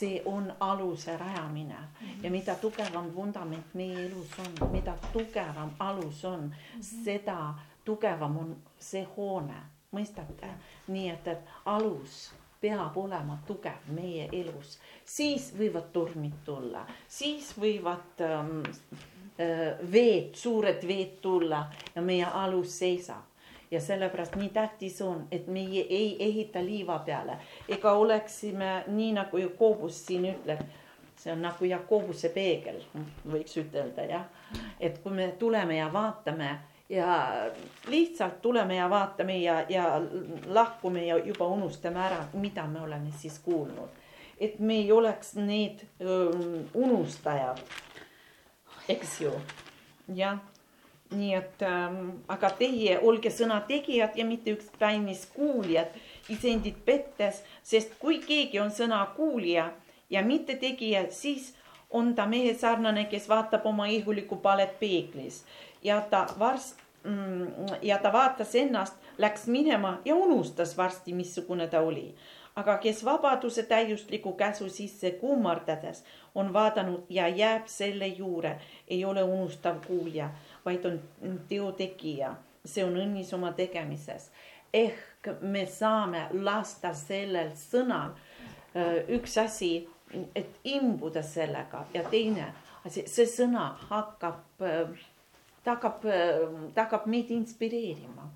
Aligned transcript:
see 0.00 0.22
on 0.24 0.52
aluse 0.60 1.16
rajamine. 1.16 1.78
Ja 2.22 2.30
mida 2.30 2.54
tugevam 2.54 3.10
vundament 3.14 3.74
meie 3.74 4.06
elus 4.06 4.38
on, 4.38 4.72
mida 4.72 4.96
tugevam 5.12 5.74
alus 5.78 6.24
on, 6.24 6.48
seda 6.80 7.54
tugevam 7.84 8.36
on 8.38 8.56
see 8.78 9.06
hoone, 9.16 9.60
mõistate? 9.92 10.54
nii 10.90 11.08
et, 11.12 11.28
et 11.28 11.52
alus 11.70 12.30
peab 12.60 12.96
olema 13.00 13.38
tugev 13.46 13.88
meie 13.94 14.28
elus, 14.36 14.76
siis 15.04 15.50
võivad 15.56 15.88
tormid 15.94 16.42
tulla, 16.44 16.84
siis 17.08 17.54
võivad 17.56 18.20
ähm, 18.26 18.60
äh, 19.40 19.80
veed, 19.92 20.34
suured 20.36 20.84
veed 20.88 21.18
tulla 21.24 21.64
ja 21.94 22.04
meie 22.04 22.28
alus 22.42 22.78
seisab 22.82 23.29
ja 23.70 23.80
sellepärast 23.80 24.36
nii 24.36 24.48
tähtis 24.48 25.02
on, 25.02 25.26
et 25.32 25.46
meie 25.46 25.86
ei 25.88 26.16
ehita 26.18 26.64
liiva 26.64 26.98
peale 26.98 27.38
ega 27.68 27.92
oleksime 27.92 28.84
nii 28.86 29.12
nagu 29.12 29.38
Jakobus 29.38 30.06
siin 30.06 30.26
ütleb. 30.34 30.60
see 31.20 31.32
on 31.32 31.42
nagu 31.42 31.64
Jakobuse 31.64 32.30
peegel, 32.32 32.78
võiks 33.28 33.58
ütelda 33.60 34.06
jah, 34.08 34.22
et 34.80 34.98
kui 35.02 35.12
me 35.12 35.26
tuleme 35.38 35.76
ja 35.76 35.90
vaatame 35.92 36.58
ja 36.88 37.28
lihtsalt 37.88 38.40
tuleme 38.42 38.76
ja 38.76 38.90
vaatame 38.90 39.38
ja, 39.38 39.64
ja 39.68 40.00
lahkume 40.46 41.04
ja 41.06 41.18
juba 41.18 41.46
unustame 41.46 42.00
ära, 42.00 42.24
mida 42.32 42.66
me 42.66 42.80
oleme 42.80 43.12
siis 43.18 43.38
kuulnud. 43.38 43.88
et 44.40 44.58
me 44.58 44.74
ei 44.74 44.92
oleks 44.92 45.34
need 45.34 45.84
öö, 46.00 46.30
unustajad, 46.74 47.60
eks 48.88 49.20
ju, 49.20 49.32
jah 50.14 50.38
nii 51.10 51.34
et 51.34 51.62
ähm, 51.66 52.10
aga 52.28 52.50
teie 52.58 52.98
olge 53.02 53.32
sõna 53.34 53.60
tegijad 53.66 54.16
ja 54.18 54.24
mitte 54.24 54.54
ükskainis 54.54 55.24
kuulijad 55.34 55.94
iseendid 56.30 56.78
pettes, 56.86 57.42
sest 57.62 57.96
kui 57.98 58.20
keegi 58.22 58.60
on 58.62 58.70
sõna 58.70 59.02
kuulija 59.16 59.70
ja 60.10 60.22
mitte 60.22 60.54
tegija, 60.56 61.06
siis 61.10 61.54
on 61.90 62.14
ta 62.14 62.26
mehe 62.26 62.54
sarnane, 62.54 63.08
kes 63.10 63.28
vaatab 63.28 63.66
oma 63.66 63.88
ihulikku 63.90 64.36
palet 64.36 64.78
peeglis 64.78 65.42
ja 65.82 66.00
ta 66.00 66.26
varsti 66.38 66.82
mm, 67.02 67.46
ja 67.82 67.98
ta 67.98 68.12
vaatas 68.12 68.54
ennast, 68.54 68.94
läks 69.18 69.46
minema 69.46 69.98
ja 70.04 70.14
unustas 70.14 70.76
varsti, 70.76 71.12
missugune 71.12 71.66
ta 71.68 71.80
oli. 71.80 72.14
aga 72.56 72.78
kes 72.78 73.04
vabaduse 73.04 73.62
täiusliku 73.62 74.32
käsu 74.32 74.68
sisse 74.68 75.10
kummardades 75.10 76.04
on 76.34 76.52
vaadanud 76.52 77.06
ja 77.08 77.28
jääb 77.28 77.66
selle 77.66 78.06
juure, 78.06 78.60
ei 78.88 79.04
ole 79.04 79.22
unustav 79.22 79.76
kuulja 79.86 80.28
vaid 80.64 80.86
on 80.86 81.00
teo 81.48 81.72
tegija. 81.72 82.36
see 82.64 82.84
on 82.84 82.96
õnnis 82.96 83.32
oma 83.34 83.52
tegemises. 83.56 84.30
ehk 84.72 85.10
me 85.40 85.66
saame 85.66 86.26
lasta 86.32 86.92
sellel 86.94 87.52
sõnal 87.56 88.12
äh, 88.74 89.00
üks 89.16 89.36
asi, 89.40 89.88
et 90.34 90.60
imbuda 90.64 91.22
sellega 91.22 91.84
ja 91.94 92.02
teine 92.10 92.50
asi, 92.84 93.04
see 93.06 93.26
sõna 93.28 93.70
hakkab, 93.88 94.44
äh, 94.64 94.92
ta 95.64 95.76
hakkab, 95.76 96.04
äh, 96.04 96.44
ta 96.74 96.86
hakkab 96.86 97.06
meid 97.06 97.30
inspireerima. 97.30 98.30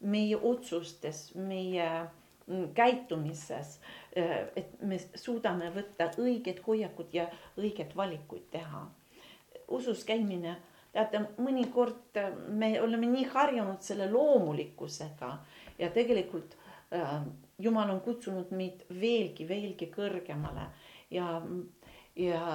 meie 0.00 0.36
otsustes, 0.36 1.34
meie 1.34 1.84
mm, 2.46 2.66
käitumises, 2.76 3.78
et 4.12 4.74
me 4.84 4.98
suudame 5.16 5.70
võtta 5.72 6.10
õiged 6.20 6.60
hoiakud 6.66 7.14
ja 7.16 7.24
õiged 7.56 7.96
valikuid 7.96 8.44
teha. 8.52 8.82
usus 9.68 10.04
käimine 10.04 10.58
teate, 10.96 11.22
mõnikord 11.42 12.16
äh, 12.20 12.32
me 12.48 12.76
oleme 12.80 13.08
nii 13.10 13.26
harjunud 13.32 13.82
selle 13.84 14.08
loomulikkusega 14.12 15.32
ja 15.78 15.90
tegelikult 15.94 16.56
äh, 16.94 17.20
Jumal 17.58 17.90
on 17.90 18.02
kutsunud 18.04 18.50
meid 18.52 18.82
veelgi, 18.92 19.46
veelgi 19.48 19.88
kõrgemale 19.92 20.66
ja, 21.10 21.40
ja, 22.20 22.48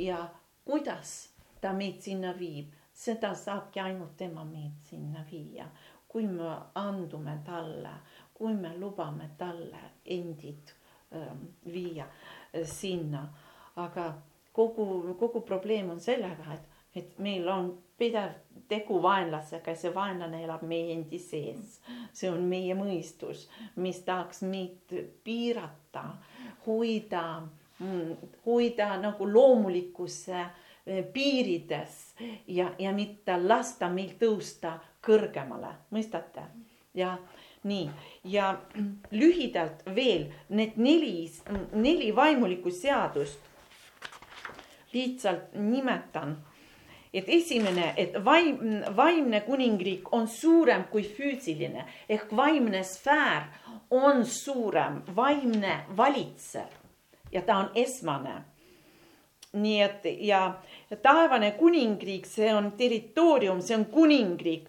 ja 0.00 0.22
kuidas 0.64 1.16
ta 1.60 1.74
meid 1.76 2.00
sinna 2.04 2.32
viib, 2.38 2.70
seda 2.96 3.34
saabki 3.36 3.82
ainult 3.82 4.16
tema 4.16 4.44
meid 4.48 4.80
sinna 4.88 5.24
viia. 5.30 5.68
kui 6.08 6.24
me 6.24 6.48
andume 6.74 7.34
talle, 7.44 7.90
kui 8.32 8.54
me 8.54 8.70
lubame 8.78 9.28
talle 9.36 9.82
endid 10.04 10.72
äh, 11.12 11.34
viia 11.68 12.06
äh, 12.06 12.64
sinna, 12.64 13.26
aga 13.76 14.14
kogu, 14.52 15.14
kogu 15.20 15.42
probleem 15.44 15.90
on 15.90 16.00
sellega, 16.00 16.54
et 16.54 16.72
et 16.96 17.18
meil 17.20 17.48
on 17.52 17.66
pidev 17.98 18.32
tegu 18.68 18.98
vaenlasega 19.02 19.70
ja 19.70 19.78
see 19.78 19.92
vaenlane 19.94 20.42
elab 20.44 20.62
meie 20.66 20.92
endi 20.94 21.18
sees. 21.22 21.80
see 22.12 22.30
on 22.30 22.42
meie 22.48 22.74
mõistus, 22.74 23.46
mis 23.76 24.00
tahaks 24.04 24.42
meid 24.42 24.94
piirata, 25.24 26.04
hoida, 26.66 27.42
mm, 27.78 28.30
hoida 28.46 28.96
nagu 29.00 29.28
loomulikkuse 29.32 30.40
eh, 30.40 31.04
piirides 31.12 32.14
ja, 32.46 32.72
ja 32.78 32.92
mitte 32.92 33.38
lasta 33.42 33.88
meil 33.88 34.16
tõusta 34.20 34.78
kõrgemale, 35.06 35.74
mõistate? 35.90 36.48
ja 36.94 37.16
nii, 37.64 37.90
ja 38.24 38.56
lühidalt 39.20 39.86
veel 39.94 40.30
need 40.48 40.76
neli, 40.76 41.30
neli 41.72 42.14
vaimulikku 42.16 42.70
seadust 42.70 43.38
lihtsalt 44.92 45.54
nimetan 45.54 46.36
et 47.14 47.28
esimene, 47.28 47.92
et 47.96 48.16
vaim, 48.24 48.82
vaimne 48.96 49.40
kuningriik 49.46 50.12
on 50.14 50.26
suurem 50.28 50.86
kui 50.90 51.04
füüsiline. 51.04 51.86
Ehk 52.08 52.32
vaimne 52.36 52.82
sfäär 52.84 53.46
on 53.90 54.24
suurem, 54.26 55.02
vaimne 55.16 55.84
valitsev. 55.96 56.74
Ja 57.32 57.42
ta 57.42 57.62
on 57.64 57.72
esmane. 57.74 58.42
nii 59.56 59.80
et 59.80 60.02
ja 60.20 60.58
taevane 61.02 61.54
kuningriik, 61.56 62.26
see 62.28 62.50
on 62.52 62.72
territoorium, 62.76 63.62
see 63.64 63.76
on 63.76 63.86
kuningriik, 63.88 64.66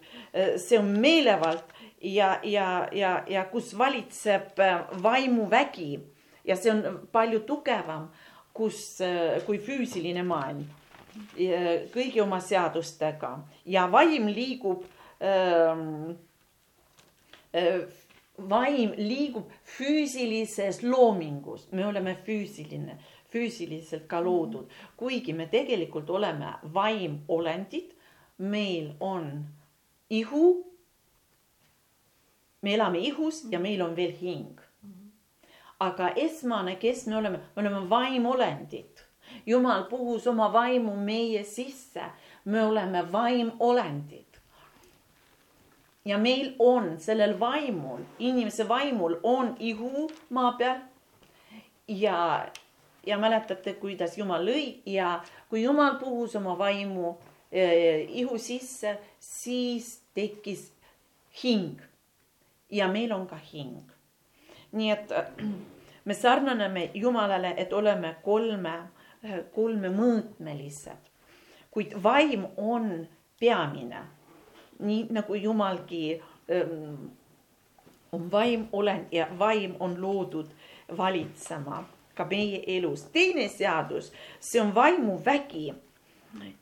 see 0.56 0.78
on 0.78 0.94
meelevald 1.02 1.74
ja, 2.00 2.38
ja, 2.42 2.88
ja, 2.92 3.10
ja 3.28 3.44
kus 3.52 3.74
valitseb 3.78 4.56
vaimuvägi. 5.02 5.98
Ja 6.44 6.56
see 6.56 6.72
on 6.72 7.02
palju 7.12 7.42
tugevam, 7.44 8.08
kus, 8.56 8.96
kui 9.44 9.60
füüsiline 9.60 10.24
maailm 10.24 10.64
kõigi 11.94 12.20
oma 12.22 12.40
seadustega 12.40 13.38
ja 13.66 13.86
vaim 13.92 14.28
liigub 14.32 14.84
ähm,. 15.22 16.16
Äh, 17.56 17.86
vaim 18.38 18.92
liigub 18.96 19.50
füüsilises 19.64 20.82
loomingus, 20.82 21.66
me 21.72 21.86
oleme 21.86 22.14
füüsiline, 22.26 22.98
füüsiliselt 23.32 24.06
ka 24.08 24.20
loodud, 24.24 24.70
kuigi 24.96 25.32
me 25.32 25.48
tegelikult 25.50 26.10
oleme 26.10 26.54
vaimolendid. 26.74 27.94
meil 28.38 28.92
on 29.00 29.44
ihu. 30.10 30.64
me 32.62 32.74
elame 32.74 32.98
ihus 32.98 33.44
ja 33.50 33.58
meil 33.58 33.82
on 33.82 33.96
veel 33.96 34.12
hing. 34.20 34.60
aga 35.80 36.12
esmane, 36.16 36.76
kes 36.76 37.06
me 37.06 37.16
oleme, 37.16 37.38
me 37.56 37.62
oleme 37.62 37.90
vaimolendid 37.90 38.97
jumal 39.46 39.84
puhus 39.90 40.26
oma 40.26 40.52
vaimu 40.52 40.96
meie 40.96 41.44
sisse. 41.44 42.02
me 42.44 42.64
oleme 42.64 43.12
vaimolendid. 43.12 44.38
ja 46.04 46.18
meil 46.18 46.54
on 46.58 47.00
sellel 47.00 47.40
vaimul, 47.40 48.00
inimese 48.18 48.68
vaimul 48.68 49.16
on 49.22 49.56
ihu 49.58 50.10
maa 50.30 50.52
peal. 50.52 50.80
ja, 51.88 52.48
ja 53.06 53.18
mäletate, 53.18 53.74
kuidas 53.74 54.18
Jumal 54.18 54.46
lõi 54.46 54.80
ja 54.86 55.20
kui 55.50 55.62
Jumal 55.62 55.98
puhus 55.98 56.36
oma 56.36 56.58
vaimu 56.58 57.16
eh, 57.52 58.06
ihu 58.08 58.38
sisse, 58.38 58.98
siis 59.18 60.02
tekkis 60.14 60.72
hing. 61.42 61.80
ja 62.70 62.88
meil 62.88 63.12
on 63.12 63.26
ka 63.26 63.36
hing. 63.52 63.80
nii 64.72 64.90
et 64.90 65.12
me 66.08 66.14
sarnaneme 66.14 66.90
Jumalale, 66.94 67.54
et 67.56 67.72
oleme 67.72 68.16
kolme 68.22 68.78
kolmemõõtmelised, 69.54 71.10
kuid 71.70 71.94
vaim 72.02 72.46
on 72.56 73.06
peamine. 73.40 74.02
nii 74.78 75.06
nagu 75.10 75.34
Jumalgi 75.34 76.20
ähm, 76.50 77.08
on 78.12 78.30
vaim 78.30 78.68
olend 78.72 79.12
ja 79.12 79.26
vaim 79.38 79.74
on 79.80 80.00
loodud 80.02 80.50
valitsema 80.96 81.84
ka 82.14 82.24
meie 82.24 82.62
elus. 82.66 83.02
teine 83.02 83.48
seadus, 83.48 84.12
see 84.40 84.60
on 84.60 84.74
vaimuvägi 84.74 85.74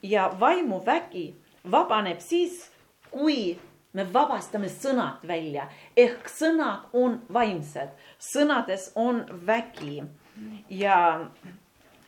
ja 0.02 0.30
vaimuvägi 0.40 1.34
vabaneb 1.70 2.20
siis, 2.20 2.70
kui 3.10 3.58
me 3.92 4.04
vabastame 4.12 4.68
sõnad 4.68 5.24
välja. 5.28 5.68
Ehk 5.96 6.28
sõnad 6.28 6.90
on 6.92 7.20
vaimsed, 7.32 7.94
sõnades 8.20 8.90
on 8.94 9.24
vägi. 9.46 10.02
Ja 10.68 10.98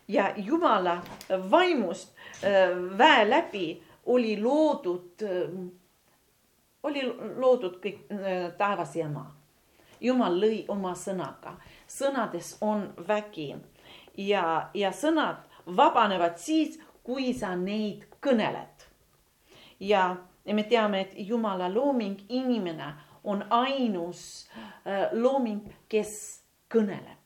ja 0.09 0.33
Jumala 0.37 1.03
vaimust 1.51 2.15
äh, 2.45 2.99
väe 2.99 3.31
läbi 3.31 3.83
oli 4.07 4.43
loodud, 4.43 5.23
äh, 5.23 5.51
oli 6.83 7.03
loodud 7.37 7.77
kõik 7.83 8.07
äh, 8.13 8.53
taevas 8.59 8.97
ja 8.97 9.09
maa. 9.09 9.35
Jumal 10.01 10.37
lõi 10.39 10.63
oma 10.71 10.93
sõnaga, 10.95 11.57
sõnades 11.91 12.53
on 12.63 12.85
vägi 13.09 13.49
ja, 14.17 14.71
ja 14.75 14.93
sõnad 14.95 15.43
vabanevad 15.67 16.39
siis, 16.39 16.79
kui 17.03 17.33
sa 17.35 17.57
neid 17.57 18.07
kõneled. 18.23 18.87
ja, 19.81 20.17
me 20.45 20.63
teame, 20.63 21.01
et 21.01 21.15
Jumala 21.17 21.69
looming, 21.69 22.21
inimene 22.29 22.93
on 23.25 23.43
ainus 23.51 24.49
looming, 25.13 25.67
kes 25.89 26.45
kõneleb. 26.71 27.18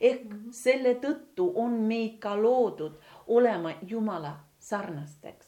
Ehk 0.00 0.34
selle 0.54 0.94
tõttu 1.02 1.52
on 1.62 1.80
meid 1.88 2.18
ka 2.22 2.34
loodud 2.36 2.98
olema 3.26 3.72
Jumala 3.82 4.34
sarnasteks. 4.58 5.46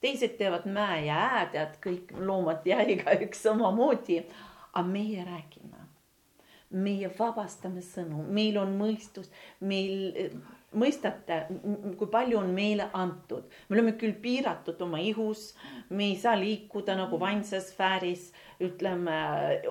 teised 0.00 0.38
teevad 0.38 0.64
mäe 0.64 1.04
ja 1.06 1.16
ääded, 1.40 1.76
kõik 1.84 2.12
loomad 2.16 2.64
ja 2.64 2.80
igaüks 2.80 3.42
samamoodi, 3.42 4.22
aga 4.72 4.88
meie 4.88 5.24
räägime. 5.24 5.76
meie 6.70 7.10
vabastame 7.18 7.82
sõnu, 7.82 8.22
meil 8.30 8.56
on 8.58 8.76
mõistus, 8.78 9.30
meil 9.60 10.12
mõistate, 10.72 11.40
kui 11.98 12.06
palju 12.06 12.38
on 12.38 12.52
meile 12.54 12.86
antud, 12.94 13.48
me 13.68 13.76
oleme 13.76 13.96
küll 13.98 14.14
piiratud 14.22 14.80
oma 14.86 15.00
ihus, 15.02 15.56
me 15.90 16.12
ei 16.12 16.16
saa 16.16 16.36
liikuda 16.38 16.94
nagu 16.94 17.18
vaimses 17.20 17.72
sfääris, 17.72 18.30
ütleme 18.62 19.18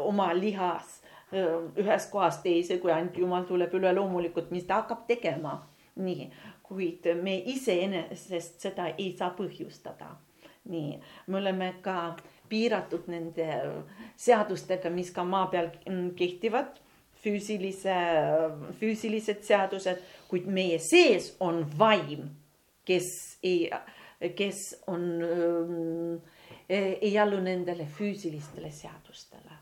oma 0.04 0.34
lihas 0.36 0.99
ühest 1.32 2.12
kohast 2.12 2.44
teise, 2.44 2.80
kui 2.82 2.92
ainult 2.92 3.18
jumal 3.18 3.46
tuleb 3.50 3.74
üle 3.78 3.94
loomulikult, 3.94 4.52
mis 4.52 4.66
ta 4.66 4.82
hakkab 4.82 5.06
tegema. 5.08 5.60
nii, 6.00 6.30
kuid 6.64 7.08
me 7.24 7.34
iseenesest 7.52 8.62
seda 8.62 8.88
ei 8.98 9.14
saa 9.18 9.34
põhjustada. 9.38 10.16
nii, 10.70 11.00
me 11.28 11.38
oleme 11.38 11.74
ka 11.82 12.16
piiratud 12.50 13.08
nende 13.08 13.48
seadustega, 14.18 14.90
mis 14.90 15.12
ka 15.12 15.24
maa 15.24 15.48
peal 15.48 15.70
kehtivad 16.16 16.80
füüsilise, 17.24 17.96
füüsilised 18.80 19.44
seadused, 19.44 20.04
kuid 20.30 20.48
meie 20.48 20.80
sees 20.80 21.34
on 21.44 21.64
vaim, 21.80 22.30
kes 22.88 23.10
ei, 23.44 23.70
kes 24.36 24.62
on 24.88 25.08
äh,, 25.26 26.94
ei 27.02 27.16
allu 27.20 27.42
nendele 27.44 27.88
füüsilistele 27.98 28.72
seadustele. 28.72 29.59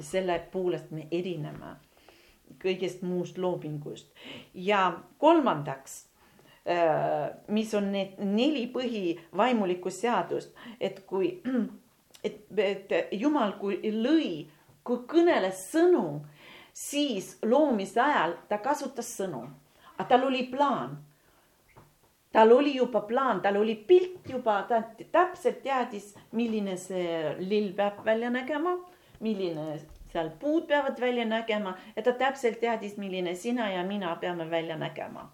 Selle 0.00 0.38
poolest 0.52 0.90
me 0.90 1.06
erineme 1.10 1.76
kõigest 2.62 3.02
muust 3.04 3.38
loomingust. 3.38 4.08
Ja 4.54 4.92
kolmandaks 5.18 5.98
äh,, 6.64 7.28
mis 7.48 7.74
on 7.74 7.92
need 7.92 8.16
neli 8.22 8.66
põhivaimulikku 8.72 9.92
seadust, 9.92 10.54
et 10.80 11.04
kui, 11.06 11.34
et, 12.26 12.40
et 12.56 12.96
jumal, 13.12 13.58
kui 13.60 13.80
lõi, 13.92 14.48
kui 14.84 15.04
kõneles 15.10 15.68
sõnu 15.72 16.06
siis 16.78 17.36
loomise 17.42 18.00
ajal 18.00 18.36
ta 18.48 18.60
kasutas 18.62 19.10
sõnu, 19.18 19.42
aga 19.96 20.08
tal 20.08 20.28
oli 20.28 20.44
plaan. 20.50 20.96
tal 22.32 22.52
oli 22.52 22.74
juba 22.76 23.00
plaan, 23.08 23.40
tal 23.42 23.56
oli 23.56 23.74
pilt 23.74 24.28
juba, 24.30 24.60
ta 24.68 24.82
täpselt 25.12 25.62
teadis, 25.62 26.12
milline 26.32 26.76
see 26.76 27.34
lill 27.38 27.72
peab 27.74 28.04
välja 28.04 28.30
nägema, 28.30 28.76
milline 29.20 29.78
seal 30.12 30.30
puud 30.40 30.66
peavad 30.66 31.00
välja 31.00 31.24
nägema 31.24 31.74
ja 31.96 32.02
ta 32.02 32.12
täpselt 32.12 32.60
teadis, 32.60 32.96
milline 32.96 33.34
sina 33.34 33.70
ja 33.70 33.84
mina 33.84 34.16
peame 34.16 34.50
välja 34.50 34.76
nägema, 34.76 35.28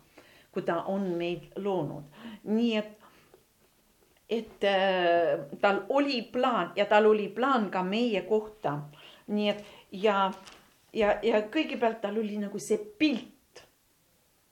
kui 0.52 0.62
ta 0.62 0.82
on 0.82 1.08
meid 1.18 1.52
loonud. 1.56 2.04
nii 2.44 2.76
et, 2.76 2.98
et 4.30 4.64
äh, 4.64 5.46
tal 5.60 5.84
oli 5.88 6.22
plaan 6.22 6.72
ja 6.76 6.86
tal 6.86 7.06
oli 7.06 7.28
plaan 7.28 7.70
ka 7.70 7.82
meie 7.82 8.22
kohta. 8.22 8.78
nii 9.26 9.48
et 9.48 9.64
ja 9.92 10.32
ja, 10.94 11.14
ja 11.22 11.42
kõigepealt 11.50 12.00
tal 12.02 12.18
oli 12.18 12.38
nagu 12.40 12.58
see 12.58 12.78
pilt. 12.78 13.30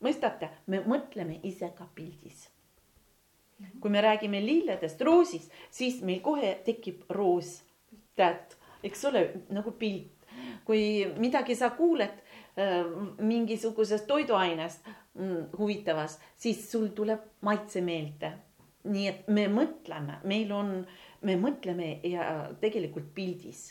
mõistate, 0.02 0.49
me 0.67 0.81
mõtleme 0.82 1.38
ise 1.46 1.70
ka 1.76 1.87
pildis. 1.94 2.49
kui 3.81 3.90
me 3.90 4.00
räägime 4.02 4.40
lilledest, 4.43 5.00
roosist, 5.02 5.52
siis 5.70 6.00
meil 6.02 6.20
kohe 6.20 6.56
tekib 6.64 7.05
roos, 7.08 7.62
tead, 8.17 8.56
eks 8.82 9.05
ole, 9.11 9.25
nagu 9.50 9.73
pilt. 9.79 10.11
kui 10.64 11.05
midagi 11.19 11.55
sa 11.55 11.70
kuuled 11.76 12.23
äh, 12.58 12.87
mingisugusest 13.19 14.06
toiduainest 14.06 14.87
mm, 15.14 15.52
huvitavas, 15.58 16.19
siis 16.37 16.70
sul 16.70 16.88
tuleb 16.96 17.20
maitse 17.40 17.81
meelde. 17.81 18.32
nii 18.84 19.06
et 19.08 19.29
me 19.29 19.46
mõtleme, 19.46 20.19
meil 20.25 20.52
on, 20.52 20.75
me 21.23 21.37
mõtleme 21.38 22.00
ja 22.02 22.49
tegelikult 22.61 23.14
pildis 23.14 23.69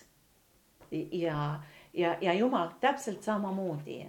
ja 1.12 1.60
ja, 1.94 2.18
ja 2.22 2.34
Jumal 2.34 2.69
täpselt 2.80 3.24
samamoodi. 3.24 4.06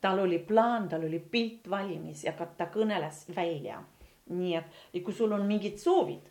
tal 0.00 0.18
oli 0.18 0.38
plaan, 0.38 0.88
tal 0.88 1.04
oli 1.04 1.18
pilt 1.18 1.70
valmis 1.70 2.24
ja 2.24 2.32
ta 2.32 2.66
kõneles 2.66 3.26
välja. 3.36 3.82
nii 4.30 4.54
et, 4.54 4.66
ja 4.92 5.00
kui 5.02 5.14
sul 5.14 5.32
on 5.32 5.46
mingid 5.46 5.78
soovid, 5.78 6.28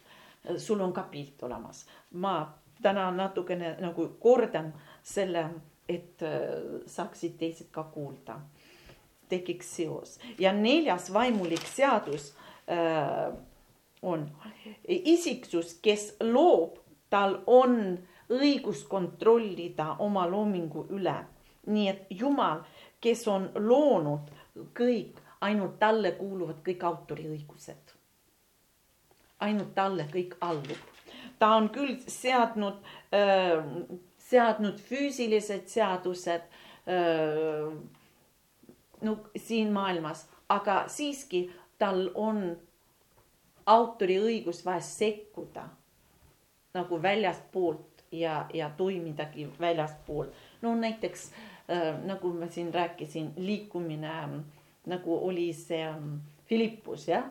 sul 0.57 0.81
on 0.81 0.93
ka 0.93 1.03
pilt 1.11 1.43
olemas. 1.43 1.85
ma 2.11 2.58
täna 2.81 3.11
natukene 3.11 3.75
nagu 3.79 4.07
kordan 4.19 4.73
selle, 5.03 5.49
et 5.89 6.21
äh, 6.23 6.81
saaksid 6.85 7.37
teised 7.37 7.71
ka 7.71 7.83
kuulda. 7.83 8.39
tekiks 9.29 9.75
seos 9.75 10.19
ja 10.39 10.49
neljas 10.53 11.13
vaimulik 11.13 11.61
seadus 11.61 12.33
äh, 12.65 13.33
on 14.01 14.31
isiksus, 14.87 15.73
kes 15.81 16.15
loob, 16.19 16.79
tal 17.09 17.39
on 17.47 17.97
õigus 18.29 18.83
kontrollida 18.87 19.95
oma 19.99 20.27
loomingu 20.29 20.87
üle. 20.89 21.15
nii 21.69 21.87
et 21.89 22.05
Jumal, 22.09 22.63
kes 23.01 23.27
on 23.27 23.49
loonud 23.55 24.29
kõik, 24.73 25.19
ainult 25.41 25.77
talle 25.79 26.11
kuuluvad 26.11 26.63
kõik 26.65 26.83
autoriõigused. 26.83 27.95
ainult 29.39 29.75
talle 29.75 30.07
kõik 30.11 30.35
allub. 30.41 30.79
Ta 31.39 31.53
on 31.55 31.69
küll 31.69 31.97
seadnud 32.07 32.81
äh,, 33.15 33.63
seadnud 34.17 34.79
füüsilised 34.89 35.67
seadused 35.67 36.41
äh, 36.89 37.73
no 39.01 39.17
siin 39.37 39.71
maailmas, 39.73 40.27
aga 40.49 40.83
siiski 40.87 41.47
tal 41.79 42.09
on 42.15 42.43
autoriõigus 43.69 44.63
vaja 44.65 44.81
sekkuda 44.81 45.67
nagu 46.73 47.01
väljastpoolt 47.01 48.03
ja, 48.11 48.45
ja 48.53 48.69
toimidagi 48.77 49.49
väljaspool. 49.59 50.25
no 50.61 50.75
näiteks 50.75 51.31
äh, 51.69 52.03
nagu 52.05 52.33
ma 52.33 52.47
siin 52.47 52.73
rääkisin, 52.73 53.33
liikumine 53.37 54.13
nagu 54.85 55.27
oli 55.27 55.53
see 55.53 55.83
ähm, 55.85 56.15
Philippus 56.47 57.07
jah, 57.07 57.25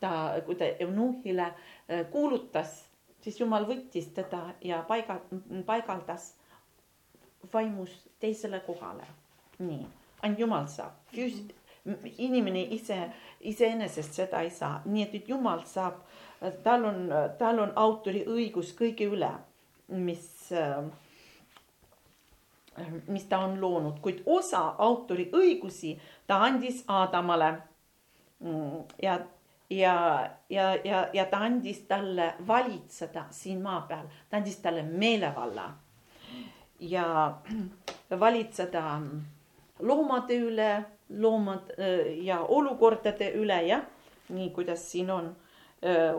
ta, 0.00 0.34
kui 0.46 0.54
ta 0.54 0.64
eunuhile 0.78 1.46
äh, 1.46 2.06
kuulutas, 2.10 2.90
siis 3.24 3.40
jumal 3.40 3.66
võttis 3.68 4.10
teda 4.16 4.42
ja 4.64 4.82
paiga, 4.88 5.18
paigaldas 5.66 6.34
vaimus 7.52 7.94
teisele 8.20 8.60
kohale. 8.66 9.06
nii, 9.58 9.86
ainult 10.22 10.38
jumal 10.38 10.68
saab 10.68 11.14
Füüs-, 11.14 11.42
inimene 12.18 12.62
ise, 12.76 13.00
iseenesest 13.40 14.20
seda 14.20 14.40
ei 14.44 14.50
saa, 14.50 14.82
nii 14.84 15.02
et 15.02 15.16
nüüd 15.16 15.34
jumal 15.34 15.64
saab, 15.68 16.04
tal 16.62 16.84
on, 16.84 17.08
tal 17.38 17.60
on 17.64 17.72
autoriõigus 17.80 18.72
kõige 18.76 19.08
üle 19.12 19.32
mis, 19.88 20.52
äh, 20.52 20.84
mis 23.06 23.24
ta 23.28 23.38
on 23.38 23.60
loonud, 23.60 24.00
kuid 24.02 24.22
osa 24.26 24.74
autoriõigusi 24.78 25.94
ta 26.26 26.40
andis 26.44 26.84
Aadamale. 26.88 27.52
Mm, 28.44 28.84
ja, 29.02 29.18
ja, 29.70 30.30
ja, 30.48 30.74
ja, 30.84 31.08
ja 31.12 31.24
ta 31.24 31.44
andis 31.46 31.84
talle 31.88 32.34
valitseda 32.46 33.26
siin 33.30 33.62
maa 33.62 33.80
peal, 33.88 34.06
ta 34.30 34.36
andis 34.36 34.56
talle 34.62 34.82
meelevalla 34.82 35.70
ja 36.80 37.34
valitseda 38.20 39.00
loomade 39.80 40.38
üle, 40.38 40.70
loomad 41.08 41.74
äh, 41.78 42.24
ja 42.24 42.40
olukordade 42.42 43.32
üle, 43.38 43.60
jah, 43.66 43.84
nii 44.28 44.50
kuidas 44.54 44.84
siin 44.90 45.10
on 45.10 45.30
äh, 45.84 46.16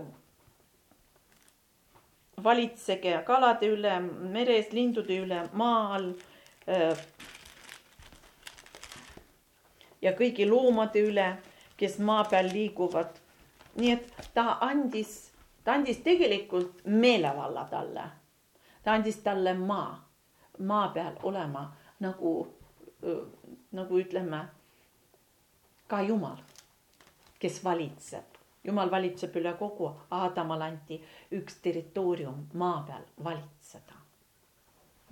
valitsege 2.43 3.17
kalade 3.25 3.69
üle, 3.71 3.99
meres 4.31 4.71
lindude 4.73 5.19
üle, 5.23 5.43
maa 5.53 5.95
all. 5.95 6.11
Äh, 6.67 6.97
ja 10.01 10.13
kõigi 10.13 10.45
loomade 10.49 11.01
üle, 11.01 11.29
kes 11.79 11.97
maa 11.99 12.25
peal 12.29 12.51
liiguvad. 12.51 13.21
Nii 13.75 13.91
et 13.91 14.13
ta 14.33 14.57
andis, 14.61 15.31
ta 15.63 15.73
andis 15.73 15.97
tegelikult 16.03 16.85
meelevalla 16.85 17.65
talle. 17.71 18.03
ta 18.83 18.93
andis 18.93 19.17
talle 19.23 19.53
maa, 19.53 20.09
maa 20.59 20.87
peal 20.93 21.15
olema 21.23 21.65
nagu, 21.99 22.47
nagu 23.71 23.99
ütleme, 23.99 24.45
ka 25.87 26.01
Jumal, 26.01 26.37
kes 27.39 27.63
valitseb 27.63 28.35
jumal 28.65 28.91
valitseb 28.91 29.35
üle 29.37 29.53
kogu, 29.59 29.91
Aadamale 30.11 30.65
anti 30.71 30.97
üks 31.37 31.59
territoorium 31.61 32.47
maa 32.53 32.81
peal 32.87 33.03
valitseda. 33.23 34.01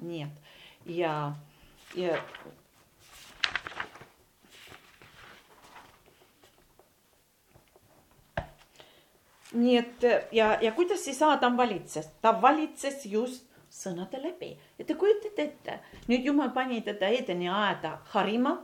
nii 0.03 0.21
et 0.23 0.87
ja, 0.97 1.33
ja 1.95 2.17
nii 9.53 9.77
et 9.77 10.05
ja, 10.31 10.57
ja 10.61 10.71
kuidas 10.71 11.03
siis 11.05 11.21
Aadam 11.21 11.57
valitses, 11.57 12.09
ta 12.21 12.33
valitses 12.41 13.05
just 13.05 13.49
sõnade 13.73 14.21
läbi 14.21 14.51
ja 14.77 14.85
te 14.85 14.95
kujutate 14.99 15.47
ette, 15.47 15.79
nüüd 16.09 16.25
jumal 16.29 16.51
pani 16.53 16.81
teda 16.85 17.09
Edeni 17.09 17.49
aeda 17.49 17.97
harima. 18.13 18.57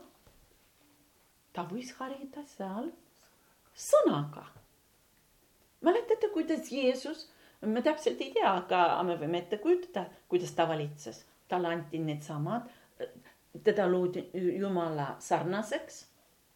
ta 1.53 1.65
võis 1.65 1.91
harida 1.98 2.43
seal 2.46 2.91
sõnaga. 3.74 4.46
mäletate, 5.81 6.29
kuidas 6.34 6.72
Jeesus, 6.72 7.29
me 7.62 7.81
täpselt 7.81 8.22
ei 8.22 8.34
tea, 8.34 8.53
aga 8.53 9.03
me 9.03 9.15
võime 9.17 9.39
ette 9.39 9.58
kujutada, 9.58 10.05
kuidas 10.27 10.51
ta 10.55 10.67
valitses, 10.67 11.25
talle 11.48 11.67
anti 11.67 12.00
needsamad, 12.00 12.69
teda 13.63 13.88
loodi 13.88 14.29
Jumala 14.34 15.15
sarnaseks 15.19 16.05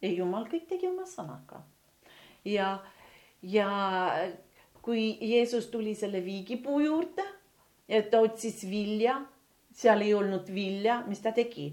ja 0.02 0.10
Jumal 0.12 0.46
kõik 0.50 0.68
tegi 0.68 0.88
oma 0.88 1.06
sõnaga. 1.08 1.62
ja, 2.44 2.78
ja 3.44 3.68
kui 4.82 5.18
Jeesus 5.20 5.66
tuli 5.72 5.94
selle 5.94 6.24
viigipuu 6.24 6.80
juurde 6.80 7.24
et 7.88 8.10
ta 8.10 8.20
otsis 8.24 8.64
vilja, 8.70 9.18
seal 9.74 10.04
ei 10.04 10.14
olnud 10.14 10.48
vilja, 10.54 11.02
mis 11.08 11.22
ta 11.22 11.32
tegi? 11.32 11.72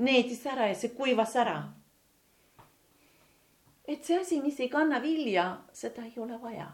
needis 0.00 0.40
ära 0.48 0.70
ja 0.70 0.74
see 0.78 0.94
kuivas 0.96 1.34
ära. 1.36 1.58
et 3.84 4.04
see 4.04 4.20
asi, 4.20 4.40
mis 4.40 4.60
ei 4.60 4.68
kanna 4.72 5.00
vilja, 5.02 5.46
seda 5.72 6.04
ei 6.06 6.14
ole 6.16 6.40
vaja. 6.40 6.68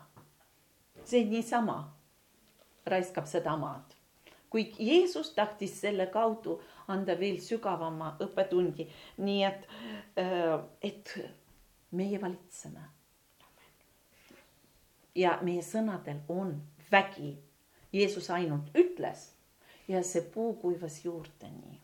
see 1.05 1.25
niisama 1.25 1.79
raiskab 2.87 3.27
seda 3.27 3.57
maad. 3.57 3.95
kuid 4.51 4.79
Jeesus 4.79 5.33
tahtis 5.35 5.81
selle 5.81 6.07
kaudu 6.07 6.61
anda 6.89 7.19
veel 7.19 7.41
sügavama 7.43 8.17
õppetundi, 8.23 8.87
nii 9.19 9.43
et, 9.45 9.67
äh, 10.23 10.61
et 10.83 11.19
meie 11.91 12.21
valitseme. 12.23 12.96
Ja 15.17 15.39
meie 15.43 15.63
sõnadel 15.63 16.21
on 16.29 16.55
vägi 16.93 17.37
Jeesus 17.93 18.31
ainult 18.31 18.71
ütles 18.77 19.31
ja 19.89 20.03
see 20.05 20.23
puu 20.23 20.55
kuivas 20.61 21.05
juurteni. 21.05 21.81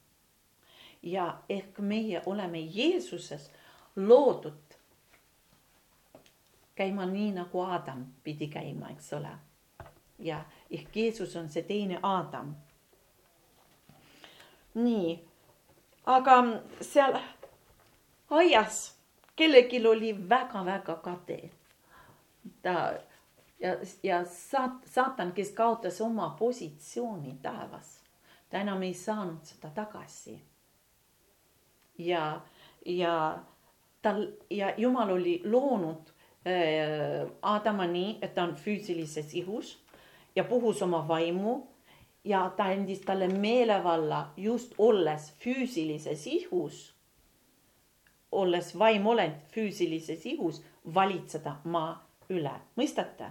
ja 1.02 1.38
ehk 1.48 1.78
meie 1.78 2.22
oleme 2.26 2.60
Jeesuses 2.60 3.50
loodud 3.96 4.76
käima 6.74 7.06
nii 7.06 7.32
nagu 7.32 7.60
Adam 7.60 8.06
pidi 8.24 8.48
käima, 8.48 8.90
eks 8.90 9.12
ole. 9.12 9.32
ja 10.18 10.44
ehk 10.70 10.96
Jeesus 10.96 11.36
on 11.36 11.48
see 11.48 11.62
teine 11.62 11.98
Adam. 12.02 12.54
nii, 14.74 15.28
aga 16.06 16.36
seal 16.80 17.18
aias 18.30 18.94
kellelgi 19.36 19.86
oli 19.86 20.28
väga-väga 20.28 20.96
kade. 20.96 21.50
ta 22.62 22.92
ja, 23.62 23.76
ja 24.02 24.24
saat-, 24.24 24.86
saatan, 24.86 25.32
kes 25.32 25.50
kaotas 25.50 26.00
oma 26.00 26.30
positsiooni 26.38 27.38
taevas, 27.42 28.00
ta 28.50 28.58
enam 28.58 28.82
ei 28.82 28.94
saanud 28.94 29.44
seda 29.46 29.70
tagasi. 29.74 30.40
ja, 31.98 32.40
ja 32.86 33.38
tal 34.02 34.26
ja 34.50 34.74
Jumal 34.76 35.10
oli 35.10 35.40
loonud 35.44 36.10
äh, 36.46 37.30
Adama 37.42 37.86
nii, 37.86 38.18
et 38.22 38.34
ta 38.34 38.42
on 38.42 38.56
füüsilises 38.56 39.34
ihus 39.34 39.78
ja 40.36 40.44
puhus 40.44 40.82
oma 40.82 41.08
vaimu 41.08 41.60
ja 42.24 42.50
ta 42.56 42.64
andis 42.64 43.00
talle 43.00 43.28
meelevalla 43.28 44.30
just 44.36 44.74
olles 44.78 45.32
füüsilises 45.38 46.26
ihus, 46.26 46.94
olles 48.32 48.78
vaimolend 48.78 49.46
füüsilises 49.54 50.26
ihus, 50.26 50.62
valitseda 50.94 51.56
maa 51.64 51.94
üle, 52.30 52.54
mõistate? 52.76 53.30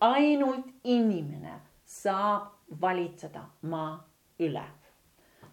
Ainult 0.00 0.66
inimene 0.84 1.60
saab 1.84 2.80
valitseda 2.80 3.42
maa 3.62 4.08
üle. 4.38 4.64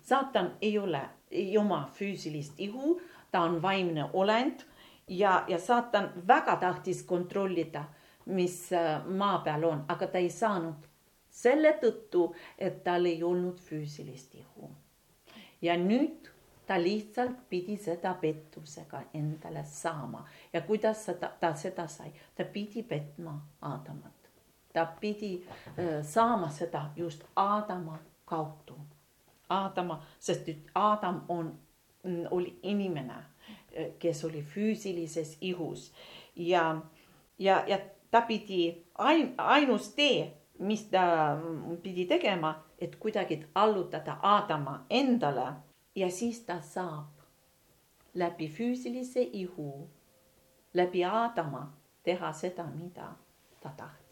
saatan 0.01 0.51
ei 0.61 0.77
ole, 0.79 1.01
ei 1.31 1.57
oma 1.57 1.89
füüsilist 1.93 2.53
ihu, 2.57 3.01
ta 3.31 3.41
on 3.41 3.61
vaimne 3.61 4.09
olend 4.13 4.59
ja, 5.07 5.45
ja 5.47 5.59
saatan 5.59 6.11
väga 6.27 6.55
tahtis 6.55 7.03
kontrollida, 7.03 7.83
mis 8.25 8.73
äh, 8.73 9.05
maa 9.07 9.39
peal 9.39 9.63
on, 9.63 9.85
aga 9.87 10.07
ta 10.07 10.17
ei 10.17 10.29
saanud 10.29 10.85
selle 11.29 11.73
tõttu, 11.81 12.29
et 12.57 12.83
tal 12.83 13.05
ei 13.05 13.23
olnud 13.23 13.59
füüsilist 13.59 14.35
ihu. 14.35 14.69
ja 15.61 15.77
nüüd 15.77 16.29
ta 16.67 16.77
lihtsalt 16.81 17.49
pidi 17.49 17.77
seda 17.77 18.13
pettusega 18.13 19.01
endale 19.13 19.63
saama 19.63 20.27
ja 20.53 20.61
kuidas 20.61 21.05
seda, 21.05 21.31
ta 21.39 21.55
seda 21.55 21.87
sai, 21.87 22.13
ta 22.35 22.43
pidi 22.43 22.83
petma 22.83 23.39
Aadamat 23.61 24.24
ta 24.75 24.85
pidi 24.99 25.31
saama 26.03 26.49
seda 26.49 26.89
just 26.95 27.23
Aadama 27.35 27.99
kaudu. 28.25 28.75
Aadama, 29.49 30.01
sest 30.19 30.47
nüüd 30.47 30.69
Aadam 30.75 31.21
on, 31.29 31.51
mm, 32.03 32.25
oli 32.31 32.59
inimene, 32.63 33.17
kes 33.99 34.23
oli 34.25 34.41
füüsilises 34.41 35.37
ihus. 35.41 35.91
Ja, 36.35 36.81
ja, 37.39 37.63
ja 37.67 37.79
ta 38.11 38.21
pidi 38.21 38.85
ain-, 38.97 39.33
ainus 39.37 39.93
tee, 39.95 40.33
mis 40.59 40.83
ta 40.91 41.37
pidi 41.83 42.05
tegema, 42.05 42.55
et 42.79 42.95
kuidagi 42.95 43.45
allutada 43.55 44.17
Aadama 44.21 44.85
endale. 44.89 45.53
Ja 45.95 46.11
siis 46.11 46.41
ta 46.43 46.59
saab 46.61 47.23
läbi 48.13 48.49
füüsilise 48.49 49.21
ihu, 49.21 49.89
läbi 50.73 51.05
Aadama 51.05 51.69
teha 52.03 52.33
seda, 52.33 52.65
mida 52.65 53.13
ta 53.61 53.71
tahtis 53.77 54.04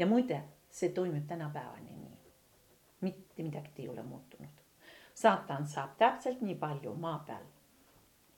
ja 0.00 0.06
muide, 0.06 0.42
see 0.70 0.88
toimib 0.88 1.26
tänapäevani 1.28 1.96
nii. 1.96 2.18
mitte 3.00 3.42
midagi 3.42 3.82
ei 3.82 3.88
ole 3.88 4.02
muutunud. 4.02 4.60
saatan 5.14 5.66
saab 5.66 5.90
täpselt 5.98 6.40
nii 6.40 6.54
palju 6.54 6.94
maa 6.94 7.18
peal 7.26 7.44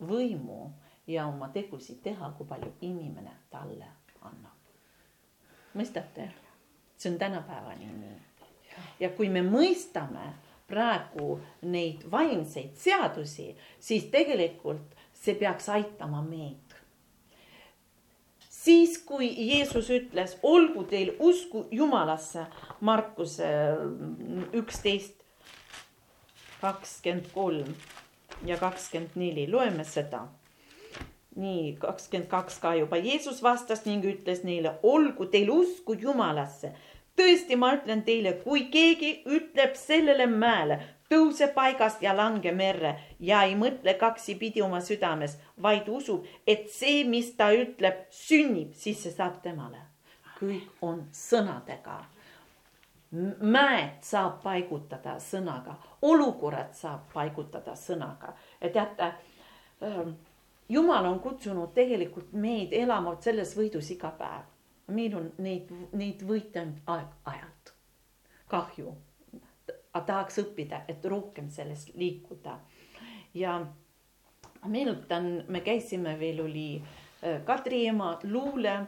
võimu 0.09 0.73
ja 1.07 1.26
oma 1.26 1.49
tegusid 1.49 2.00
teha, 2.02 2.31
kui 2.31 2.47
palju 2.47 2.73
inimene 2.81 3.37
talle 3.50 3.87
annab. 4.21 4.73
mõistate? 5.75 6.31
see 6.97 7.12
on 7.12 7.19
tänapäevani 7.19 7.87
nii. 7.87 8.19
ja 9.00 9.11
kui 9.11 9.28
me 9.28 9.42
mõistame 9.47 10.33
praegu 10.66 11.40
neid 11.62 12.11
vaimseid 12.11 12.75
seadusi, 12.75 13.52
siis 13.78 14.11
tegelikult 14.11 14.99
see 15.14 15.35
peaks 15.35 15.69
aitama 15.69 16.23
meid 16.23 16.71
siis 18.64 18.99
kui 19.07 19.31
Jeesus 19.49 19.90
ütles, 19.90 20.37
olgu 20.42 20.85
teil 20.90 21.14
usku 21.19 21.66
Jumalasse, 21.71 22.47
Markuse 22.81 23.49
üksteist, 24.54 25.19
kakskümmend 26.62 27.33
kolm 27.35 27.75
ja 28.47 28.59
kakskümmend 28.61 29.19
neli, 29.19 29.49
loeme 29.50 29.85
seda. 29.85 30.28
nii 31.33 31.78
kakskümmend 31.81 32.28
kaks 32.28 32.59
ka 32.61 32.75
juba, 32.76 32.99
Jeesus 33.00 33.38
vastas 33.42 33.87
ning 33.87 34.04
ütles 34.04 34.42
neile, 34.45 34.75
olgu 34.83 35.26
teil 35.33 35.50
usku 35.50 35.97
Jumalasse. 35.99 36.75
tõesti, 37.16 37.57
ma 37.57 37.75
ütlen 37.76 38.04
teile, 38.04 38.33
kui 38.45 38.69
keegi 38.73 39.23
ütleb 39.26 39.75
sellele 39.76 40.26
mäele, 40.26 40.78
tõuse 41.12 41.49
paigast 41.52 42.02
ja 42.02 42.14
lange 42.16 42.52
merre 42.57 42.95
ja 43.21 43.42
ei 43.45 43.54
mõtle 43.59 43.95
kaksipidi 44.00 44.62
oma 44.64 44.81
südames, 44.81 45.37
vaid 45.62 45.88
usub, 45.92 46.25
et 46.47 46.71
see, 46.73 47.02
mis 47.09 47.35
ta 47.37 47.50
ütleb, 47.52 48.07
sünnib, 48.16 48.73
siis 48.75 49.02
see 49.04 49.12
saab 49.12 49.42
temale. 49.45 49.88
kõik 50.40 50.83
on 50.83 51.04
sõnadega. 51.12 52.00
mäed 53.40 54.00
saab 54.02 54.40
paigutada 54.42 55.19
sõnaga, 55.21 55.76
olukorrad 56.02 56.73
saab 56.75 57.12
paigutada 57.12 57.75
sõnaga 57.76 58.33
ja 58.61 58.71
teate 58.71 59.12
ähm, 59.83 60.14
jumal 60.69 61.04
on 61.04 61.21
kutsunud 61.21 61.75
tegelikult 61.75 62.33
meid 62.33 62.73
elama 62.73 63.16
selles 63.21 63.57
võidus 63.57 63.90
iga 63.92 64.11
päev. 64.11 64.49
meil 64.87 65.14
on 65.16 65.33
neid, 65.38 65.69
neid 65.92 66.23
võite 66.23 66.66
aeg-ajalt. 66.87 67.75
kahju 68.49 68.97
aga 69.92 70.04
tahaks 70.06 70.38
õppida, 70.42 70.82
et 70.88 71.04
rohkem 71.04 71.50
selles 71.50 71.87
liikuda. 71.94 72.58
ja 73.34 73.61
meenutan, 74.68 75.44
me 75.49 75.61
käisime 75.61 76.18
veel 76.18 76.40
oli 76.40 76.66
äh, 76.78 77.42
Kadriema 77.44 78.18
luule 78.25 78.75
äh, 78.75 78.87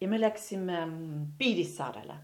ja 0.00 0.08
me 0.08 0.20
läksime 0.20 0.86
mm, 0.86 1.26
Piirissaarele. 1.38 2.16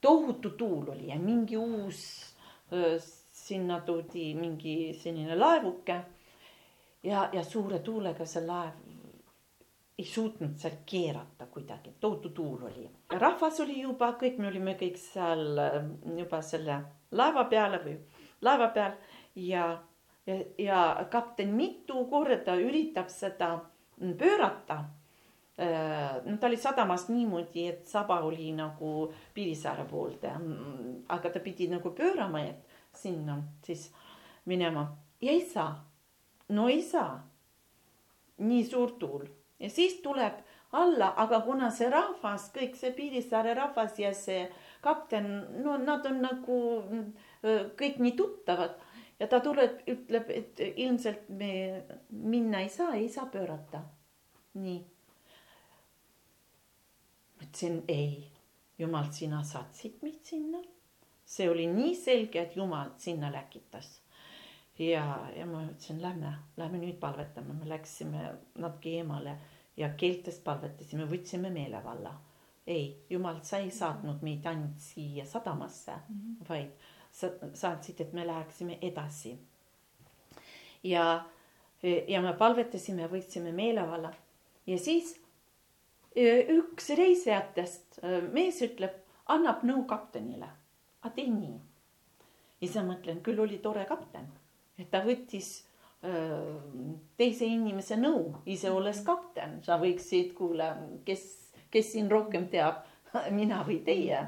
tohutu 0.00 0.50
tuul 0.50 0.88
oli 0.88 1.08
ja 1.08 1.18
mingi 1.18 1.56
uus, 1.56 2.34
äh, 2.72 2.96
sinna 3.32 3.80
toodi 3.80 4.34
mingi 4.34 4.94
selline 4.94 5.36
laevuke 5.36 6.00
ja, 7.02 7.28
ja 7.32 7.44
suure 7.44 7.78
tuulega 7.78 8.26
see 8.26 8.46
laev 8.46 8.81
ei 10.02 10.08
suutnud 10.08 10.56
seal 10.58 10.80
keerata 10.86 11.46
kuidagi, 11.46 11.92
tohutu 12.00 12.30
tuul 12.34 12.62
oli. 12.66 12.88
rahvas 13.10 13.60
oli 13.60 13.80
juba, 13.80 14.12
kõik 14.18 14.38
me 14.42 14.48
olime 14.48 14.74
kõik 14.80 14.96
seal 14.98 15.58
ähm, 15.62 15.92
juba 16.18 16.40
selle 16.42 16.80
laeva 17.14 17.44
peale 17.50 17.78
või 17.84 17.94
laeva 18.42 18.68
peal 18.74 18.96
ja, 19.38 19.66
ja, 20.26 20.38
ja 20.58 20.80
kapten 21.10 21.54
mitu 21.54 22.02
korda 22.10 22.56
üritab 22.58 23.12
seda 23.14 23.52
pöörata. 24.18 24.80
Äh, 25.62 26.16
no 26.24 26.34
ta 26.40 26.48
oli 26.48 26.58
sadamas 26.58 27.06
niimoodi, 27.12 27.66
et 27.68 27.86
saba 27.86 28.18
oli 28.26 28.48
nagu 28.56 29.12
Piirissaare 29.34 29.84
poolde, 29.86 30.32
aga 31.14 31.30
ta 31.30 31.42
pidi 31.44 31.68
nagu 31.70 31.92
pöörama, 31.94 32.42
et 32.42 32.96
sinna 32.96 33.36
siis 33.62 33.92
minema 34.50 34.88
ja 35.20 35.30
ei 35.30 35.46
saa. 35.46 35.76
no 36.48 36.66
ei 36.68 36.82
saa. 36.82 37.28
nii 38.38 38.64
suur 38.66 38.96
tuul 38.98 39.28
ja 39.62 39.70
siis 39.70 40.00
tuleb 40.04 40.42
alla, 40.72 41.12
aga 41.16 41.40
kuna 41.46 41.70
see 41.70 41.90
rahvas, 41.92 42.50
kõik 42.54 42.76
see 42.80 42.92
Piirissaare 42.96 43.54
rahvas 43.54 43.98
ja 44.00 44.12
see 44.16 44.46
kapten, 44.84 45.28
no 45.62 45.76
nad 45.78 46.06
on 46.08 46.22
nagu 46.24 46.60
kõik 47.78 48.00
nii 48.02 48.16
tuttavad 48.18 48.78
ja 49.20 49.28
ta 49.30 49.40
tuleb, 49.44 49.82
ütleb, 49.86 50.32
et 50.32 50.62
ilmselt 50.72 51.28
me 51.30 51.52
minna 52.10 52.64
ei 52.64 52.72
saa, 52.72 52.94
ei 52.98 53.08
saa 53.12 53.28
pöörata. 53.30 53.84
nii 54.54 54.80
ütlesin 57.42 57.84
ei, 57.88 58.30
jumal, 58.78 59.10
sina 59.10 59.42
saatsid 59.44 59.98
mind 60.02 60.24
sinna. 60.24 60.58
see 61.24 61.48
oli 61.50 61.66
nii 61.66 61.94
selge, 61.96 62.42
et 62.42 62.56
jumal 62.56 62.90
sinna 62.98 63.32
läkitas. 63.32 64.00
ja, 64.78 65.30
ja 65.36 65.46
ma 65.46 65.64
ütlesin, 65.64 66.02
lähme, 66.02 66.32
lähme 66.56 66.78
nüüd 66.78 66.98
palvetame, 67.00 67.52
me 67.52 67.68
läksime 67.68 68.32
natuke 68.58 68.96
eemale 68.98 69.36
ja 69.76 69.88
keeltest 69.96 70.44
palvetasime, 70.44 71.06
võtsime 71.08 71.50
meelevalla. 71.50 72.12
ei, 72.66 73.04
jumal, 73.10 73.40
sa 73.42 73.58
ei 73.58 73.70
saatnud 73.70 74.20
meid 74.22 74.44
ainult 74.46 74.78
siia 74.78 75.24
sadamasse 75.26 75.92
mm, 75.92 76.18
-hmm. 76.18 76.48
vaid 76.48 76.70
sa 77.12 77.30
saatsid, 77.54 78.00
et 78.00 78.12
me 78.12 78.26
läheksime 78.26 78.78
edasi. 78.82 79.38
ja, 80.82 81.24
ja 82.08 82.22
me 82.22 82.32
palvetasime, 82.32 83.06
võtsime 83.06 83.52
meelevalla 83.52 84.12
ja 84.66 84.78
siis 84.78 85.16
üks 86.16 86.88
reisijatest 86.96 88.00
mees 88.32 88.60
ütleb, 88.62 88.94
annab 89.26 89.62
nõu 89.64 89.84
kaptenile. 89.88 90.48
aga 91.02 91.14
tee 91.14 91.26
nii. 91.26 91.58
ja 92.60 92.66
siis 92.68 92.76
ma 92.76 92.94
mõtlen, 92.94 93.22
küll 93.22 93.40
oli 93.40 93.58
tore 93.58 93.84
kapten, 93.84 94.28
et 94.78 94.90
ta 94.90 95.02
võttis 95.04 95.64
teise 97.16 97.46
inimese 97.46 97.96
nõu, 97.96 98.32
ise 98.46 98.70
olles 98.74 99.02
kapten, 99.06 99.60
sa 99.62 99.76
võiksid, 99.78 100.32
kuule, 100.34 100.66
kes, 101.06 101.22
kes 101.70 101.92
siin 101.94 102.10
rohkem 102.10 102.48
teab, 102.50 102.82
mina 103.38 103.62
või 103.68 103.78
teie. 103.86 104.24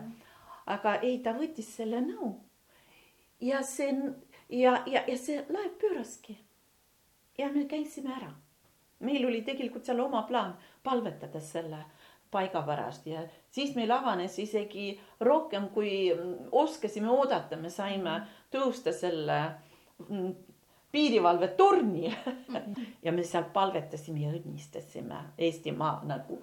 aga 0.67 0.95
ei, 1.03 1.19
ta 1.19 1.35
võttis 1.37 1.75
selle 1.77 2.01
nõu. 2.01 2.35
ja 3.41 3.63
see 3.63 3.91
ja, 4.49 4.83
ja, 4.87 5.03
ja 5.09 5.17
see 5.19 5.45
laev 5.51 5.75
pööraski. 5.81 6.39
ja 7.39 7.51
me 7.53 7.67
käisime 7.67 8.15
ära 8.15 8.33
meil 9.05 9.27
oli 9.27 9.43
tegelikult 9.43 9.87
seal 9.87 10.01
oma 10.05 10.23
plaan 10.29 10.55
palvetada 10.85 11.41
selle 11.41 11.85
paiga 12.35 12.65
pärast 12.67 13.07
ja 13.07 13.23
siis 13.55 13.75
meil 13.77 13.93
avanes 13.95 14.39
isegi 14.43 14.95
rohkem, 15.21 15.69
kui 15.75 16.11
oskasime 16.51 17.11
oodata, 17.11 17.57
me 17.57 17.71
saime 17.71 18.19
tõusta 18.53 18.93
selle 18.93 19.39
mm, 20.95 21.01
piirivalvetorni 21.01 22.17
ja 23.03 23.13
me 23.13 23.25
seal 23.25 23.45
palvetasime 23.53 24.21
ja 24.21 24.31
õnnistasime 24.31 25.25
Eestimaa 25.39 26.01
nagu 26.07 26.39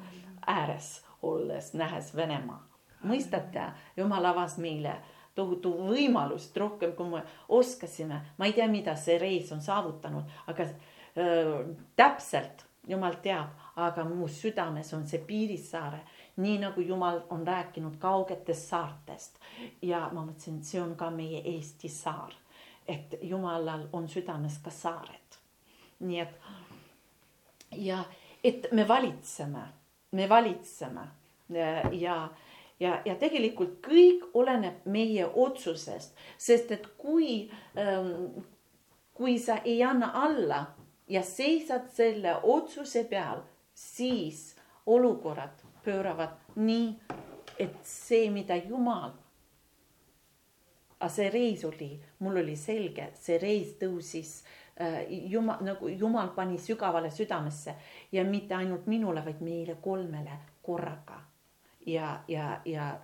ääres 0.48 1.01
olles, 1.22 1.74
nähes 1.74 2.15
Venemaa. 2.15 2.67
mõistate, 3.03 3.72
jumal 3.98 4.25
avas 4.25 4.58
meile 4.58 5.00
tohutu 5.36 5.72
võimalust 5.88 6.58
rohkem, 6.58 6.93
kui 6.93 7.10
me 7.10 7.24
oskasime. 7.50 8.22
ma 8.38 8.46
ei 8.46 8.53
tea, 8.53 8.67
mida 8.67 8.96
see 8.96 9.17
reis 9.17 9.51
on 9.51 9.62
saavutanud, 9.62 10.24
aga 10.48 10.67
täpselt, 11.96 12.65
jumal 12.88 13.15
teab, 13.24 13.55
aga 13.75 14.03
mu 14.05 14.27
südames 14.27 14.93
on 14.93 15.05
see 15.08 15.22
Piirissaare, 15.27 16.01
nii 16.38 16.58
nagu 16.60 16.82
jumal 16.82 17.21
on 17.30 17.47
rääkinud 17.47 17.97
kaugetest 17.99 18.69
saartest. 18.69 19.39
ja 19.82 20.10
ma 20.13 20.26
mõtlesin, 20.26 20.58
et 20.60 20.65
see 20.65 20.82
on 20.82 20.95
ka 20.95 21.10
meie 21.10 21.41
Eesti 21.56 21.89
saar, 21.89 22.34
et 22.88 23.15
jumalal 23.22 23.88
on 23.94 24.08
südames 24.10 24.58
ka 24.63 24.72
saared. 24.72 25.38
nii 26.00 26.20
et 26.20 26.39
ja 27.78 28.04
et 28.44 28.67
me 28.72 28.88
valitseme, 28.88 29.67
me 30.12 30.30
valitseme 30.30 31.08
ja 31.91 32.30
ja, 32.82 33.02
ja 33.06 33.15
tegelikult 33.15 33.78
kõik 33.86 34.24
oleneb 34.34 34.86
meie 34.89 35.28
otsusest, 35.28 36.15
sest 36.38 36.72
et 36.72 36.88
kui 36.98 37.52
ähm,, 37.78 38.41
kui 39.13 39.38
sa 39.39 39.60
ei 39.65 39.84
anna 39.84 40.12
alla 40.24 40.63
ja 41.12 41.22
seisad 41.24 41.89
selle 41.94 42.36
otsuse 42.44 43.04
peal, 43.10 43.44
siis 43.74 44.56
olukorrad 44.86 45.62
pööravad 45.86 46.56
nii, 46.56 46.96
et 47.60 47.76
see, 47.86 48.30
mida 48.34 48.56
Jumal. 48.56 49.12
see 51.10 51.30
reis 51.30 51.65
oli, 51.65 52.00
mul 52.21 52.41
oli 52.43 52.55
selge, 52.55 53.10
see 53.17 53.38
reis 53.41 53.75
tõusis 53.81 54.34
äh, 54.79 55.01
Jumal, 55.10 55.63
nagu 55.65 55.89
Jumal 55.89 56.34
pani 56.36 56.60
sügavale 56.62 57.12
südamesse 57.12 57.75
ja 58.12 58.23
mitte 58.27 58.55
ainult 58.55 58.88
minule, 58.88 59.25
vaid 59.25 59.41
meile 59.41 59.77
kolmele 59.81 60.38
korraga. 60.62 61.21
ja, 61.86 62.19
ja, 62.27 62.62
ja, 62.65 62.99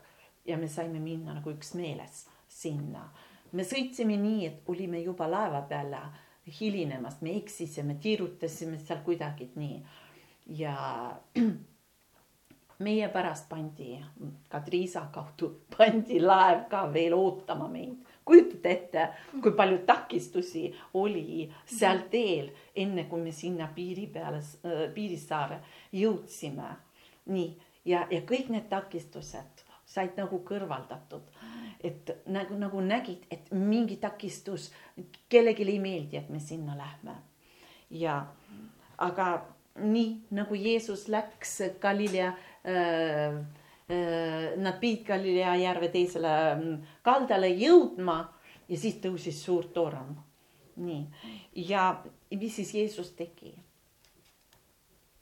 ja 0.46 0.58
me 0.58 0.68
saime 0.68 1.00
minna 1.00 1.34
nagu 1.34 1.52
üksmeeles 1.52 2.28
sinna. 2.48 3.10
me 3.52 3.64
sõitsime 3.64 4.18
nii, 4.22 4.46
et 4.46 4.70
olime 4.70 5.02
juba 5.02 5.30
laeva 5.30 5.62
peal 5.70 5.96
hilinemas, 6.60 7.22
me 7.22 7.36
eksisime, 7.38 7.98
tiirutasime 8.02 8.80
seal 8.80 9.02
kuidagi 9.06 9.50
nii. 9.56 9.82
ja 10.62 10.76
meie 12.86 13.10
pärast 13.10 13.50
pandi, 13.50 13.98
Kadriisa 14.50 15.08
kaudu 15.14 15.52
pandi 15.78 16.20
laev 16.22 16.68
ka 16.70 16.88
veel 16.94 17.14
ootama 17.18 17.68
meid. 17.68 18.14
Kujutate 18.28 18.72
ette, 18.72 19.06
kui 19.42 19.54
palju 19.56 19.80
takistusi 19.88 20.66
oli 21.00 21.48
seal 21.66 22.04
teel, 22.12 22.52
enne 22.76 23.08
kui 23.10 23.24
me 23.24 23.32
sinna 23.32 23.70
piiri 23.76 24.08
peale, 24.12 24.42
äh, 24.66 24.84
Piirissaare 24.94 25.62
jõudsime. 25.96 26.76
nii, 27.28 27.50
ja, 27.86 28.06
ja 28.12 28.22
kõik 28.28 28.52
need 28.54 28.70
takistused 28.70 29.64
said 29.88 30.16
nagu 30.20 30.40
kõrvaldatud 30.48 31.32
et 31.84 32.10
nagu, 32.26 32.56
nagu 32.58 32.82
nägid, 32.82 33.26
et 33.32 33.52
mingi 33.52 33.98
takistus, 34.02 34.72
kellelegi 35.30 35.68
ei 35.68 35.80
meeldi, 35.80 36.18
et 36.18 36.30
me 36.30 36.40
sinna 36.40 36.78
lähme. 36.78 37.16
ja 37.90 38.26
aga 38.98 39.46
nii 39.80 40.28
nagu 40.32 40.56
Jeesus 40.56 41.08
läks 41.08 41.62
Galilea 41.80 42.28
äh, 42.28 43.38
nad 43.88 44.80
pidid 44.82 45.06
Galilea 45.08 45.54
järve 45.62 45.88
teisele 45.94 46.32
mm, 46.56 46.74
kaldale 47.08 47.54
jõudma 47.56 48.18
ja 48.68 48.80
siis 48.80 48.98
tõusis 49.04 49.40
suur 49.46 49.70
torm. 49.74 50.16
nii, 50.76 51.06
ja 51.70 52.04
mis 52.32 52.56
siis 52.56 52.74
Jeesus 52.74 53.14
tegi? 53.16 53.54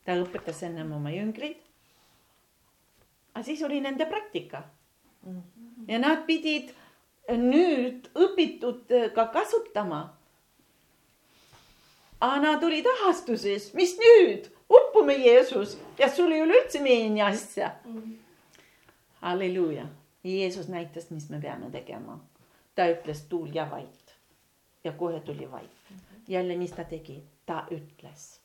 ta 0.06 0.18
õpetas 0.18 0.64
ennem 0.66 0.92
oma 0.98 1.14
jüngreid. 1.14 1.62
aga 3.36 3.46
siis 3.46 3.62
oli 3.64 3.82
nende 3.82 4.10
praktika 4.10 4.64
mm 5.22 5.56
ja 5.88 6.00
nad 6.00 6.26
pidid 6.28 6.72
nüüd 7.36 8.10
õpitud 8.14 8.92
äh, 8.94 9.08
ka 9.14 9.28
kasutama. 9.34 10.04
aga 12.20 12.38
nad 12.42 12.64
olid 12.64 12.86
ahastuses, 12.90 13.74
mis 13.76 13.98
nüüd, 14.00 14.48
uppume 14.72 15.18
Jeesus 15.20 15.76
ja 16.00 16.10
sul 16.10 16.32
ei 16.32 16.42
ole 16.42 16.62
üldse 16.62 16.80
meeni 16.82 17.22
asja 17.22 17.76
mm.. 17.86 18.14
Halleluuja, 19.26 19.86
Jeesus 20.24 20.68
näitas, 20.68 21.10
mis 21.10 21.30
me 21.30 21.40
peame 21.42 21.70
tegema. 21.72 22.20
ta 22.76 22.84
ütles 22.92 23.22
tuul 23.30 23.50
ja 23.54 23.72
vait. 23.72 24.16
Ja 24.84 24.92
kohe 24.92 25.20
tuli 25.20 25.52
vait. 25.52 25.72
jälle, 26.28 26.58
mis 26.58 26.72
ta 26.72 26.84
tegi, 26.84 27.24
ta 27.46 27.68
ütles, 27.72 28.40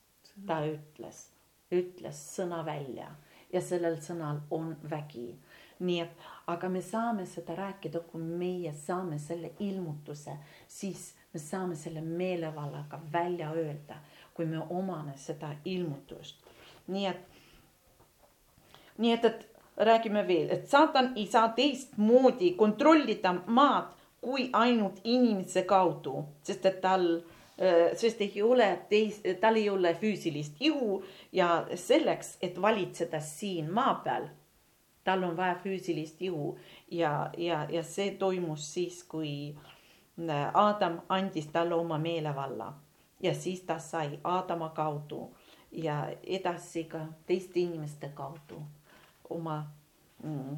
ta 0.46 0.62
ütles, 0.66 1.28
ütles 1.72 2.22
sõna 2.36 2.64
välja. 2.64 3.10
Ja 3.52 3.60
sellel 3.60 3.96
sõnal 4.00 4.40
on 4.50 4.76
vägi. 4.90 5.36
Nii 5.80 6.00
et, 6.00 6.24
aga 6.46 6.68
me 6.68 6.82
saame 6.82 7.26
seda 7.26 7.54
rääkida, 7.56 8.00
kui 8.00 8.22
meie 8.22 8.72
saame 8.72 9.18
selle 9.18 9.52
ilmutuse, 9.58 10.36
siis 10.68 11.14
me 11.32 11.40
saame 11.40 11.76
selle 11.76 12.00
meelevallaga 12.00 13.00
välja 13.12 13.50
öelda, 13.50 13.96
kui 14.34 14.46
me 14.46 14.62
omame 14.68 15.16
seda 15.16 15.54
ilmutust. 15.64 16.36
nii 16.86 17.06
et, 17.06 17.20
nii 18.98 19.12
et, 19.12 19.24
et 19.24 19.49
räägime 19.80 20.26
veel, 20.28 20.50
et 20.50 20.68
saatan 20.68 21.12
ei 21.16 21.26
saa 21.26 21.48
teistmoodi 21.56 22.52
kontrollida 22.58 23.34
maad 23.46 23.96
kui 24.20 24.50
ainult 24.52 25.00
inimese 25.04 25.62
kaudu, 25.64 26.24
sest 26.44 26.66
et 26.68 26.80
tal 26.84 27.06
äh, 27.16 27.94
sest 27.96 28.20
ei 28.20 28.42
ole 28.42 28.68
teis-, 28.90 29.22
tal 29.40 29.56
ei 29.56 29.70
ole 29.70 29.94
füüsilist 29.94 30.60
ihu 30.60 31.00
ja 31.32 31.64
selleks, 31.74 32.36
et 32.42 32.60
valitseda 32.62 33.20
siin 33.24 33.72
maa 33.72 33.94
peal 34.04 34.28
tal 35.04 35.24
on 35.24 35.36
vaja 35.36 35.54
füüsilist 35.64 36.22
ihu. 36.22 36.58
Ja, 36.90 37.30
ja, 37.36 37.66
ja 37.70 37.82
see 37.82 38.10
toimus 38.18 38.74
siis, 38.74 39.02
kui 39.04 39.56
Adam 40.54 41.00
andis 41.08 41.46
talle 41.46 41.74
oma 41.74 41.98
meelevalla 41.98 42.72
ja 43.22 43.34
siis 43.34 43.62
ta 43.64 43.78
sai 43.78 44.18
Adama 44.24 44.68
kaudu 44.76 45.30
ja 45.72 46.10
edasi 46.22 46.84
ka 46.84 47.06
teiste 47.26 47.60
inimeste 47.60 48.10
kaudu 48.14 48.60
oma 49.30 49.56
mm, 50.22 50.56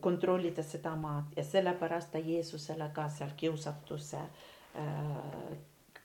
kontrollida 0.00 0.62
seda 0.62 0.94
maad 0.96 1.36
ja 1.36 1.44
sellepärast 1.44 2.12
ta 2.12 2.18
Jeesusele 2.18 2.90
ka 2.94 3.08
seal 3.08 3.30
kiusatuse 3.36 4.20
äh, 4.20 5.54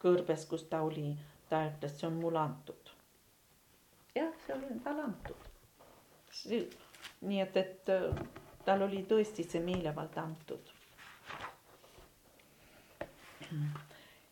kõrbes, 0.01 0.45
kus 0.49 0.67
ta 0.69 0.81
oli, 0.85 1.11
ta 1.49 1.63
ütles, 1.67 1.95
see 1.99 2.07
on 2.07 2.19
mulle 2.21 2.39
antud. 2.39 2.93
jah, 4.15 4.33
see 4.45 4.55
oli 4.55 4.79
talle 4.83 5.03
antud. 5.03 5.47
nii 7.21 7.41
et, 7.41 7.57
et 7.57 7.91
tal 8.65 8.83
oli 8.85 9.03
tõesti 9.09 9.45
see 9.47 9.63
meelevald 9.63 10.17
antud. 10.21 10.73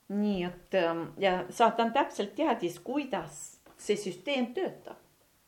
nii 0.10 0.44
et 0.44 0.78
ja 1.18 1.38
saatan 1.50 1.94
täpselt 1.94 2.36
teadis, 2.36 2.80
kuidas 2.80 3.42
see 3.78 3.98
süsteem 3.98 4.54
töötab. 4.54 5.05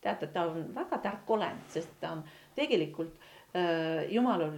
Teate, 0.08 0.32
ta 0.34 0.48
on 0.48 0.70
väga 0.76 1.02
tark 1.04 1.30
olend, 1.36 1.66
sest 1.72 2.00
ta 2.02 2.14
on 2.16 2.24
tegelikult 2.56 3.18
äh, 3.56 4.08
jumalal, 4.10 4.56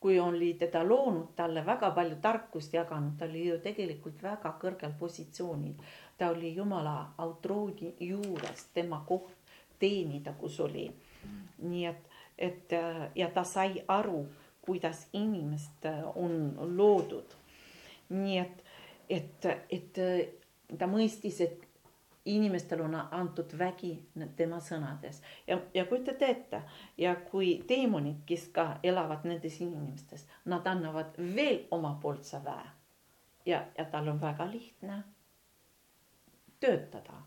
kui 0.00 0.18
oli 0.20 0.54
teda 0.60 0.82
loonud, 0.84 1.34
talle 1.36 1.64
väga 1.66 1.90
palju 1.96 2.16
tarkust 2.22 2.74
jaganud, 2.74 3.18
ta 3.18 3.28
oli 3.28 3.46
ju 3.48 3.58
tegelikult 3.60 4.22
väga 4.22 4.54
kõrgel 4.62 4.94
positsioonil. 4.98 5.74
ta 6.18 6.30
oli 6.30 6.54
jumala 6.56 7.12
autrooni 7.18 7.94
juures, 8.00 8.66
tema 8.74 9.04
koht 9.08 9.36
teenida, 9.78 10.32
kus 10.32 10.60
oli. 10.60 10.90
nii 11.58 11.86
et, 11.86 12.08
et 12.38 12.72
ja 13.14 13.28
ta 13.30 13.44
sai 13.44 13.82
aru, 13.88 14.26
kuidas 14.64 15.06
inimest 15.12 15.86
on 16.14 16.56
loodud. 16.76 17.36
nii 18.08 18.38
et, 18.38 18.64
et, 19.08 19.46
et 19.70 20.00
ta 20.78 20.86
mõistis, 20.86 21.40
et 21.40 21.69
inimestel 22.24 22.80
on 22.80 22.94
antud 23.10 23.58
vägi 23.58 23.94
tema 24.36 24.60
sõnades. 24.60 25.22
Ja, 25.46 25.60
ja 25.74 25.84
kujutate 25.84 26.26
ette 26.26 26.62
ja 26.98 27.14
kui 27.30 27.62
teemonid, 27.66 28.22
kes 28.26 28.48
ka 28.52 28.76
elavad 28.82 29.24
nendes 29.24 29.60
inimestes, 29.60 30.26
nad 30.44 30.66
annavad 30.66 31.16
veel 31.34 31.64
omapoolse 31.70 32.44
väe. 32.44 32.68
ja, 33.46 33.64
ja 33.78 33.84
tal 33.84 34.08
on 34.08 34.20
väga 34.20 34.50
lihtne 34.50 35.02
töötada. 36.60 37.22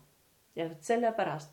Ja 0.56 0.68
sellepärast 0.80 1.50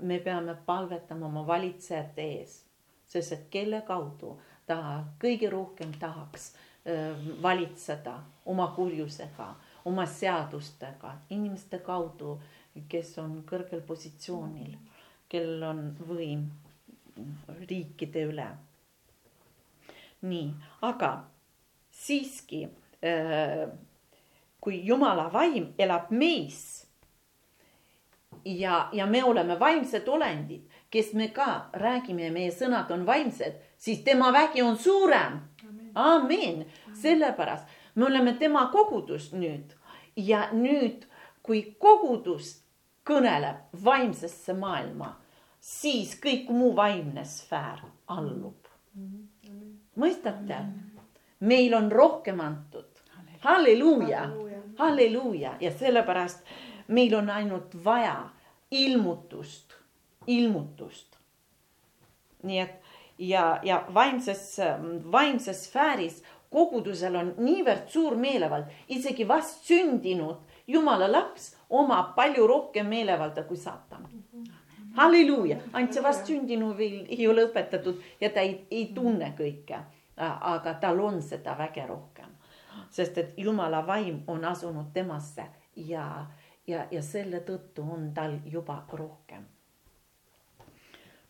me 0.00 0.18
peame 0.18 0.56
palvetama 0.66 1.26
oma 1.26 1.46
valitsejate 1.46 2.22
ees, 2.22 2.64
sest 3.06 3.32
et 3.32 3.48
kelle 3.50 3.82
kaudu 3.82 4.38
ta 4.66 5.04
kõige 5.20 5.50
rohkem 5.50 5.92
tahaks 6.00 6.54
valitseda 7.42 8.18
oma 8.44 8.66
kurjusega 8.76 9.54
oma 9.84 10.06
seadustega, 10.06 11.14
inimeste 11.30 11.78
kaudu, 11.84 12.38
kes 12.88 13.18
on 13.22 13.42
kõrgel 13.46 13.82
positsioonil, 13.86 14.76
kellel 15.28 15.62
on 15.68 15.82
võim 16.08 16.46
riikide 17.68 18.24
üle. 18.30 18.48
nii, 20.24 20.46
aga 20.82 21.10
siiski 21.92 22.62
äh, 23.04 23.68
kui 24.60 24.80
Jumala 24.86 25.28
vaim 25.32 25.74
elab 25.78 26.08
meis 26.10 26.86
ja, 28.44 28.88
ja 28.92 29.06
me 29.06 29.24
oleme 29.24 29.58
vaimsed 29.60 30.08
olendid, 30.08 30.64
kes 30.90 31.12
me 31.12 31.28
ka 31.28 31.68
räägime 31.72 32.30
meie 32.32 32.52
sõnad 32.52 32.90
on 32.94 33.04
vaimsed, 33.06 33.60
siis 33.76 34.00
tema 34.04 34.32
vägi 34.32 34.62
on 34.62 34.78
suurem. 34.78 35.40
amin, 35.94 36.64
sellepärast 36.92 37.68
me 37.94 38.04
oleme 38.04 38.34
tema 38.38 38.66
kogudus 38.72 39.32
nüüd 39.32 39.74
ja 40.16 40.48
nüüd, 40.52 41.06
kui 41.42 41.76
kogudus 41.78 42.60
kõneleb 43.04 43.74
vaimsesse 43.84 44.54
maailma, 44.56 45.14
siis 45.60 46.14
kõik 46.20 46.50
muu 46.50 46.74
vaimne 46.76 47.24
sfäär 47.24 47.84
allub. 48.06 48.68
mõistate? 49.96 50.58
meil 51.40 51.74
on 51.74 51.92
rohkem 51.92 52.40
antud. 52.40 52.88
halleluuja, 53.40 54.30
halleluuja 54.78 55.56
ja 55.60 55.70
sellepärast 55.70 56.44
meil 56.88 57.14
on 57.14 57.30
ainult 57.30 57.84
vaja 57.84 58.30
ilmutust, 58.70 59.74
ilmutust. 60.26 61.16
nii 62.42 62.58
et 62.58 62.80
ja, 63.18 63.60
ja 63.62 63.84
vaimses, 63.94 64.56
vaimses 65.12 65.64
sfääris 65.64 66.22
kogudusel 66.54 67.16
on 67.18 67.32
niivõrd 67.42 67.88
suur 67.90 68.16
meelevald, 68.20 68.70
isegi 68.94 69.26
vastsündinud 69.28 70.54
jumala 70.70 71.08
laps 71.10 71.54
omab 71.70 72.14
palju 72.16 72.46
rohkem 72.46 72.86
meelevalda 72.88 73.44
kui 73.48 73.56
saatan. 73.56 74.06
halleluuja, 74.96 75.56
ainult 75.72 75.92
see 75.96 76.02
vastsündinu 76.02 76.70
veel 76.78 77.00
ei 77.10 77.26
ole 77.28 77.48
õpetatud 77.48 77.98
ja 78.20 78.30
ta 78.30 78.40
ei, 78.46 78.60
ei 78.70 78.86
tunne 78.94 79.34
kõike. 79.38 79.82
aga 80.16 80.74
tal 80.80 81.00
on 81.00 81.22
seda 81.22 81.56
väge 81.58 81.86
rohkem, 81.86 82.30
sest 82.90 83.18
et 83.18 83.38
jumala 83.38 83.86
vaim 83.86 84.22
on 84.26 84.44
asunud 84.44 84.92
temasse 84.92 85.46
ja, 85.76 86.26
ja, 86.66 86.86
ja 86.90 87.02
selle 87.02 87.40
tõttu 87.40 87.82
on 87.82 88.12
tal 88.14 88.38
juba 88.46 88.84
rohkem. 88.92 89.42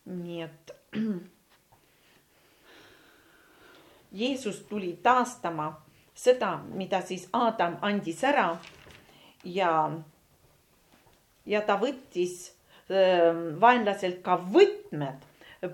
nii 0.05 0.41
et 0.41 0.75
Jeesus 4.15 4.61
tuli 4.69 4.93
taastama 5.03 5.73
seda, 6.15 6.59
mida 6.73 7.01
siis 7.01 7.27
Adam 7.33 7.77
andis 7.83 8.23
ära 8.23 8.47
ja, 9.43 9.71
ja 11.45 11.61
ta 11.67 11.77
võttis 11.81 12.37
äh, 12.89 13.35
vaenlaselt 13.61 14.21
ka 14.23 14.39
võtmed, 14.39 15.27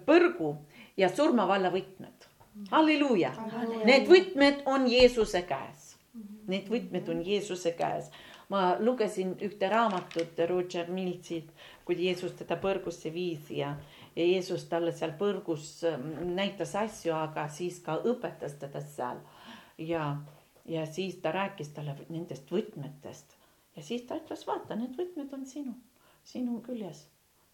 põrgu 0.07 0.55
ja 0.97 1.09
surmavalla 1.13 1.71
võtmed. 1.73 2.27
halleluuja, 2.71 3.31
need 3.87 4.09
võtmed 4.09 4.65
on 4.65 4.87
Jeesuse 4.89 5.45
käes. 5.47 5.95
Need 6.51 6.67
võtmed 6.67 7.07
on 7.09 7.21
Jeesuse 7.23 7.71
käes. 7.77 8.11
ma 8.51 8.75
lugesin 8.79 9.29
ühte 9.39 9.69
raamatut 9.71 10.39
Roger 10.49 10.89
Miltsilt, 10.91 11.47
kui 11.85 11.95
Jeesus 11.95 12.33
teda 12.35 12.57
põrgusse 12.59 13.13
viis 13.13 13.47
ja 13.49 13.77
ja 14.15 14.25
Jeesus 14.25 14.65
talle 14.69 14.91
seal 14.95 15.13
põrgus 15.19 15.83
ähm, 15.87 16.09
näitas 16.35 16.75
asju, 16.75 17.13
aga 17.15 17.47
siis 17.49 17.79
ka 17.85 17.97
õpetas 18.07 18.57
teda 18.59 18.81
seal. 18.83 19.21
ja, 19.77 20.17
ja 20.65 20.85
siis 20.85 21.15
ta 21.23 21.31
rääkis 21.31 21.71
talle 21.75 21.95
nendest 22.09 22.51
võtmetest 22.51 23.37
ja 23.75 23.83
siis 23.83 24.03
ta 24.07 24.19
ütles, 24.19 24.43
vaata, 24.47 24.75
need 24.75 24.97
võtmed 24.99 25.33
on 25.33 25.45
sinu, 25.45 25.75
sinu 26.23 26.59
küljes. 26.65 27.05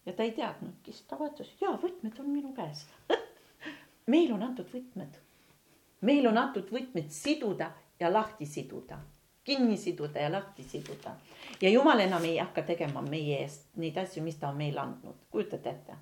ja 0.06 0.12
ta 0.12 0.26
ei 0.26 0.32
teadnudki, 0.32 0.92
siis 0.92 1.06
ta 1.06 1.18
vaatas, 1.18 1.52
ja 1.60 1.76
võtmed 1.82 2.18
on 2.18 2.32
minu 2.32 2.54
käes 2.56 2.86
meil 4.12 4.32
on 4.32 4.42
antud 4.42 4.66
võtmed. 4.74 5.20
meil 6.00 6.26
on 6.26 6.38
antud 6.38 6.74
võtmed 6.74 7.14
siduda 7.14 7.72
ja 8.00 8.12
lahti 8.12 8.46
siduda 8.46 8.98
kinni 9.48 9.76
siduda 9.80 10.20
ja 10.20 10.32
lahti 10.32 10.62
siduda. 10.62 11.14
ja 11.60 11.70
jumal 11.70 12.00
enam 12.00 12.24
ei 12.24 12.36
hakka 12.38 12.62
tegema 12.62 13.00
meie 13.02 13.38
eest 13.42 13.70
neid 13.76 13.96
asju, 13.96 14.22
mis 14.22 14.36
ta 14.36 14.50
on 14.50 14.58
meile 14.60 14.80
andnud, 14.82 15.22
kujutate 15.30 15.70
ette 15.70 15.96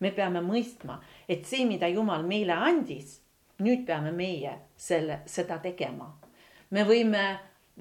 me 0.00 0.10
peame 0.16 0.40
mõistma, 0.44 0.98
et 1.28 1.44
see, 1.46 1.66
mida 1.68 1.88
Jumal 1.88 2.24
meile 2.26 2.56
andis, 2.56 3.18
nüüd 3.60 3.84
peame 3.86 4.12
meie 4.16 4.56
selle, 4.76 5.20
seda 5.26 5.58
tegema. 5.62 6.08
me 6.70 6.84
võime 6.86 7.22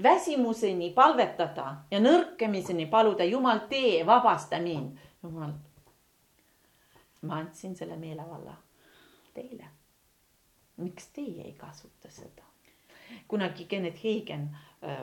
väsimuseni 0.04 0.92
palvetada 0.94 1.86
ja 1.92 2.00
nõrkemiseni 2.00 2.88
paluda, 2.90 3.24
Jumal, 3.24 3.68
tee, 3.70 4.04
vabasta 4.06 4.60
mind. 4.60 4.98
Jumal, 5.24 5.54
ma 7.22 7.40
andsin 7.40 7.76
selle 7.76 7.98
meelevalla 7.98 8.56
teile. 9.34 9.76
miks 10.78 11.08
teie 11.12 11.44
ei 11.44 11.54
kasuta 11.54 12.10
seda? 12.10 12.44
kunagi 13.28 13.66
Kennet 13.66 14.04
Heigen 14.04 14.50
äh,, 14.84 15.00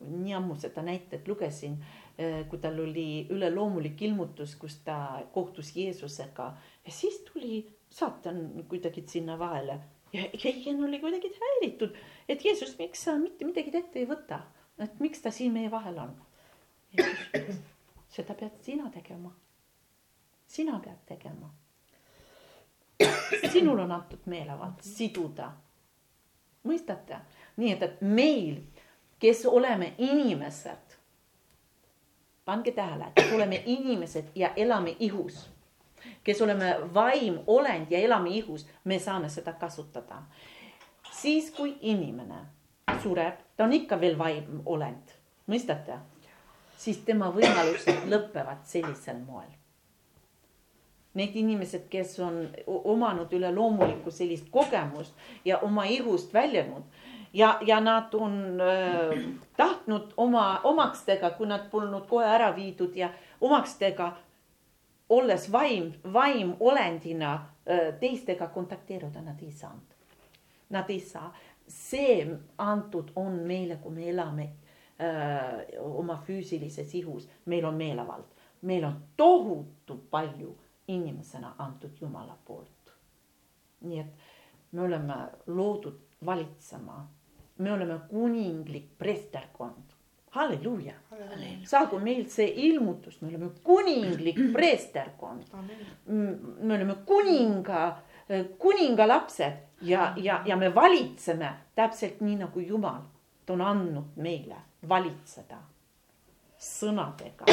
nii 0.00 0.32
ammu 0.34 0.56
seda 0.56 0.82
näitet 0.82 1.28
lugesin 1.28 1.76
äh,, 1.78 2.07
kui 2.50 2.58
tal 2.58 2.80
oli 2.82 3.28
üleloomulik 3.30 4.02
ilmutus, 4.02 4.56
kus 4.58 4.80
ta 4.82 5.22
kohtus 5.32 5.76
Jeesusega 5.76 6.48
ja 6.86 6.92
siis 6.92 7.20
tuli 7.28 7.60
saatan 7.90 8.64
kuidagi 8.68 9.04
sinna 9.06 9.38
vahele 9.38 9.78
ja 10.12 10.22
Heigen 10.44 10.84
oli 10.84 10.98
kuidagi 10.98 11.30
häiritud, 11.40 11.96
et 12.28 12.44
Jeesus, 12.44 12.78
miks 12.78 13.04
sa 13.04 13.18
mitte 13.18 13.44
midagi 13.44 13.76
ette 13.76 14.00
ei 14.00 14.08
võta, 14.08 14.40
et 14.78 15.00
miks 15.00 15.22
ta 15.22 15.30
siin 15.30 15.52
meie 15.52 15.70
vahel 15.70 15.98
on. 15.98 16.14
seda 18.14 18.34
pead 18.34 18.60
sina 18.62 18.90
tegema. 18.90 19.32
sina 20.46 20.80
pead 20.84 21.04
tegema. 21.06 21.50
sinul 23.52 23.78
on 23.78 23.92
antud 23.92 24.26
meelevald 24.26 24.80
siduda 24.82 25.52
mõistate? 26.64 27.20
nii 27.56 27.72
et, 27.74 27.82
et 27.82 28.00
meil, 28.00 28.62
kes 29.18 29.44
oleme 29.46 29.92
inimesed, 29.98 30.87
pange 32.48 32.72
tähele, 32.72 33.04
kes 33.14 33.32
oleme 33.32 33.62
inimesed 33.66 34.24
ja 34.34 34.48
elame 34.56 34.96
ihus, 34.98 35.50
kes 36.24 36.40
oleme 36.42 36.76
vaim, 36.94 37.38
olend 37.46 37.90
ja 37.92 37.98
elame 37.98 38.30
ihus, 38.30 38.66
me 38.84 38.98
saame 38.98 39.28
seda 39.28 39.52
kasutada. 39.52 40.22
siis, 41.12 41.50
kui 41.50 41.76
inimene 41.80 42.38
sureb, 43.02 43.34
ta 43.56 43.64
on 43.64 43.72
ikka 43.72 44.00
veel 44.00 44.16
vaim, 44.18 44.62
olend, 44.66 45.12
mõistate? 45.46 45.98
siis 46.78 47.02
tema 47.04 47.28
võimalused 47.34 48.08
lõpevad 48.08 48.64
sellisel 48.64 49.20
moel. 49.26 49.50
Need 51.18 51.36
inimesed, 51.36 51.88
kes 51.90 52.16
on 52.22 52.46
omanud 52.66 53.32
üleloomulikku 53.32 54.10
sellist 54.10 54.48
kogemust 54.50 55.12
ja 55.44 55.58
oma 55.58 55.84
ihust 55.84 56.32
väljunud 56.32 56.84
ja, 57.38 57.58
ja 57.66 57.80
nad 57.80 58.14
on 58.14 58.60
äh, 58.60 59.18
tahtnud 59.56 60.12
oma 60.16 60.60
omakstega, 60.64 61.30
kui 61.30 61.46
nad 61.46 61.68
polnud 61.70 62.06
kohe 62.08 62.26
ära 62.26 62.50
viidud 62.56 62.96
ja 62.96 63.10
omakstega 63.40 64.12
olles 65.08 65.52
vaim, 65.52 65.92
vaimolendina 66.12 67.34
äh, 67.34 67.94
teistega 68.00 68.48
kontakteeruda, 68.48 69.22
nad 69.22 69.42
ei 69.42 69.52
saanud. 69.52 69.94
Nad 70.70 70.90
ei 70.90 71.00
saa, 71.00 71.30
see 71.68 72.26
antud 72.58 73.12
on 73.16 73.38
meile, 73.46 73.76
kui 73.76 73.92
me 73.92 74.10
elame 74.10 74.48
öö, 75.00 75.80
oma 75.80 76.18
füüsilises 76.26 76.94
ihus, 76.94 77.28
meil 77.44 77.64
on 77.64 77.74
meelevald, 77.74 78.34
meil 78.62 78.84
on 78.84 78.98
tohutu 79.16 79.96
palju 80.10 80.56
inimesena 80.88 81.54
antud 81.58 81.96
Jumala 82.00 82.36
poolt. 82.44 82.92
nii 83.80 84.00
et 84.00 84.14
me 84.72 84.82
oleme 84.82 85.14
loodud 85.46 86.00
valitsema, 86.26 87.08
me 87.58 87.72
oleme 87.72 87.98
kuninglik 88.10 88.98
preesterkond, 88.98 89.94
halleluuja. 90.30 90.94
saagu 91.64 91.98
meilt 91.98 92.30
see 92.30 92.48
ilmutus, 92.68 93.20
me 93.20 93.28
oleme 93.28 93.50
kuninglik 93.64 94.38
preesterkond. 94.56 95.42
me 96.60 96.74
oleme 96.74 96.94
kuninga, 97.06 97.98
kuninga 98.58 99.08
lapsed 99.08 99.52
ja, 99.82 100.12
ja, 100.16 100.42
ja 100.46 100.56
me 100.56 100.74
valitseme 100.74 101.52
täpselt 101.74 102.20
nii 102.20 102.36
nagu 102.36 102.60
Jumal 102.60 103.02
on 103.50 103.60
andnud 103.64 104.16
meile 104.16 104.56
valitseda 104.88 105.56
sõnadega. 106.58 107.46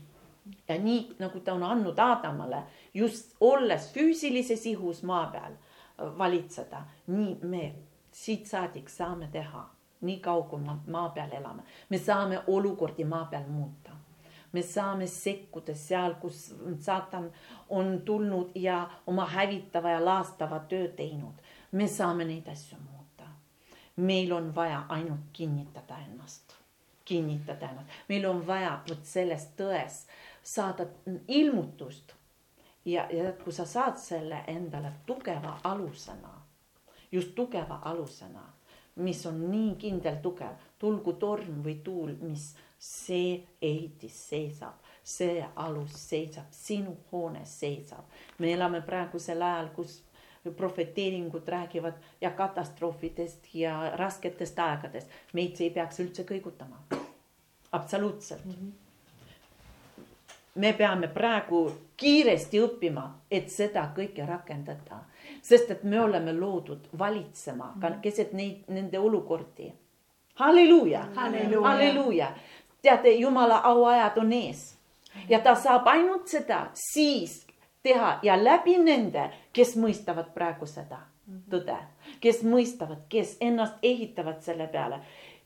ja 0.68 0.78
nii 0.78 1.16
nagu 1.18 1.40
ta 1.44 1.54
on 1.54 1.62
andnud 1.62 1.98
Aadamale 1.98 2.62
just 2.94 3.36
olles 3.40 3.90
füüsilises 3.94 4.66
ihus 4.66 5.02
maa 5.02 5.26
peal 5.32 5.58
valitseda, 6.18 6.82
nii 7.06 7.36
me 7.42 7.64
siit 8.20 8.46
saadik 8.46 8.88
saame 8.88 9.28
teha, 9.32 9.62
nii 10.00 10.18
kaua 10.20 10.44
kui 10.48 10.60
me 10.60 10.76
maa 10.92 11.08
peal 11.16 11.32
elame, 11.38 11.62
me 11.88 11.98
saame 11.98 12.42
olukordi 12.46 13.04
maa 13.04 13.24
peal 13.32 13.48
muuta. 13.48 13.96
Me 14.52 14.62
saame 14.66 15.06
sekkuda 15.06 15.74
seal, 15.78 16.16
kus 16.20 16.38
saatan 16.82 17.28
on 17.68 18.00
tulnud 18.04 18.50
ja 18.54 18.80
oma 19.06 19.26
hävitava 19.26 19.90
ja 19.90 20.04
laastava 20.04 20.58
töö 20.58 20.88
teinud. 20.88 21.34
me 21.72 21.86
saame 21.88 22.24
neid 22.24 22.48
asju 22.48 22.78
muuta. 22.78 23.28
Meil 23.96 24.32
on 24.32 24.54
vaja 24.54 24.84
ainult 24.88 25.30
kinnitada 25.32 25.98
ennast, 25.98 26.56
kinnitada 27.04 27.70
ennast, 27.70 27.88
meil 28.08 28.26
on 28.26 28.46
vaja 28.46 28.80
vot 28.88 29.04
sellest 29.04 29.54
tões 29.56 30.02
saada 30.42 30.86
ilmutust. 31.28 32.12
ja, 32.84 33.06
ja 33.10 33.32
kui 33.32 33.52
sa 33.52 33.64
saad 33.64 33.96
selle 33.96 34.44
endale 34.46 34.92
tugeva 35.06 35.60
alusena, 35.64 36.39
just 37.12 37.34
tugeva 37.34 37.80
alusena, 37.84 38.42
mis 38.96 39.26
on 39.26 39.50
nii 39.50 39.74
kindel 39.78 40.18
tugev, 40.22 40.58
tulgu 40.78 41.12
torm 41.12 41.62
või 41.64 41.78
tuul, 41.84 42.14
mis 42.20 42.50
see 42.78 43.40
ehitis 43.62 44.16
seisab, 44.28 44.80
see 45.04 45.44
alus 45.56 45.96
seisab, 46.08 46.48
sinu 46.50 46.96
hoone 47.12 47.44
seisab. 47.44 48.04
me 48.38 48.52
elame 48.52 48.80
praegusel 48.80 49.42
ajal, 49.42 49.68
kus 49.74 50.02
profeteeringud 50.56 51.48
räägivad 51.48 51.94
ja 52.20 52.30
katastroofidest 52.30 53.54
ja 53.54 53.92
rasketest 53.96 54.58
aegadest. 54.58 55.08
meid 55.32 55.56
see 55.56 55.68
ei 55.68 55.74
peaks 55.74 56.00
üldse 56.00 56.24
kõigutama. 56.24 56.84
absoluutselt 57.72 58.44
mm. 58.44 58.52
-hmm 58.52 58.90
me 60.54 60.72
peame 60.72 61.08
praegu 61.08 61.72
kiiresti 62.00 62.60
õppima, 62.64 63.04
et 63.30 63.50
seda 63.52 63.84
kõike 63.96 64.24
rakendada, 64.26 65.02
sest 65.42 65.70
et 65.70 65.84
me 65.84 66.00
oleme 66.00 66.32
loodud 66.32 66.88
valitsema 66.98 67.74
ka 67.80 67.90
mhm. 67.90 68.00
keset 68.00 68.32
neid, 68.32 68.64
nende 68.68 68.98
olukordi. 68.98 69.72
halleluuja, 70.40 71.04
halleluuja, 71.62 72.32
teate, 72.82 73.12
jumala 73.12 73.60
auajad 73.64 74.18
on 74.18 74.32
ees. 74.32 74.76
Ja 75.28 75.40
ta 75.40 75.54
saab 75.54 75.86
ainult 75.90 76.28
seda 76.28 76.70
siis, 76.74 77.46
teha 77.82 78.18
ja 78.22 78.36
läbi 78.44 78.78
nende, 78.78 79.30
kes 79.52 79.76
mõistavad 79.76 80.32
praegu 80.34 80.66
seda 80.66 81.02
tõde, 81.50 81.76
kes 82.20 82.42
mõistavad, 82.46 83.04
kes 83.08 83.36
ennast 83.40 83.82
ehitavad 83.82 84.40
selle 84.42 84.66
peale. 84.66 85.00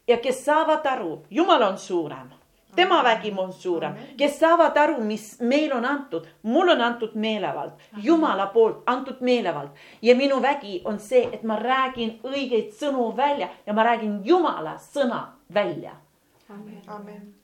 Ja 0.08 0.18
kes 0.20 0.44
saavad 0.44 0.86
aru, 0.86 1.22
Jumal 1.30 1.62
on 1.62 1.78
suurem, 1.78 2.30
tema 2.76 3.02
vägi 3.02 3.32
on 3.36 3.52
suurem, 3.52 3.94
kes 4.16 4.38
saavad 4.38 4.76
aru, 4.76 5.00
mis 5.04 5.40
meil 5.40 5.72
on 5.72 5.84
antud, 5.84 6.26
mul 6.42 6.68
on 6.68 6.80
antud 6.80 7.14
meelevald, 7.14 7.72
Jumala 8.02 8.46
poolt 8.46 8.82
antud 8.86 9.20
meelevald. 9.20 9.68
Ja 10.02 10.16
minu 10.16 10.42
vägi 10.42 10.80
on 10.84 10.98
see, 10.98 11.28
et 11.32 11.42
ma 11.42 11.56
räägin 11.56 12.18
õigeid 12.24 12.72
sõnu 12.78 13.12
välja 13.16 13.48
ja 13.66 13.72
ma 13.72 13.84
räägin 13.84 14.20
Jumala 14.24 14.78
sõna 14.78 15.26
välja. 15.54 15.96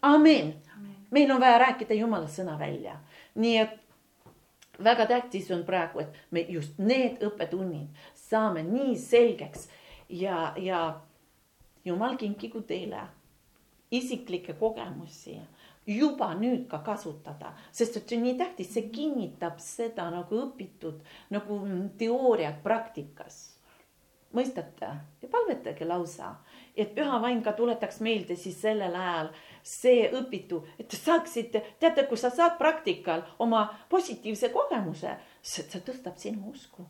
amen, 0.03 0.55
amen. 0.77 0.95
meil 1.11 1.31
on 1.31 1.41
vaja 1.41 1.59
rääkida 1.59 1.95
Jumala 1.95 2.27
sõna 2.27 2.59
välja, 2.59 2.97
nii 3.35 3.57
et 3.59 3.79
väga 4.85 5.07
tähtis 5.07 5.51
on 5.51 5.65
praegu, 5.65 6.01
et 6.01 6.15
me 6.31 6.45
just 6.49 6.79
need 6.79 7.23
õppetunnid 7.23 7.89
saame 8.15 8.63
nii 8.63 8.97
selgeks 8.99 9.69
ja, 10.09 10.53
ja 10.57 11.01
jumal 11.85 12.17
kinkigu 12.17 12.63
teile 12.63 13.03
isiklikke 13.91 14.55
kogemusi 14.59 15.39
juba 15.87 16.35
nüüd 16.35 16.67
ka 16.71 16.81
kasutada, 16.85 17.55
sest 17.73 17.97
et 17.97 18.09
see 18.09 18.19
on 18.19 18.27
nii 18.27 18.37
tähtis, 18.39 18.73
see 18.75 18.91
kinnitab 18.93 19.61
seda 19.65 20.09
nagu 20.13 20.43
õpitud 20.47 21.01
nagu 21.35 21.63
teooriat 21.99 22.63
praktikas. 22.63 23.57
mõistate 24.31 24.87
ja 25.23 25.29
palvetage 25.31 25.85
lausa, 25.85 26.37
et 26.77 26.93
püha 26.95 27.17
vaim 27.23 27.41
ka 27.43 27.53
tuletaks 27.53 27.99
meelde 28.01 28.37
siis 28.37 28.61
sellel 28.63 28.95
ajal 28.95 29.33
see 29.63 30.05
õpitu, 30.15 30.61
et 30.79 30.87
te 30.89 30.97
saaksite, 30.97 31.65
teate, 31.81 32.05
kui 32.07 32.17
sa 32.17 32.31
saad 32.31 32.55
praktikal 32.59 33.25
oma 33.39 33.65
positiivse 33.89 34.53
kogemuse, 34.55 35.17
see, 35.43 35.67
tõstab 35.81 36.17
sinu 36.17 36.53
usku. 36.53 36.87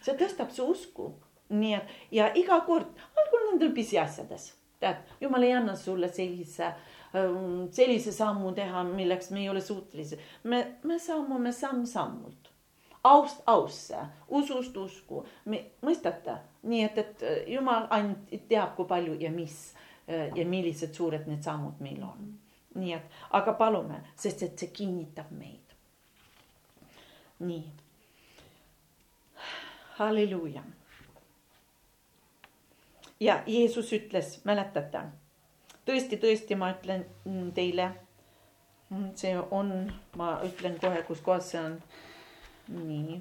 see 0.00 0.16
tõstab 0.16 0.50
su 0.50 0.64
usku, 0.64 1.12
nii 1.50 1.74
et 1.74 1.92
ja 2.10 2.32
iga 2.34 2.60
kord, 2.64 2.88
algul 3.20 3.50
nendel 3.50 3.74
pisiasjades, 3.76 4.54
tead, 4.80 5.02
jumal 5.20 5.44
ei 5.46 5.52
anna 5.56 5.76
sulle 5.76 6.08
sellise 6.12 6.66
ähm, 6.66 7.66
sellise 7.72 8.12
sammu 8.12 8.52
teha, 8.56 8.84
milleks 8.84 9.30
me 9.30 9.44
ei 9.44 9.50
ole 9.52 9.60
suutelised. 9.64 10.20
me, 10.44 10.62
me 10.82 10.98
sammume 10.98 11.52
samm-sammult, 11.52 12.50
aust 13.04 13.42
ausse, 13.46 14.06
usust 14.28 14.76
usku, 14.76 15.24
mõistate, 15.86 16.40
nii 16.62 16.82
et, 16.88 16.98
et 16.98 17.28
jumal 17.54 17.86
ainult 17.90 18.48
teab, 18.48 18.74
kui 18.76 18.88
palju 18.88 19.20
ja 19.20 19.30
mis 19.34 19.70
Äh, 20.10 20.32
ja 20.34 20.46
millised 20.46 20.94
suured 20.94 21.26
need 21.30 21.42
sammud 21.42 21.78
meil 21.78 22.02
on. 22.02 22.32
nii 22.74 22.92
et, 22.94 23.16
aga 23.34 23.52
palume, 23.58 23.96
sest 24.18 24.42
et 24.46 24.58
see 24.58 24.70
kinnitab 24.74 25.30
meid. 25.34 25.74
nii. 27.38 27.64
halleluuja. 29.98 30.62
Ja 33.20 33.42
Jeesus 33.46 33.92
ütles, 33.92 34.38
mäletate, 34.44 35.04
tõesti, 35.86 36.20
tõesti, 36.20 36.56
ma 36.56 36.72
ütlen 36.76 37.04
teile. 37.54 37.90
see 39.14 39.36
on, 39.50 39.92
ma 40.16 40.40
ütlen 40.44 40.80
kohe, 40.80 41.02
kus 41.06 41.20
kohas 41.20 41.50
see 41.50 41.60
on. 41.60 41.76
nii 42.68 43.20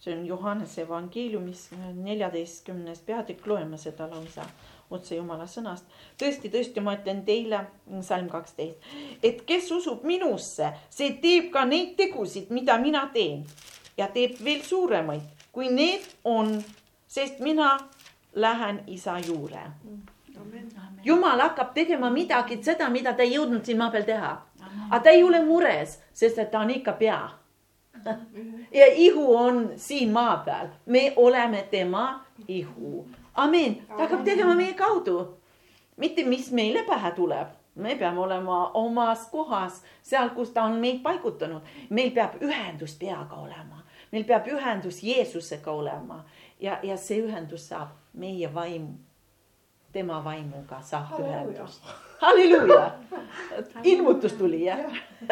see 0.00 0.16
on 0.16 0.26
Johannese 0.26 0.82
evangeeliumis 0.82 1.68
neljateistkümnes 1.94 3.00
peatükk, 3.06 3.46
loeme 3.46 3.78
seda 3.78 4.08
lausa 4.10 4.46
otse 4.90 5.14
Jumala 5.16 5.46
sõnast. 5.46 5.84
tõesti, 6.18 6.50
tõesti, 6.50 6.80
ma 6.80 6.96
ütlen 6.96 7.22
teile, 7.24 7.60
salm 8.02 8.28
kaksteist, 8.32 8.88
et 9.22 9.44
kes 9.46 9.70
usub 9.76 10.04
minusse, 10.08 10.72
see 10.90 11.12
teeb 11.22 11.52
ka 11.52 11.64
neid 11.64 11.94
tegusid, 12.00 12.50
mida 12.50 12.78
mina 12.78 13.06
teen 13.14 13.44
ja 13.96 14.08
teeb 14.08 14.40
veel 14.44 14.64
suuremaid, 14.66 15.22
kui 15.52 15.68
need 15.68 16.06
on, 16.24 16.56
sest 17.06 17.40
mina 17.44 17.76
lähen 18.34 18.82
isa 18.86 19.18
juurde. 19.18 19.60
jumal 21.04 21.40
hakkab 21.40 21.74
tegema 21.74 22.10
midagi, 22.10 22.62
seda, 22.62 22.88
mida 22.88 23.12
ta 23.12 23.22
ei 23.22 23.34
jõudnud 23.34 23.64
siin 23.64 23.78
maa 23.78 23.90
peal 23.90 24.04
teha. 24.04 24.36
aga 24.90 25.00
ta 25.04 25.10
ei 25.10 25.22
ole 25.22 25.44
mures, 25.44 26.00
sest 26.12 26.38
et 26.38 26.50
ta 26.50 26.60
on 26.60 26.70
ikka 26.70 26.92
pea. 26.92 27.28
Ja 28.72 28.86
ihu 28.86 29.36
on 29.36 29.72
siin 29.76 30.12
maa 30.12 30.36
peal, 30.36 30.68
me 30.86 31.12
oleme 31.16 31.66
tema 31.70 32.24
ihu. 32.48 33.08
Amin, 33.34 33.82
ta 33.88 34.02
hakkab 34.02 34.24
tegema 34.24 34.54
meie 34.54 34.74
kaudu. 34.74 35.36
mitte, 35.96 36.24
mis 36.24 36.52
meile 36.52 36.82
pähe 36.82 37.10
tuleb, 37.10 37.48
me 37.74 37.94
peame 37.96 38.20
olema 38.20 38.70
omas 38.74 39.26
kohas, 39.30 39.82
seal, 40.02 40.30
kus 40.30 40.50
ta 40.50 40.62
on 40.62 40.72
meid 40.72 41.02
paigutanud. 41.02 41.62
meil 41.90 42.10
peab 42.10 42.34
ühendus 42.40 42.98
peaga 42.98 43.36
olema, 43.36 43.82
meil 44.12 44.24
peab 44.24 44.46
ühendus 44.46 45.02
Jeesusega 45.02 45.70
olema. 45.70 46.24
Ja, 46.60 46.78
ja 46.82 46.96
see 46.96 47.22
ühendus 47.22 47.68
saab 47.68 47.99
meie 48.14 48.54
vaim 48.54 48.88
tema 49.92 50.24
vaimuga 50.24 50.80
saab 50.82 51.18
ühendust. 51.18 51.82
halleluuja, 52.20 52.92
ilmutus 53.84 54.32
tuli 54.32 54.64
jah? 54.64 54.78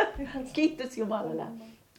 Kiitus 0.54 0.98
Jumalale. 0.98 1.46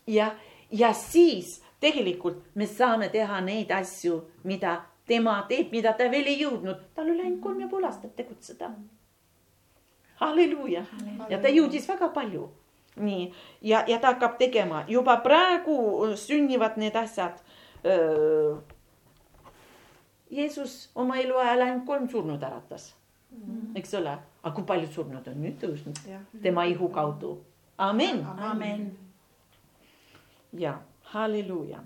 Ja, 0.08 0.32
ja 0.72 0.94
siis 0.94 1.62
tegelikult 1.80 2.44
me 2.56 2.68
saame 2.68 3.10
teha 3.10 3.42
neid 3.42 3.72
asju, 3.72 4.22
mida 4.44 4.82
tema 5.08 5.40
teeb, 5.50 5.72
mida 5.72 5.94
ta 5.98 6.10
veel 6.12 6.28
ei 6.28 6.40
jõudnud, 6.44 6.90
tal 6.96 7.10
oli 7.10 7.24
ainult 7.24 7.44
kolm 7.44 7.62
ja 7.64 7.68
pool 7.68 7.86
aastat 7.88 8.16
tegutseda. 8.16 8.72
halleluuja 10.20 10.84
ja 11.30 11.38
ta 11.40 11.48
jõudis 11.48 11.88
väga 11.88 12.10
palju. 12.10 12.50
nii. 12.96 13.32
Ja, 13.62 13.84
ja 13.88 14.00
ta 14.00 14.14
hakkab 14.14 14.38
tegema. 14.38 14.84
Juba 14.88 15.18
praegu 15.24 16.16
sünnivad 16.16 16.76
need 16.78 16.96
asjad 16.96 17.40
Jeesus 20.30 20.92
oma 20.96 21.18
eluajal 21.18 21.62
ainult 21.62 21.86
kolm 21.86 22.10
surnud 22.10 22.44
äratas. 22.44 22.96
Mm, 23.32 23.44
-hmm. 23.44 23.78
eks 23.78 23.94
ole, 23.94 24.18
aga 24.44 24.56
kui 24.56 24.64
paljud 24.64 24.92
surnud 24.92 25.28
on 25.28 25.42
nüüd 25.44 25.58
tõusnud? 25.62 26.02
Ja. 26.10 26.20
tema 26.42 26.64
ihu 26.64 26.90
kaudu. 26.90 27.38
amen, 27.78 28.26
amen.. 28.38 28.98
ja 30.54 30.80
halleluuja. 31.02 31.80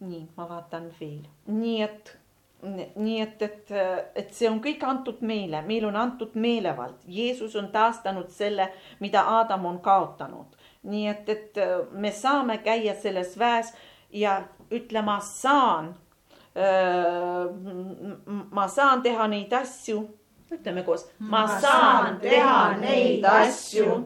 nii, 0.00 0.28
ma 0.36 0.48
vaatan 0.48 0.88
veel, 1.00 1.20
nii 1.46 1.82
et, 1.82 2.18
nii 2.96 3.20
et, 3.20 3.42
et, 3.42 3.68
et 4.14 4.32
see 4.34 4.48
on 4.50 4.58
kõik 4.64 4.82
antud 4.86 5.20
meile, 5.20 5.60
meil 5.62 5.84
on 5.84 5.96
antud 5.96 6.34
meelevald, 6.34 7.04
Jeesus 7.06 7.54
on 7.56 7.68
taastanud 7.68 8.28
selle, 8.28 8.72
mida 9.00 9.22
Adam 9.38 9.66
on 9.66 9.78
kaotanud 9.80 10.56
nii 10.82 11.08
et, 11.08 11.28
et 11.28 11.58
äh, 11.58 11.76
me 11.92 12.12
saame 12.12 12.58
käia 12.64 12.94
selles 12.98 13.36
väes 13.38 13.72
ja 14.12 14.42
ütle, 14.70 15.02
ma 15.02 15.20
saan. 15.20 15.94
Äh, 16.52 17.46
ma 18.50 18.66
saan 18.68 19.02
teha 19.02 19.28
neid 19.28 19.52
asju, 19.56 20.02
ütleme 20.52 20.82
koos, 20.84 21.06
ma 21.18 21.46
saan 21.60 22.18
teha 22.20 22.74
neid 22.80 23.24
asju 23.24 24.02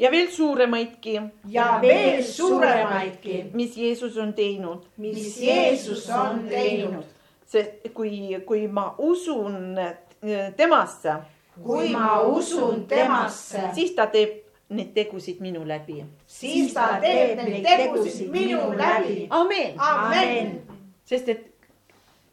ja 0.00 0.10
veel 0.10 0.30
suuremaidki. 0.30 1.20
ja 1.48 1.78
veel 1.82 2.24
suuremaidki. 2.24 3.50
mis 3.52 3.76
Jeesus 3.76 4.16
on 4.16 4.32
teinud. 4.34 4.86
mis 4.96 5.40
Jeesus 5.40 6.10
on 6.10 6.46
teinud. 6.48 7.04
sest 7.46 7.92
kui, 7.94 8.40
kui 8.46 8.68
ma 8.68 8.94
usun 8.98 9.78
äh, 9.78 10.54
temasse. 10.56 11.14
kui 11.62 11.88
ma 11.88 12.20
usun 12.20 12.86
temasse. 12.86 13.60
siis 13.74 13.92
ta 13.92 14.06
teeb 14.06 14.39
neid 14.70 14.92
tegusid 14.94 15.40
minu 15.40 15.68
läbi. 15.68 16.04
siis 16.26 16.74
ta 16.74 16.88
teeb 17.00 17.38
neid 17.42 17.66
tegusid 17.66 18.30
minu 18.30 18.72
läbi. 18.78 19.26
amen, 19.30 19.74
amen.. 19.78 20.60
sest 21.04 21.28
et 21.28 21.50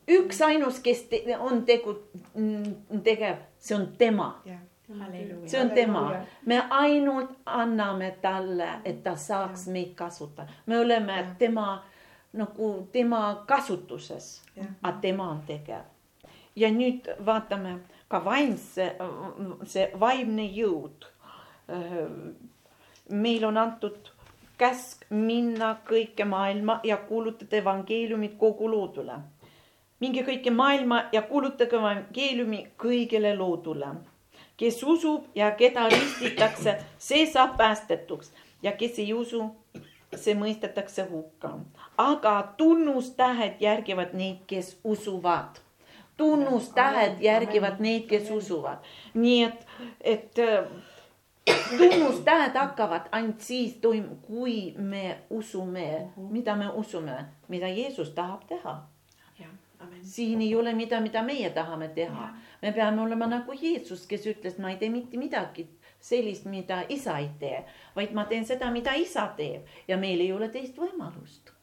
üksainus, 0.08 0.80
kes 0.80 1.02
te, 1.10 1.23
on 1.39 1.65
tegu, 1.65 1.97
tegev, 3.04 3.43
see 3.60 3.76
on 3.76 3.88
tema. 3.97 4.30
see 5.45 5.62
on 5.62 5.69
tema, 5.76 6.04
me 6.45 6.62
ainult 6.69 7.32
anname 7.45 8.13
talle, 8.21 8.69
et 8.86 9.04
ta 9.04 9.15
saaks 9.15 9.67
meid 9.67 9.93
kasutada, 9.95 10.47
me 10.65 10.80
oleme 10.80 11.26
tema 11.39 11.84
nagu 12.34 12.88
tema 12.91 13.43
kasutuses, 13.47 14.41
aga 14.84 14.97
tema 15.02 15.32
on 15.32 15.41
tegev. 15.47 15.84
ja 16.56 16.71
nüüd 16.71 17.06
vaatame 17.26 17.80
ka 18.08 18.23
vaimse, 18.26 18.95
see 19.65 19.91
vaimne 20.00 20.45
jõud 20.56 21.06
meil 23.10 23.46
on 23.46 23.58
antud 23.58 24.12
käsk 24.58 25.06
minna 25.10 25.76
kõike 25.88 26.26
maailma 26.26 26.80
ja 26.84 26.98
kuulutada 26.98 27.58
evangeeliumit 27.58 28.38
kogu 28.38 28.72
loodule. 28.72 29.20
minge 30.00 30.22
kõike 30.22 30.52
maailma 30.52 31.04
ja 31.12 31.22
kuulutage 31.22 31.76
evangeeliumi 31.76 32.68
kõigile 32.78 33.38
loodule. 33.38 33.88
kes 34.58 34.84
usub 34.84 35.26
ja 35.36 35.52
keda 35.52 35.90
ristitakse, 35.90 36.78
see 36.98 37.26
saab 37.26 37.58
päästetuks 37.58 38.32
ja 38.64 38.72
kes 38.72 39.00
ei 39.00 39.14
usu, 39.14 39.52
see 40.16 40.34
mõistetakse 40.36 41.10
hukka. 41.10 41.60
aga 41.98 42.54
tunnustähed 42.58 43.62
järgivad 43.62 44.14
neid, 44.14 44.38
kes 44.48 44.80
usuvad 44.84 45.60
tunnustähed 46.18 47.22
järgivad 47.22 47.80
neid, 47.80 48.08
kes 48.10 48.32
usuvad. 48.32 48.78
nii 49.14 49.44
et, 49.44 49.68
et 50.02 50.40
tunnustähed 51.78 52.54
hakkavad 52.54 53.02
ainult 53.12 53.42
siis 53.42 53.74
toimuma, 53.74 54.16
kui 54.22 54.74
me 54.78 55.18
usume, 55.30 56.08
mida 56.18 56.56
me 56.56 56.70
usume, 56.74 57.26
mida 57.48 57.68
Jeesus 57.68 58.10
tahab 58.10 58.46
teha. 58.48 58.84
siin 60.02 60.42
ei 60.42 60.56
ole 60.56 60.74
mida, 60.74 61.00
mida 61.02 61.24
meie 61.24 61.50
tahame 61.50 61.88
teha. 61.88 62.30
me 62.62 62.72
peame 62.72 63.02
olema 63.02 63.28
nagu 63.28 63.54
Jeesus, 63.62 64.08
kes 64.08 64.28
ütles, 64.28 64.58
ma 64.58 64.70
ei 64.70 64.78
tee 64.78 64.90
mitte 64.90 65.18
midagi 65.18 65.68
sellist, 66.00 66.46
mida 66.46 66.84
isa 66.90 67.18
ei 67.18 67.30
tee, 67.40 67.66
vaid 67.96 68.14
ma 68.14 68.26
teen 68.26 68.46
seda, 68.46 68.72
mida 68.72 68.94
isa 68.94 69.28
teeb 69.38 69.66
ja 69.88 69.98
meil 69.98 70.22
ei 70.22 70.32
ole 70.32 70.50
teist 70.50 70.78
võimalust. 70.78 71.54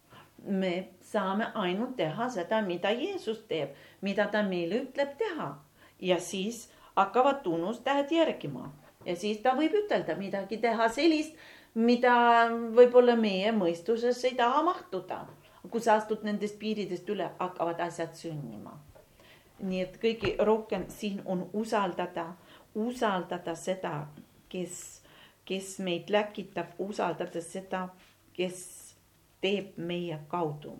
me 0.46 0.88
saame 1.00 1.46
ainult 1.54 1.96
teha 1.96 2.28
seda, 2.28 2.62
mida 2.62 2.90
Jeesus 2.90 3.44
teeb, 3.48 3.70
mida 4.00 4.26
ta 4.26 4.42
meile 4.42 4.82
ütleb 4.84 5.16
teha 5.18 5.54
ja 6.00 6.20
siis 6.20 6.70
hakkavad 6.96 7.42
tunnustähed 7.42 8.10
järgima 8.12 8.72
ja 9.06 9.16
siis 9.16 9.40
ta 9.42 9.54
võib 9.58 9.74
ütelda 9.84 10.16
midagi, 10.18 10.58
teha 10.62 10.88
sellist, 10.92 11.36
mida 11.74 12.14
võib-olla 12.74 13.16
meie 13.18 13.52
mõistuses 13.52 14.22
ei 14.24 14.36
taha 14.38 14.62
mahtuda. 14.62 15.26
kui 15.70 15.80
sa 15.80 15.94
astud 15.96 16.22
nendest 16.22 16.58
piiridest 16.58 17.08
üle, 17.08 17.30
hakkavad 17.38 17.80
asjad 17.80 18.14
sünnima. 18.14 18.78
nii 19.58 19.80
et 19.80 19.96
kõige 20.02 20.36
rohkem 20.44 20.84
siin 20.88 21.22
on 21.24 21.48
usaldada, 21.52 22.34
usaldada 22.74 23.54
seda, 23.54 24.06
kes, 24.48 25.02
kes 25.44 25.78
meid 25.78 26.10
läkitab, 26.10 26.74
usaldada 26.78 27.40
seda, 27.40 27.88
kes 28.32 28.94
teeb 29.40 29.76
meie 29.76 30.18
kaudu. 30.28 30.78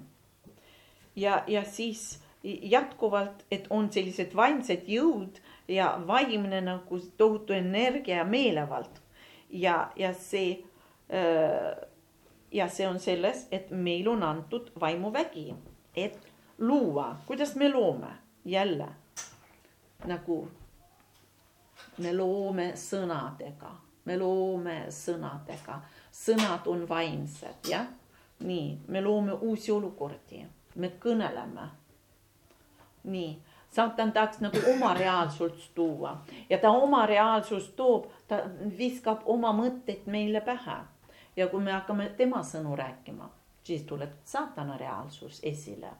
ja, 1.17 1.45
ja 1.47 1.65
siis 1.65 2.21
jätkuvalt, 2.45 3.45
et 3.51 3.67
on 3.71 3.91
sellised 3.93 4.35
vaimsed 4.37 4.89
jõud 4.89 5.41
ja 5.69 6.01
vaimne 6.07 6.61
nagu 6.61 7.01
tohutu 7.17 7.53
energia 7.53 8.17
ja 8.17 8.25
meelevald. 8.25 9.01
ja, 9.51 9.91
ja 9.97 10.15
see 10.15 10.65
ja 12.53 12.69
see 12.69 12.89
on 12.89 12.99
selles, 12.99 13.47
et 13.53 13.71
meil 13.71 14.09
on 14.09 14.23
antud 14.23 14.71
vaimuvägi, 14.81 15.55
et 15.97 16.19
luua, 16.59 17.17
kuidas 17.27 17.55
me 17.57 17.69
loome 17.69 18.09
jälle 18.45 18.89
nagu 20.05 20.49
me 21.99 22.13
loome 22.13 22.73
sõnadega, 22.79 23.71
me 24.05 24.17
loome 24.19 24.77
sõnadega, 24.93 25.79
sõnad 26.13 26.67
on 26.71 26.85
vaimsed, 26.89 27.69
jah. 27.71 27.87
nii, 28.45 28.79
me 28.89 29.01
loome 29.01 29.33
uusi 29.33 29.73
olukordi, 29.73 30.45
me 30.77 30.91
kõneleme. 31.01 31.69
nii 33.05 33.31
saatan 33.75 34.13
tahaks 34.13 34.41
nagu 34.41 34.59
oma 34.75 34.95
reaalsust 34.95 35.75
tuua 35.75 36.17
ja 36.51 36.59
ta 36.59 36.71
oma 36.71 37.07
reaalsust 37.07 37.77
toob, 37.77 38.07
ta 38.29 38.39
viskab 38.79 39.23
oma 39.25 39.53
mõtteid 39.53 40.07
meile 40.07 40.41
pähe. 40.41 40.77
ja 41.37 41.49
kui 41.49 41.61
me 41.61 41.73
hakkame 41.73 42.09
tema 42.17 42.43
sõnu 42.43 42.77
rääkima, 42.77 43.29
siis 43.65 43.83
tuleb 43.83 44.11
saatana 44.25 44.77
reaalsus 44.77 45.41
esile. 45.43 45.91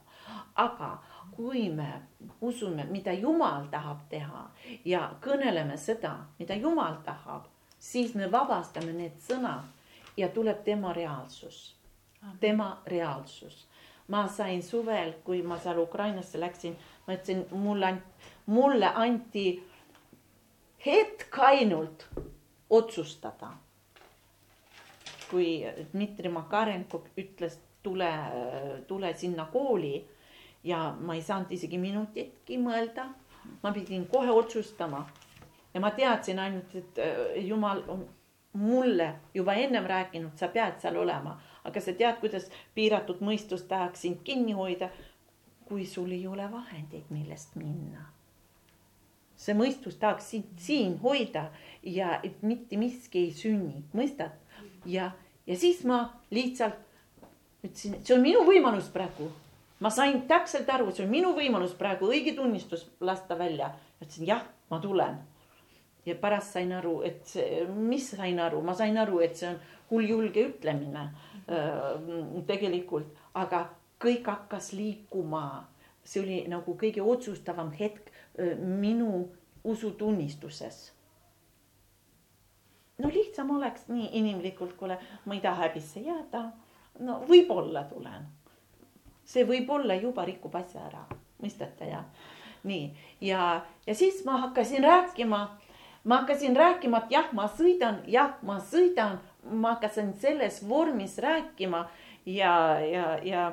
aga 0.55 0.97
kui 1.35 1.69
me 1.69 2.01
usume, 2.41 2.83
mida 2.83 3.13
Jumal 3.13 3.67
tahab 3.71 4.07
teha 4.09 4.49
ja 4.85 5.11
kõneleme 5.21 5.77
seda, 5.77 6.15
mida 6.39 6.55
Jumal 6.55 6.95
tahab, 7.03 7.43
siis 7.79 8.15
me 8.15 8.31
vabastame 8.31 8.93
need 8.93 9.19
sõnad 9.19 9.63
ja 10.17 10.29
tuleb 10.29 10.63
tema 10.63 10.93
reaalsus, 10.93 11.75
tema 12.39 12.81
reaalsus 12.85 13.67
ma 14.07 14.27
sain 14.27 14.63
suvel, 14.63 15.13
kui 15.23 15.41
ma 15.41 15.57
seal 15.59 15.79
Ukrainasse 15.81 16.39
läksin, 16.39 16.77
ma 17.07 17.13
ütlesin, 17.13 17.45
mulle, 17.51 17.93
mulle 18.45 18.87
anti 18.87 19.63
hetk 20.85 21.39
ainult 21.39 22.07
otsustada. 22.69 23.51
kui 25.29 25.65
Dmitri 25.91 26.29
Makarenko 26.29 27.03
ütles, 27.17 27.57
tule, 27.83 28.09
tule 28.87 29.13
sinna 29.17 29.45
kooli 29.45 30.05
ja 30.63 30.95
ma 31.01 31.15
ei 31.15 31.21
saanud 31.21 31.51
isegi 31.51 31.77
minutitki 31.77 32.57
mõelda. 32.57 33.07
ma 33.63 33.71
pidin 33.71 34.07
kohe 34.07 34.31
otsustama 34.31 35.05
ja 35.73 35.79
ma 35.79 35.91
teadsin 35.91 36.39
ainult, 36.39 36.75
et 36.75 36.99
äh, 36.99 37.45
jumal 37.45 37.83
on 37.87 38.07
mulle 38.53 39.15
juba 39.33 39.53
ennem 39.53 39.85
rääkinud, 39.85 40.31
sa 40.35 40.47
pead 40.47 40.79
seal 40.81 40.95
olema 40.97 41.39
aga 41.65 41.81
sa 41.81 41.93
tead, 41.97 42.19
kuidas 42.21 42.47
piiratud 42.77 43.21
mõistus 43.25 43.65
tahaks 43.69 44.05
sind 44.05 44.21
kinni 44.27 44.53
hoida, 44.57 44.91
kui 45.67 45.85
sul 45.85 46.11
ei 46.11 46.27
ole 46.27 46.45
vahendeid, 46.51 47.09
millest 47.09 47.55
minna. 47.55 48.11
see 49.35 49.51
mõistus 49.53 49.97
tahaks 49.99 50.29
sind 50.31 50.61
siin 50.63 50.93
hoida 51.01 51.49
ja 51.83 52.21
et 52.23 52.39
mitte 52.41 52.77
miski 52.79 53.25
ei 53.25 53.31
sünni, 53.35 53.83
mõistad? 53.93 54.37
ja, 54.85 55.11
ja 55.47 55.57
siis 55.59 55.83
ma 55.83 56.05
lihtsalt 56.31 56.79
ütlesin, 57.65 57.97
et 57.97 58.07
see 58.07 58.15
on 58.15 58.23
minu 58.23 58.43
võimalus 58.47 58.89
praegu. 58.93 59.29
ma 59.79 59.89
sain 59.91 60.21
täpselt 60.29 60.69
aru, 60.71 60.91
see 60.91 61.03
on 61.05 61.11
minu 61.11 61.33
võimalus 61.35 61.75
praegu 61.77 62.09
õige 62.09 62.35
tunnistus 62.35 62.87
lasta 62.99 63.37
välja. 63.37 63.73
ütlesin 64.01 64.27
jah, 64.27 64.43
ma 64.69 64.79
tulen. 64.79 65.19
ja 66.05 66.15
pärast 66.15 66.53
sain 66.53 66.71
aru, 66.71 67.01
et 67.03 67.25
see, 67.25 67.65
mis 67.65 68.11
sain 68.13 68.39
aru, 68.39 68.61
ma 68.61 68.73
sain 68.77 68.97
aru, 68.97 69.19
et 69.25 69.35
see 69.35 69.49
on 69.49 69.59
hulljulge 69.89 70.47
ütlemine 70.49 71.09
äh, 71.49 72.45
tegelikult, 72.47 73.09
aga 73.33 73.69
kõik 74.05 74.27
hakkas 74.29 74.73
liikuma. 74.73 75.67
see 76.05 76.21
oli 76.21 76.43
nagu 76.47 76.77
kõige 76.77 77.01
otsustavam 77.01 77.71
hetk 77.73 78.11
minu 78.61 79.29
usutunnistuses 79.63 80.95
no 82.97 83.09
lihtsam 83.09 83.51
oleks 83.51 83.87
nii 83.87 84.09
inimlikult, 84.19 84.75
kuule, 84.77 84.97
ma 85.25 85.35
ei 85.35 85.41
taha 85.41 85.67
häbisse 85.67 85.99
jääda. 85.99 86.45
no 86.99 87.19
võib-olla 87.29 87.83
tulen. 87.89 88.27
see 89.25 89.43
võib-olla 89.43 89.95
juba 89.99 90.25
rikub 90.25 90.55
asja 90.55 90.85
ära, 90.85 91.05
mõistate 91.41 91.89
ja 91.89 92.03
nii 92.63 92.93
ja, 93.21 93.65
ja 93.87 93.95
siis 93.95 94.23
ma 94.25 94.37
hakkasin 94.45 94.83
rääkima, 94.83 95.39
ma 96.03 96.17
hakkasin 96.21 96.55
rääkima, 96.55 97.03
et 97.03 97.11
jah, 97.11 97.31
ma 97.33 97.47
sõidan, 97.47 98.01
jah, 98.07 98.37
ma 98.41 98.59
sõidan, 98.59 99.19
ma 99.51 99.75
hakkasin 99.75 100.13
selles 100.21 100.61
vormis 100.69 101.17
rääkima 101.17 101.87
ja, 102.25 102.79
ja, 102.79 103.17
ja 103.23 103.51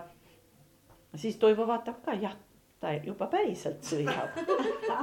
siis 1.17 1.37
Toivo 1.37 1.67
vaatab 1.67 2.01
ka, 2.05 2.15
jah 2.15 2.37
ta 2.83 2.91
juba 2.99 3.29
päriselt 3.31 3.85
sõidab. 3.87 4.35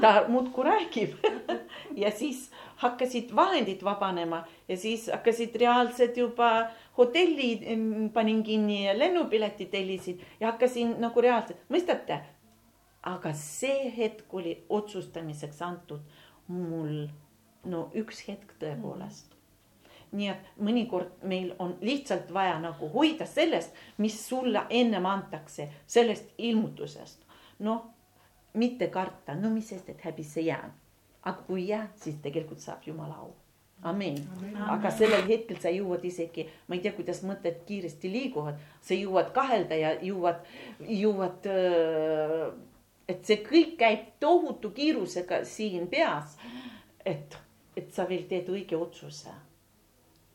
ta 0.04 0.26
muudkui 0.28 0.66
räägib 0.68 1.14
ja 2.04 2.12
siis 2.12 2.50
hakkasid 2.84 3.32
vahendid 3.36 3.84
vabanema 3.88 4.42
ja 4.68 4.78
siis 4.78 5.08
hakkasid 5.12 5.56
reaalselt 5.62 6.18
juba 6.18 6.50
hotelli 6.98 7.54
panin 8.14 8.44
kinni 8.44 8.82
ja 8.86 8.98
lennupiletid 9.00 9.72
tellisin 9.72 10.20
ja 10.40 10.52
hakkasin 10.52 10.98
nagu 11.00 11.24
reaalselt, 11.24 11.64
mõistate? 11.72 12.20
aga 13.10 13.32
see 13.34 13.88
hetk 13.96 14.34
oli 14.36 14.58
otsustamiseks 14.70 15.62
antud 15.64 16.02
mul 16.52 17.06
no 17.72 17.86
üks 17.96 18.26
hetk 18.28 18.58
tõepoolest 18.60 19.39
nii 20.12 20.28
et 20.28 20.52
mõnikord 20.58 21.24
meil 21.24 21.54
on 21.60 21.78
lihtsalt 21.82 22.34
vaja 22.34 22.60
nagu 22.60 22.90
hoida 22.94 23.26
sellest, 23.26 23.74
mis 23.98 24.16
sulle 24.28 24.66
ennem 24.70 25.06
antakse, 25.06 25.70
sellest 25.88 26.32
ilmutusest 26.38 27.30
noh, 27.60 27.84
mitte 28.54 28.88
karta, 28.88 29.36
no 29.36 29.52
mis 29.54 29.70
sest, 29.70 29.90
et 29.90 30.02
häbisse 30.02 30.42
jään. 30.42 30.74
aga 31.24 31.42
kui 31.48 31.68
jää, 31.68 31.90
siis 31.96 32.16
tegelikult 32.24 32.60
saab 32.60 32.86
Jumala 32.86 33.16
au. 33.16 33.32
amin.. 33.82 34.18
aga 34.68 34.92
sellel 34.92 35.28
hetkel 35.28 35.60
sa 35.60 35.70
jõuad 35.70 36.06
isegi, 36.06 36.48
ma 36.68 36.76
ei 36.76 36.82
tea, 36.82 36.94
kuidas 36.96 37.22
mõtted 37.28 37.60
kiiresti 37.68 38.12
liiguvad, 38.12 38.60
sa 38.82 38.96
jõuad 38.96 39.34
kahelda 39.36 39.76
ja 39.76 39.92
jõuad, 40.02 40.40
jõuad 40.80 41.50
et 43.10 43.26
see 43.26 43.44
kõik 43.44 43.76
käib 43.78 44.08
tohutu 44.20 44.72
kiirusega 44.72 45.44
siin 45.44 45.88
peas. 45.88 46.38
et, 47.06 47.38
et 47.76 47.92
sa 47.92 48.08
veel 48.08 48.24
teed 48.28 48.50
õige 48.50 48.78
otsuse. 48.78 49.32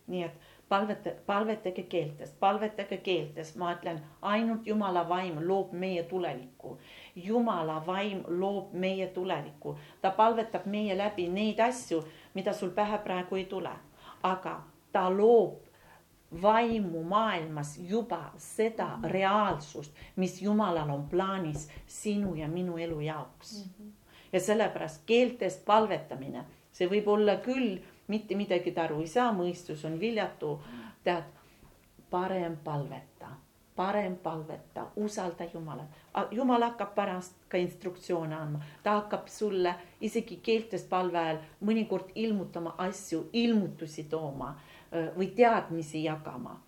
Nii 0.06 0.22
et 0.22 0.40
palveta, 0.68 1.10
palvetage 1.26 1.82
keeltes, 1.82 2.30
palvetage 2.40 2.96
keeltes, 2.96 3.54
ma 3.56 3.72
ütlen, 3.74 4.00
ainult 4.22 4.66
Jumala 4.66 5.04
vaim 5.08 5.38
loob 5.48 5.72
meie 5.72 6.02
tulevikku. 6.02 6.78
Jumala 7.16 7.80
vaim 7.86 8.24
loob 8.28 8.72
meie 8.72 9.06
tulevikku, 9.06 9.76
ta 10.00 10.10
palvetab 10.10 10.66
meie 10.66 10.96
läbi 10.98 11.28
neid 11.28 11.60
asju, 11.60 12.02
mida 12.34 12.52
sul 12.52 12.70
pähe 12.70 12.98
praegu 13.04 13.36
ei 13.36 13.44
tule, 13.44 13.74
aga 14.22 14.60
ta 14.92 15.08
loob 15.10 15.62
vaimu 16.42 17.02
maailmas 17.04 17.78
juba 17.78 18.32
seda 18.38 18.98
reaalsust, 19.02 19.92
mis 20.16 20.42
Jumalal 20.42 20.90
on 20.90 21.08
plaanis 21.08 21.68
sinu 21.86 22.34
ja 22.34 22.48
minu 22.48 22.78
elu 22.78 23.00
jaoks 23.00 23.52
mm. 23.64 23.70
-hmm. 23.70 23.92
ja 24.32 24.40
sellepärast 24.40 25.02
keeltest 25.06 25.64
palvetamine, 25.64 26.44
see 26.72 26.88
võib 26.88 27.08
olla 27.08 27.36
küll 27.36 27.78
mitte 28.08 28.36
midagi 28.36 28.74
aru 28.76 29.00
ei 29.00 29.08
saa, 29.08 29.32
mõistus 29.32 29.84
on 29.84 30.00
viljatu. 30.00 30.58
tead, 31.04 31.24
parem 32.10 32.56
palveta, 32.64 33.28
parem 33.76 34.16
palveta, 34.16 34.86
usalda 34.96 35.44
Jumalat. 35.54 35.88
Jumal 36.30 36.62
hakkab 36.62 36.94
pärast 36.94 37.34
ka 37.48 37.58
instruktsioone 37.58 38.34
andma, 38.34 38.60
ta 38.82 39.00
hakkab 39.00 39.28
sulle 39.28 39.74
isegi 40.00 40.38
keeltes 40.42 40.86
palve 40.88 41.18
ajal 41.18 41.40
mõnikord 41.60 42.12
ilmutama 42.14 42.74
asju, 42.78 43.28
ilmutusi 43.32 44.04
tooma 44.04 44.54
või 45.16 45.26
teadmisi 45.36 46.04
jagama. 46.04 46.60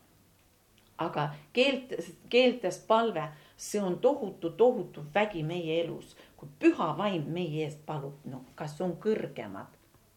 aga 0.99 1.35
keelt, 1.53 1.93
keeltes 2.29 2.79
palve, 2.89 3.29
see 3.57 3.81
on 3.81 3.99
tohutu, 3.99 4.51
tohutu 4.51 5.03
vägi 5.15 5.43
meie 5.43 5.83
elus, 5.85 6.17
kui 6.37 6.49
püha 6.59 6.95
vaim 6.99 7.25
meie 7.33 7.65
eest 7.65 7.83
palub, 7.87 8.15
no 8.25 8.45
kas 8.55 8.81
on 8.81 8.97
kõrgemad 8.97 9.76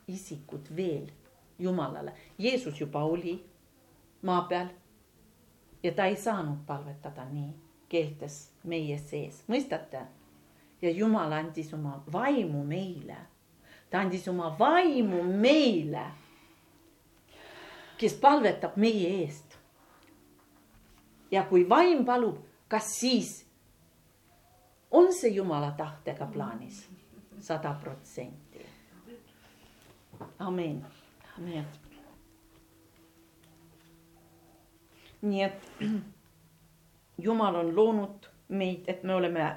isikud 0.10 0.70
veel 0.76 1.08
Jumalale. 1.60 2.14
Jeesus 2.38 2.80
juba 2.80 3.04
oli 3.04 3.38
maa 4.22 4.42
peal 4.50 4.70
ja 5.84 5.92
ta 5.92 6.06
ei 6.06 6.16
saanud 6.16 6.64
palvetada 6.68 7.26
nii 7.30 7.52
keeltes 7.90 8.40
meie 8.64 8.98
sees, 8.98 9.44
mõistate? 9.50 10.06
ja 10.82 10.92
Jumal 10.92 11.32
andis 11.36 11.74
oma 11.74 12.04
vaimu 12.12 12.64
meile. 12.64 13.18
ta 13.90 14.00
andis 14.00 14.28
oma 14.28 14.56
vaimu 14.60 15.24
meile, 15.24 16.06
kes 17.98 18.14
palvetab 18.22 18.78
meie 18.78 19.10
eest. 19.24 19.58
ja 21.32 21.44
kui 21.44 21.70
vaim 21.70 22.06
palub, 22.06 22.38
kas 22.68 22.94
siis 23.00 23.46
on 24.92 25.14
see 25.14 25.34
Jumala 25.36 25.72
tahtega 25.78 26.26
plaanis 26.26 26.88
sada 27.40 27.74
protsenti? 27.82 28.49
Nii 31.38 31.58
et. 31.58 31.80
nii 35.22 35.44
et 35.44 35.62
Jumal 37.18 37.56
on 37.56 37.76
loonud 37.76 38.28
meid, 38.48 38.84
et 38.88 39.04
me 39.04 39.16
oleme 39.16 39.56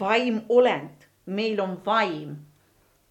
vaimolend, 0.00 1.08
meil 1.26 1.60
on 1.60 1.80
vaim. 1.86 2.36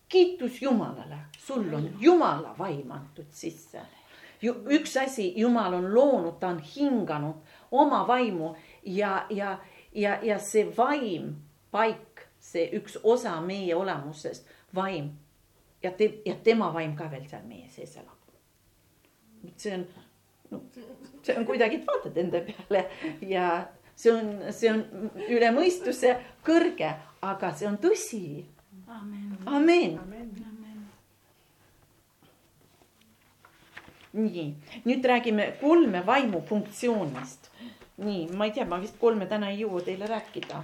kiitus 0.10 0.62
Jumalale, 0.62 1.18
sul 1.40 1.74
on 1.74 1.90
Jumala 2.00 2.56
vaim 2.58 2.92
antud 2.92 3.30
sisse. 3.30 3.82
üks 4.44 4.98
asi, 4.98 5.34
Jumal 5.40 5.74
on 5.74 5.94
loonud, 5.94 6.40
ta 6.40 6.48
on 6.48 6.60
hinganud 6.60 7.36
oma 7.72 8.08
vaimu 8.08 8.56
ja, 8.84 9.26
ja, 9.30 9.60
ja, 9.94 10.20
ja 10.22 10.40
see 10.40 10.66
vaim, 10.78 11.36
paik, 11.72 12.28
see 12.40 12.70
üks 12.74 12.98
osa 13.04 13.42
meie 13.42 13.76
olemusest, 13.76 14.48
vaim 14.76 15.12
ja 15.84 15.92
te, 15.92 16.10
ja 16.26 16.36
tema 16.44 16.72
vaim 16.74 16.96
ka 16.96 17.10
veel 17.12 17.28
seal 17.30 17.46
meie 17.48 17.70
sees 17.70 17.96
elab. 17.98 18.20
see 19.58 19.74
on, 19.76 19.86
no 20.52 20.62
see 21.22 21.38
on 21.38 21.46
kuidagi, 21.46 21.82
et 21.82 21.88
vaatad 21.88 22.18
enda 22.18 22.44
peale 22.48 22.86
ja 23.28 23.48
see 23.96 24.14
on, 24.14 24.34
see 24.52 24.72
on 24.72 24.86
üle 25.28 25.52
mõistuse 25.56 26.16
kõrge, 26.46 26.96
aga 27.22 27.54
see 27.54 27.68
on 27.68 27.78
tõsi. 27.84 28.24
amen, 28.88 29.38
amen. 29.46 30.00
amen 30.00 30.34
nii, 34.14 34.54
nüüd 34.86 35.06
räägime 35.06 35.54
kolme 35.62 36.06
vaimu 36.06 36.42
funktsioonist. 36.46 37.50
nii, 37.98 38.28
ma 38.38 38.46
ei 38.46 38.52
tea, 38.52 38.66
ma 38.66 38.80
vist 38.82 38.98
kolme 39.00 39.26
täna 39.30 39.50
ei 39.50 39.60
jõua 39.62 39.82
teile 39.82 40.08
rääkida. 40.10 40.64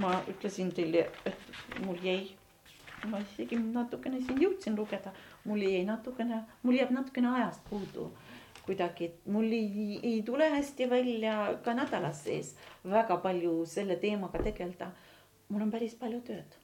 ma 0.00 0.22
ütlesin 0.28 0.72
teile, 0.72 1.10
et 1.24 1.80
mul 1.84 1.98
jäi 2.02 2.36
ma 3.10 3.20
isegi 3.20 3.58
natukene 3.58 4.20
siin 4.20 4.40
jõudsin 4.40 4.76
lugeda, 4.76 5.12
mul 5.44 5.62
jäi 5.62 5.84
natukene, 5.84 6.42
mul 6.62 6.78
jääb 6.78 6.90
natukene 6.94 7.34
ajast 7.36 7.64
puudu 7.70 8.10
kuidagi, 8.64 9.04
et 9.04 9.26
mul 9.28 9.52
ei, 9.52 9.98
ei 10.02 10.22
tule 10.22 10.48
hästi 10.50 10.88
välja 10.90 11.34
ka 11.64 11.74
nädala 11.76 12.12
sees 12.16 12.54
väga 12.84 13.16
palju 13.20 13.64
selle 13.66 13.96
teemaga 13.96 14.42
tegeleda. 14.42 14.90
mul 15.48 15.62
on 15.62 15.70
päris 15.70 15.94
palju 15.94 16.20
tööd. 16.20 16.56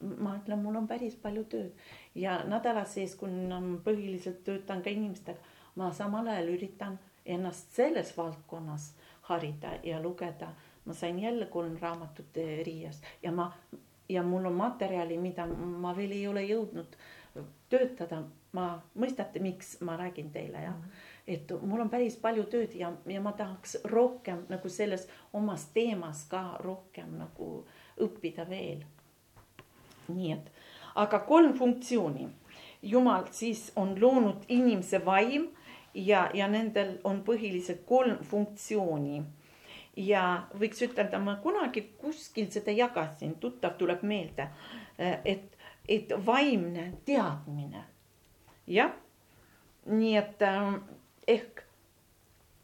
ma 0.00 0.36
ütlen, 0.36 0.60
mul 0.62 0.76
on 0.76 0.88
päris 0.88 1.16
palju 1.16 1.44
tööd 1.44 1.72
ja 2.14 2.42
nädala 2.44 2.84
sees, 2.84 3.14
kuna 3.16 3.60
ma 3.60 3.78
põhiliselt 3.84 4.44
töötan 4.44 4.82
ka 4.82 4.90
inimestega, 4.90 5.40
ma 5.76 5.92
samal 5.92 6.28
ajal 6.28 6.52
üritan 6.52 6.98
ennast 7.24 7.72
selles 7.72 8.12
valdkonnas 8.16 8.92
harida 9.22 9.78
ja 9.82 10.00
lugeda. 10.02 10.52
ma 10.84 10.94
sain 10.94 11.18
jälle 11.18 11.46
kolm 11.46 11.76
raamatut 11.80 12.36
Riias 12.64 13.00
ja 13.22 13.32
ma 13.32 13.52
ja 14.08 14.22
mul 14.22 14.46
on 14.46 14.52
materjali, 14.52 15.18
mida 15.18 15.46
ma 15.46 15.96
veel 15.96 16.12
ei 16.12 16.26
ole 16.28 16.42
jõudnud 16.46 16.96
töötada. 17.68 18.22
ma, 18.56 18.80
mõistate, 18.96 19.40
miks 19.42 19.74
ma 19.84 19.98
räägin 20.00 20.30
teile 20.32 20.62
jah, 20.62 20.76
mhm. 20.78 20.92
et 21.26 21.50
mul 21.60 21.82
on 21.84 21.90
päris 21.92 22.14
palju 22.16 22.46
tööd 22.48 22.72
ja, 22.74 22.92
ja 23.06 23.20
ma 23.20 23.34
tahaks 23.36 23.76
rohkem 23.84 24.46
nagu 24.48 24.68
selles 24.72 25.04
omas 25.32 25.66
teemas 25.74 26.22
ka 26.30 26.56
rohkem 26.64 27.18
nagu 27.18 27.66
õppida 28.00 28.48
veel. 28.48 28.84
nii 30.08 30.32
et, 30.32 30.48
aga 30.94 31.18
kolm 31.18 31.52
funktsiooni. 31.58 32.28
jumal 32.82 33.28
siis 33.30 33.72
on 33.76 34.00
loonud 34.00 34.44
inimese 34.48 35.04
vaim 35.04 35.48
ja, 35.94 36.30
ja 36.34 36.48
nendel 36.48 36.98
on 37.04 37.22
põhiliselt 37.24 37.84
kolm 37.86 38.22
funktsiooni 38.24 39.22
ja 39.96 40.22
võiks 40.58 40.82
ütelda, 40.84 41.18
ma 41.18 41.36
kunagi 41.42 41.82
kuskil 42.00 42.50
seda 42.52 42.74
jagasin, 42.76 43.36
tuttav 43.40 43.76
tuleb 43.80 44.02
meelde, 44.04 44.48
et, 44.98 45.56
et 45.88 46.12
vaimne 46.26 46.90
teadmine. 47.04 47.84
jah, 48.66 48.92
nii 49.86 50.16
et 50.18 50.42
äh, 50.42 50.72
ehk 51.26 51.62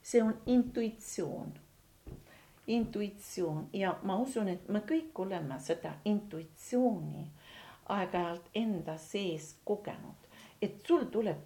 see 0.03 0.23
on 0.23 0.35
intuitsioon. 0.47 1.53
Intuitsioon. 2.67 3.69
Ja 3.73 3.97
ma 4.03 4.17
usun, 4.19 4.49
et 4.49 4.69
me 4.69 4.83
kõik 4.87 5.19
oleme 5.23 5.59
seda 5.61 5.95
intuitsiooni 6.05 7.27
aeg-ajalt 7.93 8.51
enda 8.55 8.97
sees 8.99 9.53
kogenud, 9.65 10.29
et 10.63 10.83
sul 10.87 11.07
tuleb 11.11 11.39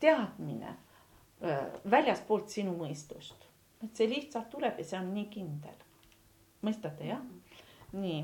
teadmine 0.00 0.72
äh, 0.72 1.68
väljaspoolt 1.90 2.48
sinu 2.52 2.76
mõistust, 2.76 3.47
et 3.84 3.94
see 3.96 4.08
lihtsalt 4.10 4.50
tuleb 4.50 4.78
ja 4.80 4.84
see 4.84 4.98
on 4.98 5.12
nii 5.14 5.28
kindel. 5.32 5.86
mõistate 6.66 7.06
jah? 7.10 7.22
nii, 7.92 8.20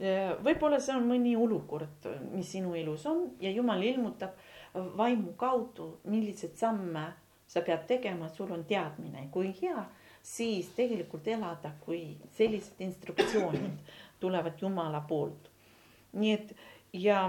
äh, 0.00 0.34
võib-olla 0.44 0.80
see 0.80 0.96
on 0.96 1.08
mõni 1.08 1.36
olukord, 1.36 2.08
mis 2.32 2.52
sinu 2.56 2.74
elus 2.74 3.06
on 3.06 3.26
ja 3.40 3.50
jumal 3.50 3.82
ilmutab 3.82 4.36
vaimu 4.74 5.32
kaudu, 5.36 5.98
milliseid 6.04 6.56
samme 6.56 7.06
sa 7.48 7.62
pead 7.64 7.86
tegema, 7.88 8.28
sul 8.28 8.50
on 8.52 8.64
teadmine, 8.68 9.28
kui 9.32 9.52
hea 9.62 9.84
siis 10.22 10.68
tegelikult 10.76 11.28
elada, 11.28 11.72
kui 11.84 12.16
sellised 12.36 12.80
instruktsioonid 12.84 13.94
tulevad 14.20 14.60
Jumala 14.60 15.00
poolt. 15.08 15.50
nii 16.12 16.32
et 16.32 16.52
ja, 16.92 17.28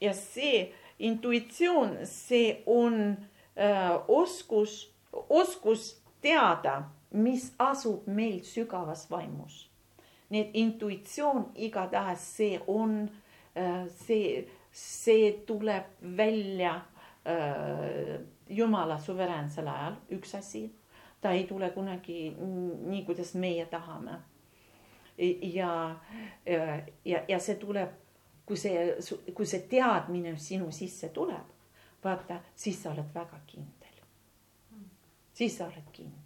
ja 0.00 0.12
see 0.16 0.72
intuitsioon, 0.98 1.98
see 2.08 2.62
on 2.66 3.16
äh, 3.56 3.92
oskus, 4.08 4.92
oskus 5.12 6.02
teada, 6.20 6.82
mis 7.14 7.52
asub 7.58 8.06
meil 8.06 8.42
sügavas 8.44 9.06
vaimus. 9.10 9.70
nii 10.30 10.40
et 10.40 10.54
intuitsioon 10.54 11.50
igatahes 11.54 12.22
see 12.36 12.60
on 12.66 13.02
äh,, 13.56 13.84
see, 13.88 14.46
see 14.72 15.32
tuleb 15.46 15.84
välja 16.16 16.74
äh, 16.74 18.20
Jumala 18.48 18.98
suveräänsel 18.98 19.68
ajal, 19.68 19.94
üks 20.12 20.34
asi 20.34 20.66
ta 21.24 21.30
ei 21.30 21.46
tule 21.46 21.70
kunagi 21.70 22.36
nii, 22.86 23.04
kuidas 23.04 23.34
meie 23.34 23.66
tahame. 23.66 24.18
ja, 25.42 25.96
ja, 27.04 27.22
ja 27.28 27.38
see 27.40 27.54
tuleb, 27.56 27.94
kui 28.46 28.58
see, 28.60 28.82
kui 29.34 29.46
see 29.48 29.62
teadmine 29.70 30.34
sinu 30.36 30.68
sisse 30.72 31.08
tuleb, 31.16 31.54
vaata, 32.04 32.42
siis 32.54 32.82
sa 32.82 32.92
oled 32.92 33.08
väga 33.14 33.40
kindel. 33.46 34.02
siis 35.32 35.56
sa 35.56 35.70
oled 35.70 35.88
kindel. 35.92 36.23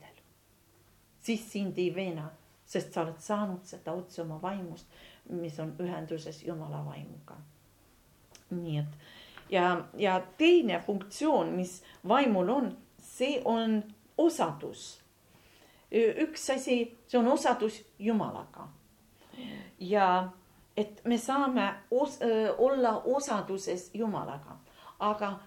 Siis 1.28 1.44
sind 1.52 1.78
ei 1.78 1.90
veena, 1.94 2.30
sest 2.64 2.92
sa 2.92 3.04
oled 3.04 3.20
saanud 3.20 3.64
seda 3.68 3.92
otse 3.92 4.22
oma 4.22 4.40
vaimust, 4.42 4.88
mis 5.28 5.58
on 5.60 5.74
ühenduses 5.84 6.40
Jumala 6.46 6.80
vaimuga. 6.86 7.36
nii 8.50 8.78
et 8.80 8.94
ja, 9.50 9.84
ja 9.96 10.22
teine 10.38 10.80
funktsioon, 10.86 11.52
mis 11.56 11.82
vaimul 12.08 12.48
on, 12.48 12.70
see 12.98 13.42
on 13.44 13.82
osadus. 14.18 15.00
üks 15.92 16.50
asi, 16.52 16.78
see 17.08 17.20
on 17.20 17.28
osadus 17.28 17.82
Jumalaga. 17.98 18.68
ja 19.80 20.30
et 20.76 21.04
me 21.04 21.18
saame 21.18 21.74
os, 21.90 22.18
olla 22.58 23.02
osaduses 23.04 23.90
Jumalaga, 23.94 24.56
aga, 24.98 25.38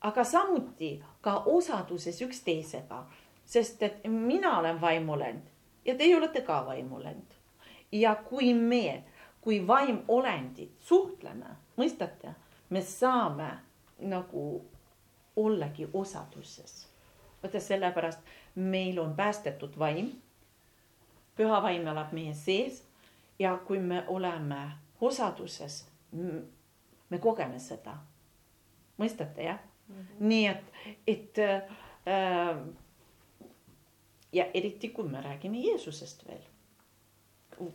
aga 0.00 0.24
samuti 0.24 1.02
ka 1.20 1.42
osaduses 1.46 2.22
üksteisega, 2.22 3.04
sest 3.50 3.82
et 3.82 4.04
mina 4.06 4.58
olen 4.58 4.80
vaimulend 4.80 5.48
ja 5.84 5.94
teie 5.98 6.16
olete 6.16 6.40
ka 6.46 6.60
vaimulend. 6.66 7.34
ja 7.92 8.14
kui 8.14 8.54
me, 8.54 9.04
kui 9.40 9.66
vaimolendid 9.66 10.76
suhtleme, 10.80 11.56
mõistate, 11.76 12.34
me 12.70 12.82
saame 12.82 13.50
nagu 13.98 14.44
ollagi 15.36 15.88
osaduses 15.92 16.90
vaata 17.42 17.60
sellepärast 17.60 18.18
meil 18.54 18.98
on 18.98 19.14
päästetud 19.16 19.78
vaim. 19.78 20.12
püha 21.36 21.62
vaim 21.62 21.86
elab 21.86 22.12
meie 22.12 22.34
sees 22.34 22.84
ja 23.38 23.56
kui 23.56 23.78
me 23.78 24.04
oleme 24.06 24.70
osaduses, 25.00 25.86
me 27.10 27.18
kogeme 27.18 27.58
seda. 27.58 27.96
mõistate 28.98 29.42
jah 29.42 29.58
mm? 29.88 29.94
-hmm. 29.94 30.20
nii 30.20 30.46
et, 30.46 30.64
et 31.06 31.38
äh, 31.38 32.58
ja 34.32 34.46
eriti, 34.54 34.88
kui 34.88 35.08
me 35.08 35.20
räägime 35.20 35.58
Jeesusest 35.58 36.26
veel, 36.28 36.42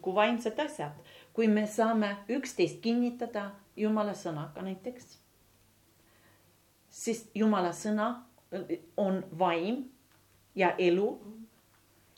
kui 0.01 0.16
vaimsed 0.16 0.60
asjad, 0.60 0.95
kui 1.34 1.47
me 1.47 1.68
saame 1.68 2.16
üksteist 2.30 2.82
kinnitada 2.82 3.51
Jumala 3.76 4.14
sõnaga 4.16 4.64
näiteks, 4.64 5.18
siis 6.89 7.26
Jumala 7.36 7.74
sõna 7.76 8.08
on 8.97 9.24
vaim 9.39 9.84
ja 10.56 10.76
elu. 10.78 11.10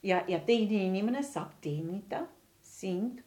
ja, 0.04 0.24
ja 0.28 0.40
teine 0.40 0.84
inimene 0.86 1.24
saab 1.24 1.56
teenida 1.62 2.28
sind 2.62 3.24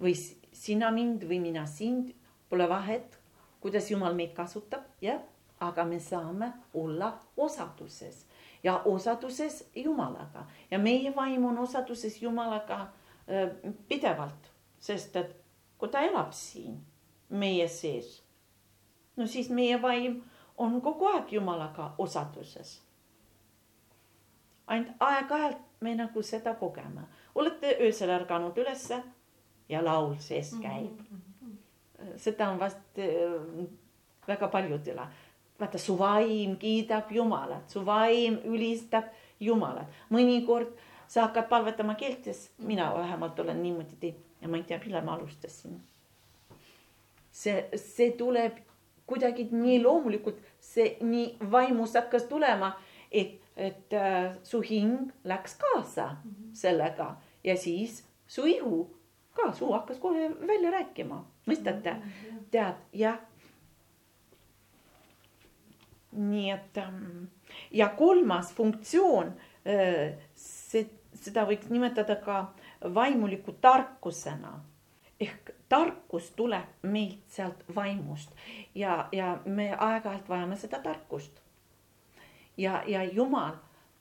või 0.00 0.14
sina 0.52 0.90
mind 0.90 1.26
või 1.28 1.38
mina 1.40 1.66
sind, 1.66 2.14
pole 2.48 2.68
vahet, 2.68 3.18
kuidas 3.60 3.90
Jumal 3.90 4.14
meid 4.14 4.32
kasutab, 4.34 4.88
jah, 5.00 5.20
aga 5.60 5.84
me 5.84 6.00
saame 6.00 6.52
olla 6.74 7.12
osaduses 7.36 8.24
ja 8.62 8.82
osaduses 8.84 9.70
Jumalaga 9.74 10.46
ja 10.70 10.78
meie 10.78 11.16
vaim 11.16 11.44
on 11.44 11.58
osaduses 11.58 12.22
Jumalaga 12.22 12.86
pidevalt, 13.88 14.50
sest 14.78 15.16
et 15.16 15.36
kui 15.78 15.88
ta 15.88 16.00
elab 16.00 16.32
siin 16.32 16.78
meie 17.28 17.68
sees, 17.68 18.22
no 19.16 19.26
siis 19.26 19.50
meie 19.50 19.82
vaim 19.82 20.20
on 20.58 20.80
kogu 20.82 21.06
aeg 21.06 21.32
Jumalaga 21.32 21.92
osaduses. 21.98 22.82
ainult 24.66 24.96
aeg-ajalt 25.00 25.58
me 25.80 25.94
nagu 25.94 26.22
seda 26.22 26.54
kogeme, 26.54 27.02
olete 27.34 27.76
öösel 27.80 28.10
ärganud 28.10 28.58
ülesse 28.58 29.02
ja 29.68 29.84
laul 29.84 30.14
sees 30.18 30.52
mhm, 30.52 30.62
käib 30.62 31.00
mm. 31.00 31.22
-hmm. 31.40 32.18
seda 32.18 32.50
on 32.50 32.58
vast 32.58 32.98
väga 34.28 34.48
paljudele. 34.48 35.06
Vaata, 35.62 35.78
su 35.78 35.96
vaim 35.98 36.56
kiidab 36.60 37.12
Jumalat, 37.14 37.70
su 37.70 37.84
vaim 37.86 38.40
ülistab 38.44 39.12
Jumalat, 39.40 39.88
mõnikord 40.10 40.74
sa 41.08 41.28
hakkad 41.28 41.48
palvetama 41.48 41.94
keeltes, 41.98 42.50
mina 42.58 42.90
vähemalt 42.94 43.38
olen 43.40 43.62
niimoodi 43.62 43.98
teinud 44.00 44.28
ja 44.42 44.50
ma 44.50 44.58
ei 44.58 44.66
tea, 44.66 44.80
millal 44.84 45.04
ma 45.06 45.14
alustasin. 45.14 45.80
see, 47.32 47.68
see 47.76 48.10
tuleb 48.18 48.58
kuidagi 49.06 49.48
nii 49.50 49.78
loomulikult 49.82 50.40
see 50.62 50.96
nii 51.00 51.36
vaimus 51.50 51.94
hakkas 51.98 52.24
tulema, 52.30 52.72
et, 53.10 53.40
et 53.56 53.94
äh, 53.94 54.32
su 54.42 54.60
hing 54.60 55.12
läks 55.24 55.56
kaasa 55.58 56.06
mm 56.24 56.30
-hmm. 56.30 56.50
sellega 56.52 57.16
ja 57.44 57.56
siis 57.56 58.04
su 58.26 58.46
ihu 58.46 58.90
ka, 59.32 59.52
suu 59.52 59.72
hakkas 59.72 59.98
kohe 59.98 60.30
välja 60.46 60.70
rääkima, 60.70 61.24
mõistate 61.46 61.94
mm, 61.94 62.00
-hmm. 62.00 62.44
tead, 62.50 62.74
jah. 62.92 63.18
Nii 66.12 66.50
et 66.50 66.78
ähm, 66.78 67.24
ja 67.70 67.88
kolmas 67.88 68.52
funktsioon 68.54 69.32
äh,, 69.66 70.18
seda 71.22 71.46
võiks 71.48 71.70
nimetada 71.70 72.16
ka 72.16 72.52
vaimuliku 72.94 73.52
tarkusena 73.60 74.58
ehk 75.22 75.52
tarkus 75.68 76.30
tuleb 76.36 76.82
meilt 76.82 77.22
sealt 77.30 77.62
vaimust 77.74 78.32
ja, 78.74 79.08
ja 79.12 79.36
me 79.44 79.70
aeg-ajalt 79.72 80.28
vajame 80.28 80.56
seda 80.56 80.80
tarkust. 80.82 81.32
ja, 82.56 82.82
ja 82.86 83.04
Jumal 83.04 83.54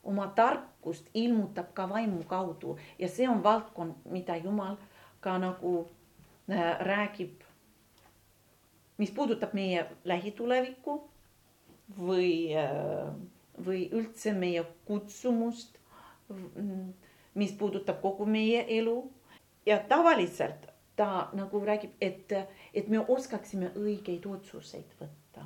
oma 0.04 0.28
tarkust 0.28 1.10
ilmutab 1.14 1.74
ka 1.74 1.90
vaimu 1.90 2.24
kaudu 2.24 2.78
ja 3.00 3.10
see 3.10 3.30
on 3.30 3.44
valdkond, 3.44 3.94
mida 4.10 4.36
Jumal 4.36 4.76
ka 5.20 5.38
nagu 5.38 5.90
äh, 6.50 6.80
räägib. 6.80 7.44
mis 8.98 9.12
puudutab 9.12 9.54
meie 9.54 9.86
lähitulevikku 10.04 11.11
või 11.98 12.54
äh,, 12.56 13.12
või 13.66 13.86
üldse 13.94 14.34
meie 14.34 14.64
kutsumust, 14.86 15.78
mis 17.36 17.54
puudutab 17.58 18.02
kogu 18.02 18.26
meie 18.26 18.64
elu. 18.78 18.98
Ja 19.66 19.80
tavaliselt 19.88 20.68
ta 20.96 21.30
nagu 21.38 21.62
räägib, 21.66 21.94
et, 22.02 22.32
et 22.74 22.88
me 22.90 23.00
oskaksime 23.00 23.72
õigeid 23.78 24.26
otsuseid 24.26 24.96
võtta. 25.00 25.46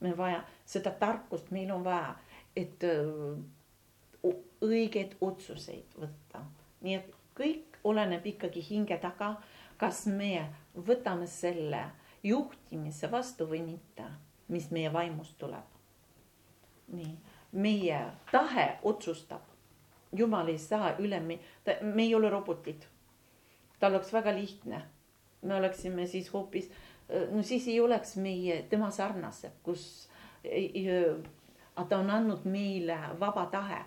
me 0.00 0.16
vaja 0.16 0.42
seda 0.68 0.90
tarkust, 0.90 1.50
meil 1.50 1.70
on 1.72 1.84
vaja, 1.84 2.14
et 2.56 2.82
õigeid 4.64 5.14
otsuseid 5.20 5.94
võtta, 5.96 6.42
nii 6.84 6.96
et 6.98 7.12
kõik 7.36 7.78
oleneb 7.84 8.26
ikkagi 8.26 8.60
hinge 8.64 8.98
taga, 9.00 9.34
kas 9.80 10.04
me 10.06 10.48
võtame 10.74 11.26
selle 11.26 11.86
juhtimise 12.22 13.10
vastu 13.10 13.48
või 13.48 13.62
mitte, 13.64 14.04
mis 14.48 14.70
meie 14.70 14.92
vaimust 14.92 15.38
tuleb. 15.38 15.64
nii, 16.92 17.16
meie 17.52 18.00
tahe 18.32 18.78
otsustab, 18.82 19.42
jumal 20.12 20.48
ei 20.48 20.58
saa 20.58 20.94
üle 20.98 21.20
me, 21.20 21.38
me 21.82 22.02
ei 22.02 22.14
ole 22.14 22.30
robotid. 22.30 22.82
tal 23.78 23.94
oleks 23.94 24.12
väga 24.12 24.34
lihtne. 24.34 24.82
me 25.42 25.54
oleksime 25.54 26.06
siis 26.06 26.32
hoopis, 26.32 26.70
no 27.30 27.42
siis 27.42 27.68
ei 27.68 27.80
oleks 27.80 28.16
meie 28.16 28.62
tema 28.62 28.90
sarnased, 28.90 29.52
kus 29.62 30.08
aga 31.76 31.88
ta 31.88 31.98
on 31.98 32.10
andnud 32.10 32.44
meile 32.44 32.98
vaba 33.20 33.46
tahe 33.46 33.80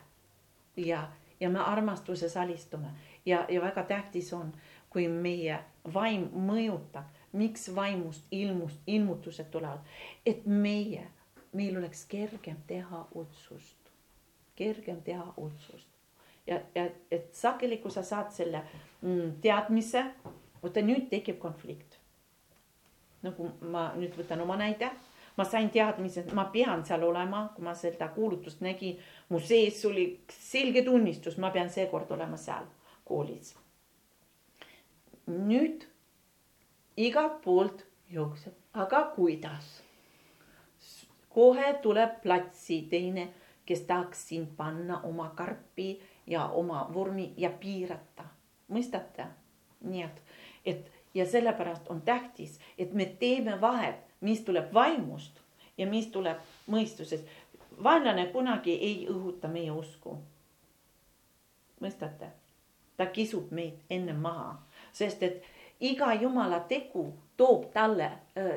ja, 0.75 1.07
ja 1.39 1.49
me 1.49 1.59
armastuses 1.59 2.37
alistume 2.37 2.87
ja, 3.25 3.45
ja 3.49 3.61
väga 3.61 3.83
tähtis 3.83 4.33
on, 4.33 4.51
kui 4.89 5.07
meie 5.07 5.59
vaim 5.93 6.29
mõjutab, 6.33 7.05
miks 7.31 7.75
vaimust 7.75 8.23
ilmust, 8.31 8.79
ilmutused 8.87 9.49
tulevad, 9.51 9.79
et 10.25 10.45
meie, 10.45 11.07
meil 11.53 11.77
oleks 11.77 12.05
kergem 12.05 12.57
teha 12.67 13.07
otsust, 13.15 13.91
kergem 14.55 15.01
teha 15.01 15.33
otsust. 15.37 15.87
Ja, 16.47 16.61
ja 16.75 16.87
et 17.11 17.35
sageli, 17.35 17.77
kui 17.83 17.91
sa 17.91 18.03
saad 18.07 18.31
selle 18.31 18.61
mm, 19.01 19.39
teadmise, 19.43 20.05
vaata 20.61 20.83
nüüd 20.83 21.09
tekib 21.11 21.39
konflikt. 21.43 21.99
nagu 23.25 23.49
ma 23.73 23.89
nüüd 23.97 24.13
võtan 24.15 24.41
oma 24.41 24.55
näide. 24.55 24.91
Ma 25.37 25.43
sain 25.45 25.67
teadmise, 25.69 26.23
ma 26.33 26.47
pean 26.53 26.83
seal 26.85 27.03
olema, 27.03 27.43
kui 27.55 27.65
ma 27.65 27.73
seda 27.77 28.07
kuulutust 28.13 28.61
nägin, 28.65 28.97
mu 29.29 29.39
sees 29.39 29.83
oli 29.85 30.05
selge 30.33 30.81
tunnistus, 30.85 31.37
ma 31.37 31.51
pean 31.53 31.69
seekord 31.69 32.11
olema 32.15 32.37
seal 32.41 32.65
koolis. 33.05 33.55
nüüd 35.27 35.83
igalt 36.97 37.41
poolt 37.41 37.85
jookseb, 38.09 38.53
aga 38.73 39.03
kuidas? 39.15 39.83
kohe 41.29 41.73
tuleb 41.81 42.21
platsi 42.21 42.81
teine, 42.89 43.27
kes 43.65 43.81
tahaks 43.81 44.27
sind 44.29 44.47
panna 44.57 45.01
oma 45.03 45.29
karpi 45.35 46.01
ja 46.27 46.47
oma 46.47 46.89
vormi 46.93 47.33
ja 47.37 47.49
piirata, 47.49 48.25
mõistate? 48.73 49.27
nii 49.81 50.01
et, 50.03 50.21
et 50.65 50.91
ja 51.13 51.25
sellepärast 51.25 51.87
on 51.87 52.01
tähtis, 52.01 52.59
et 52.77 52.93
me 52.93 53.05
teeme 53.05 53.61
vahet 53.61 54.07
mis 54.21 54.41
tuleb 54.41 54.73
vaimust 54.73 55.39
ja 55.77 55.87
mis 55.87 56.07
tuleb 56.07 56.37
mõistusest. 56.67 57.25
vaenlane 57.83 58.25
kunagi 58.25 58.73
ei 58.73 59.07
õhuta 59.09 59.47
meie 59.47 59.71
usku. 59.71 60.17
mõistate? 61.81 62.31
ta 62.97 63.05
kisub 63.05 63.51
meid 63.51 63.77
enne 63.89 64.13
maha, 64.13 64.57
sest 64.93 65.23
et 65.23 65.43
iga 65.79 66.13
jumala 66.13 66.59
tegu 66.59 67.13
toob 67.37 67.71
talle 67.73 68.11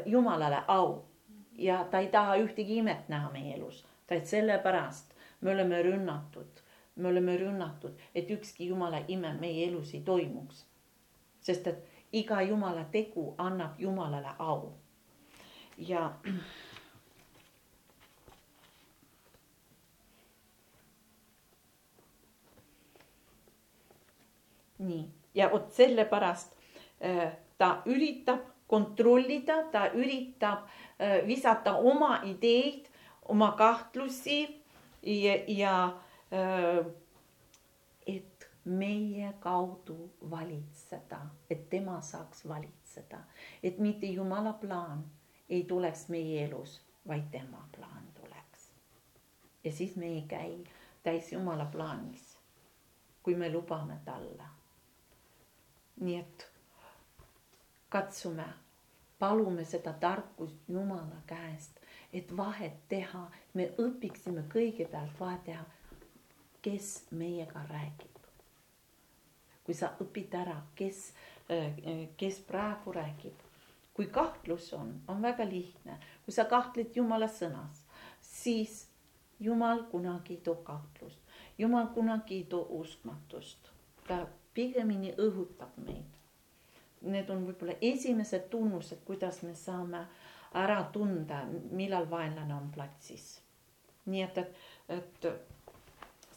jumalale 0.06 0.62
au. 0.66 1.04
Ja 1.52 1.84
ta 1.84 1.98
ei 1.98 2.08
taha 2.08 2.36
ühtegi 2.36 2.76
imet 2.80 3.08
näha 3.08 3.30
meie 3.30 3.54
elus, 3.54 3.86
vaid 4.10 4.24
sellepärast 4.24 5.12
me 5.40 5.50
oleme 5.52 5.82
rünnatud, 5.82 6.60
me 6.96 7.08
oleme 7.08 7.36
rünnatud, 7.36 7.92
et 8.14 8.30
ükski 8.30 8.66
jumala 8.68 9.00
ime 9.08 9.34
meie 9.40 9.68
elus 9.68 9.94
ei 9.94 10.00
toimuks. 10.00 10.66
sest 11.40 11.66
et 11.66 11.84
iga 12.12 12.42
jumala 12.42 12.84
tegu 12.84 13.34
annab 13.38 13.78
jumalale 13.78 14.28
au. 14.38 14.72
Ja 15.78 16.12
nii, 24.78 25.10
ja 25.34 25.50
vot 25.52 25.72
sellepärast 25.72 26.59
ta 27.58 27.82
üritab 27.86 28.40
kontrollida, 28.70 29.64
ta 29.72 29.90
üritab 29.94 30.58
äh, 30.98 31.26
visata 31.26 31.74
oma 31.76 32.20
ideid, 32.24 32.86
oma 33.28 33.52
kahtlusi 33.58 34.62
ja, 35.02 35.34
ja 35.46 35.74
äh, 36.32 36.86
et 38.06 38.46
meie 38.64 39.32
kaudu 39.40 39.96
valitseda, 40.30 41.18
et 41.50 41.68
tema 41.70 42.00
saaks 42.00 42.44
valitseda, 42.48 43.18
et 43.62 43.78
mitte 43.78 44.06
Jumala 44.06 44.52
plaan 44.52 45.02
ei 45.48 45.64
tuleks 45.64 46.06
meie 46.08 46.44
elus, 46.44 46.78
vaid 47.08 47.26
tema 47.30 47.64
plaan 47.76 48.06
tuleks. 48.14 48.70
ja 49.64 49.72
siis 49.72 49.96
me 49.96 50.06
ei 50.06 50.22
käi 50.28 50.64
täis 51.02 51.32
Jumala 51.32 51.64
plaanis, 51.64 52.38
kui 53.22 53.34
me 53.34 53.50
lubame 53.52 53.98
talle. 54.04 54.46
nii 56.00 56.16
et 56.16 56.49
katsume, 57.90 58.46
palume 59.18 59.64
seda 59.64 59.92
tarkust 59.92 60.68
Jumala 60.68 61.20
käest, 61.26 61.80
et 62.12 62.36
vahet 62.36 62.78
teha, 62.88 63.26
me 63.54 63.68
õpiksime 63.78 64.46
kõigepealt 64.52 65.18
vahet 65.20 65.44
teha, 65.44 65.64
kes 66.62 67.06
meiega 67.10 67.64
räägib. 67.68 68.16
kui 69.64 69.74
sa 69.74 69.92
õpid 70.02 70.32
ära, 70.34 70.56
kes, 70.74 71.12
kes 72.16 72.38
praegu 72.48 72.92
räägib. 72.92 73.42
Kui 73.94 74.06
kahtlus 74.06 74.72
on, 74.74 74.94
on 75.08 75.22
väga 75.22 75.44
lihtne, 75.46 75.98
kui 76.24 76.34
sa 76.34 76.44
kahtled 76.50 76.96
Jumala 76.96 77.28
sõnas, 77.28 77.84
siis 78.20 78.86
Jumal 79.40 79.84
kunagi 79.90 80.34
ei 80.34 80.40
too 80.44 80.54
kahtlust, 80.64 81.20
Jumal 81.58 81.86
kunagi 81.94 82.40
ei 82.40 82.44
too 82.44 82.66
uskmatust, 82.80 83.70
ta 84.08 84.26
pigemini 84.54 85.12
õhutab 85.18 85.76
meid. 85.84 86.19
Need 87.00 87.30
on 87.32 87.46
võib-olla 87.48 87.78
esimesed 87.80 88.50
tunnused, 88.52 89.00
kuidas 89.04 89.42
me 89.42 89.54
saame 89.56 90.02
ära 90.60 90.82
tunda, 90.92 91.44
millal 91.72 92.10
vaenlane 92.10 92.54
on 92.54 92.70
platsis. 92.74 93.40
nii 94.10 94.22
et, 94.22 94.38
et, 94.38 95.24
et 95.24 95.26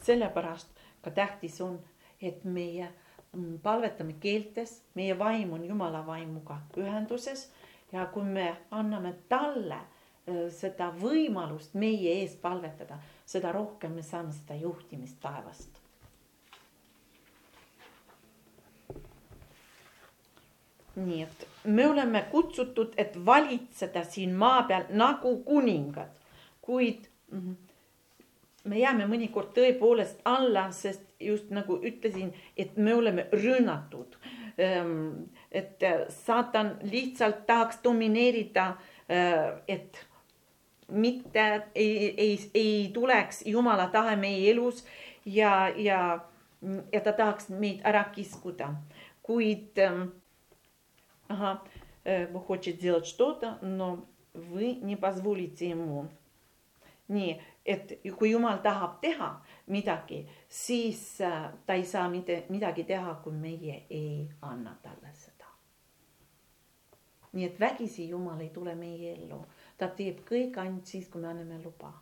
sellepärast 0.04 0.70
ka 1.02 1.12
tähtis 1.12 1.62
on, 1.62 1.80
et 2.22 2.44
meie 2.46 2.90
Mm, 3.34 3.58
palvetame 3.66 4.14
keeltes, 4.22 4.84
meie 4.94 5.16
vaim 5.20 5.54
on 5.54 5.64
Jumala 5.66 6.04
vaimuga 6.06 6.60
ühenduses 6.78 7.48
ja 7.92 8.06
kui 8.14 8.28
me 8.30 8.44
anname 8.72 9.16
talle 9.30 9.80
äh, 9.80 10.44
seda 10.54 10.92
võimalust 11.00 11.74
meie 11.74 12.12
eest 12.20 12.38
palvetada, 12.44 13.00
seda 13.26 13.52
rohkem 13.56 13.96
me 13.98 14.06
saame 14.06 14.36
seda 14.38 14.60
juhtimist 14.62 15.18
taevast. 15.24 15.73
Nii 20.96 21.22
et 21.24 21.48
me 21.64 21.88
oleme 21.88 22.26
kutsutud, 22.32 22.94
et 22.98 23.16
valitseda 23.26 24.04
siin 24.04 24.36
maa 24.38 24.64
peal 24.70 24.86
nagu 24.90 25.36
kuningad, 25.46 26.12
kuid 26.62 27.08
me 28.64 28.80
jääme 28.80 29.08
mõnikord 29.10 29.52
tõepoolest 29.56 30.22
alla, 30.30 30.70
sest 30.72 31.04
just 31.20 31.50
nagu 31.52 31.80
ütlesin, 31.84 32.32
et 32.58 32.78
me 32.78 32.94
oleme 32.96 33.28
rünnatud. 33.32 34.18
Ehm, 34.58 35.26
et 35.52 35.82
saatan 36.10 36.76
lihtsalt 36.92 37.46
tahaks 37.48 37.80
domineerida, 37.84 38.76
eh, 39.10 39.54
et 39.68 40.06
mitte 40.88 41.64
ei, 41.76 42.14
ei, 42.18 42.52
ei 42.54 42.92
tuleks 42.94 43.44
jumala 43.46 43.88
tahe 43.88 44.16
meie 44.16 44.52
elus 44.52 44.86
ja, 45.26 45.70
ja, 45.76 46.20
ja 46.92 47.02
ta 47.02 47.14
tahaks 47.14 47.50
meid 47.50 47.82
ära 47.84 48.04
kiskuda, 48.14 48.74
kuid 49.24 49.80
ага, 51.29 51.63
хочет 52.47 52.77
сделать 52.77 53.07
что-то, 53.07 53.59
но 53.61 54.05
вы 54.33 54.75
не 54.75 54.97
позволите 54.97 55.69
ему. 55.71 56.09
nii 57.09 57.41
et 57.65 57.93
kui 58.19 58.31
jumal 58.31 58.59
tahab 58.63 59.01
teha 59.01 59.31
midagi, 59.67 60.27
siis 60.49 61.21
äh, 61.21 61.53
ta 61.67 61.75
ei 61.75 61.85
saa 61.85 62.09
mitte 62.09 62.43
midagi 62.49 62.85
teha, 62.85 63.15
kui 63.25 63.33
meie 63.33 63.87
ei 63.91 64.29
anna 64.43 64.77
talle 64.83 65.13
seda. 65.15 65.47
nii 67.33 67.45
et 67.45 67.61
vägisi 67.61 68.09
jumal 68.09 68.41
ei 68.41 68.51
tule 68.51 68.75
meie 68.75 69.13
ellu, 69.15 69.41
ta 69.77 69.89
teeb 69.89 70.21
kõik 70.29 70.57
ainult 70.61 70.87
siis, 70.87 71.09
kui 71.09 71.21
me 71.21 71.29
anname 71.29 71.63
luba. 71.65 71.93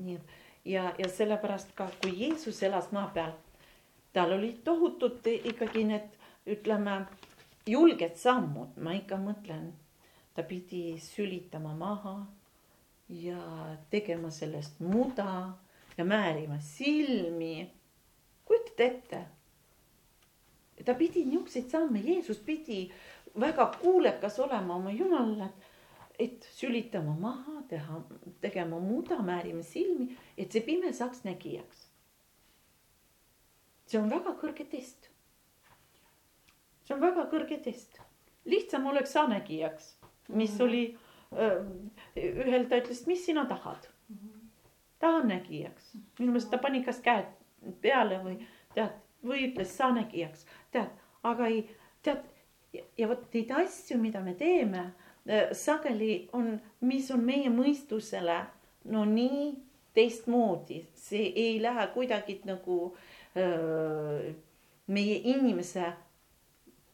nii 0.00 0.14
et 0.14 0.34
ja, 0.64 0.92
ja 0.98 1.08
sellepärast 1.08 1.74
ka, 1.74 1.90
kui 2.02 2.14
Jeesus 2.20 2.62
elas 2.62 2.90
maa 2.92 3.06
peal, 3.14 3.32
tal 4.12 4.32
olid 4.32 4.62
tohutud 4.64 5.26
ikkagi 5.36 5.84
need, 5.84 6.10
ütleme, 6.47 7.05
julged 7.67 8.15
sammud, 8.17 8.77
ma 8.81 8.95
ikka 8.97 9.17
mõtlen, 9.21 9.71
ta 10.33 10.43
pidi 10.47 10.97
sülitama 11.01 11.73
maha 11.77 12.15
ja 13.11 13.41
tegema 13.91 14.31
sellest 14.31 14.79
muda 14.79 15.53
ja 15.97 16.05
määrima 16.05 16.59
silmi. 16.59 17.69
kujutad 18.45 18.79
ette? 18.79 19.25
ta 20.85 20.93
pidi 20.93 21.25
niisuguseid 21.25 21.69
samme, 21.69 21.99
Jeesus 21.99 22.37
pidi 22.37 22.91
väga 23.39 23.65
kuulekas 23.81 24.39
olema 24.39 24.75
oma 24.75 24.91
Jumalale, 24.91 25.49
et 26.19 26.47
sülitama 26.53 27.13
maha, 27.19 27.61
teha, 27.69 28.01
tegema 28.41 28.79
muda, 28.79 29.21
määrima 29.21 29.63
silmi, 29.63 30.15
et 30.37 30.51
see 30.51 30.61
pime 30.65 30.93
saaks 30.93 31.23
nägijaks. 31.23 31.87
see 33.85 33.99
on 33.99 34.09
väga 34.09 34.33
kõrge 34.39 34.65
test. 34.71 35.10
See 36.91 36.97
on 36.99 37.07
väga 37.07 37.27
kõrge 37.31 37.57
test, 37.63 38.01
lihtsam 38.45 38.85
oleks 38.91 39.15
sa 39.15 39.27
nägijaks, 39.31 39.95
mis 40.29 40.59
oli 40.61 40.83
mm 40.91 40.97
-hmm 40.97 41.11
ühel 41.31 42.67
ta 42.67 42.79
ütles, 42.81 43.05
mis 43.07 43.25
sina 43.25 43.45
tahad. 43.47 43.87
tahanägijaks. 44.99 45.93
minu 46.19 46.31
meelest 46.31 46.51
ta 46.51 46.57
pani 46.57 46.83
kas 46.83 46.99
käed 47.01 47.25
peale 47.81 48.19
või 48.21 48.35
tead, 48.75 48.91
või 49.23 49.47
ütles 49.47 49.71
saanägijaks, 49.77 50.45
tead, 50.71 50.91
aga 51.23 51.47
ei, 51.47 51.63
tead 52.03 52.21
ja 52.97 53.07
vot 53.07 53.23
neid 53.33 53.51
asju, 53.51 53.97
mida 53.97 54.21
me 54.21 54.33
teeme, 54.33 54.91
äh, 55.29 55.49
sageli 55.53 56.29
on, 56.33 56.59
mis 56.81 57.09
on 57.11 57.23
meie 57.25 57.49
mõistusele 57.49 58.37
no 58.91 59.05
nii 59.05 59.55
teistmoodi, 59.93 60.85
see 60.93 61.31
ei 61.35 61.57
lähe 61.61 61.87
kuidagi 61.95 62.41
nagu 62.45 62.93
öö, 63.35 64.29
äh, 64.29 64.35
meie 64.87 65.17
inimese 65.33 65.93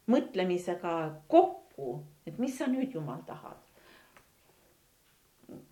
mõtlemisega 0.08 0.94
kokku, 1.28 2.02
et 2.26 2.38
mis 2.38 2.56
sa 2.58 2.66
nüüd, 2.70 2.94
jumal, 2.94 3.22
tahad. 3.26 3.64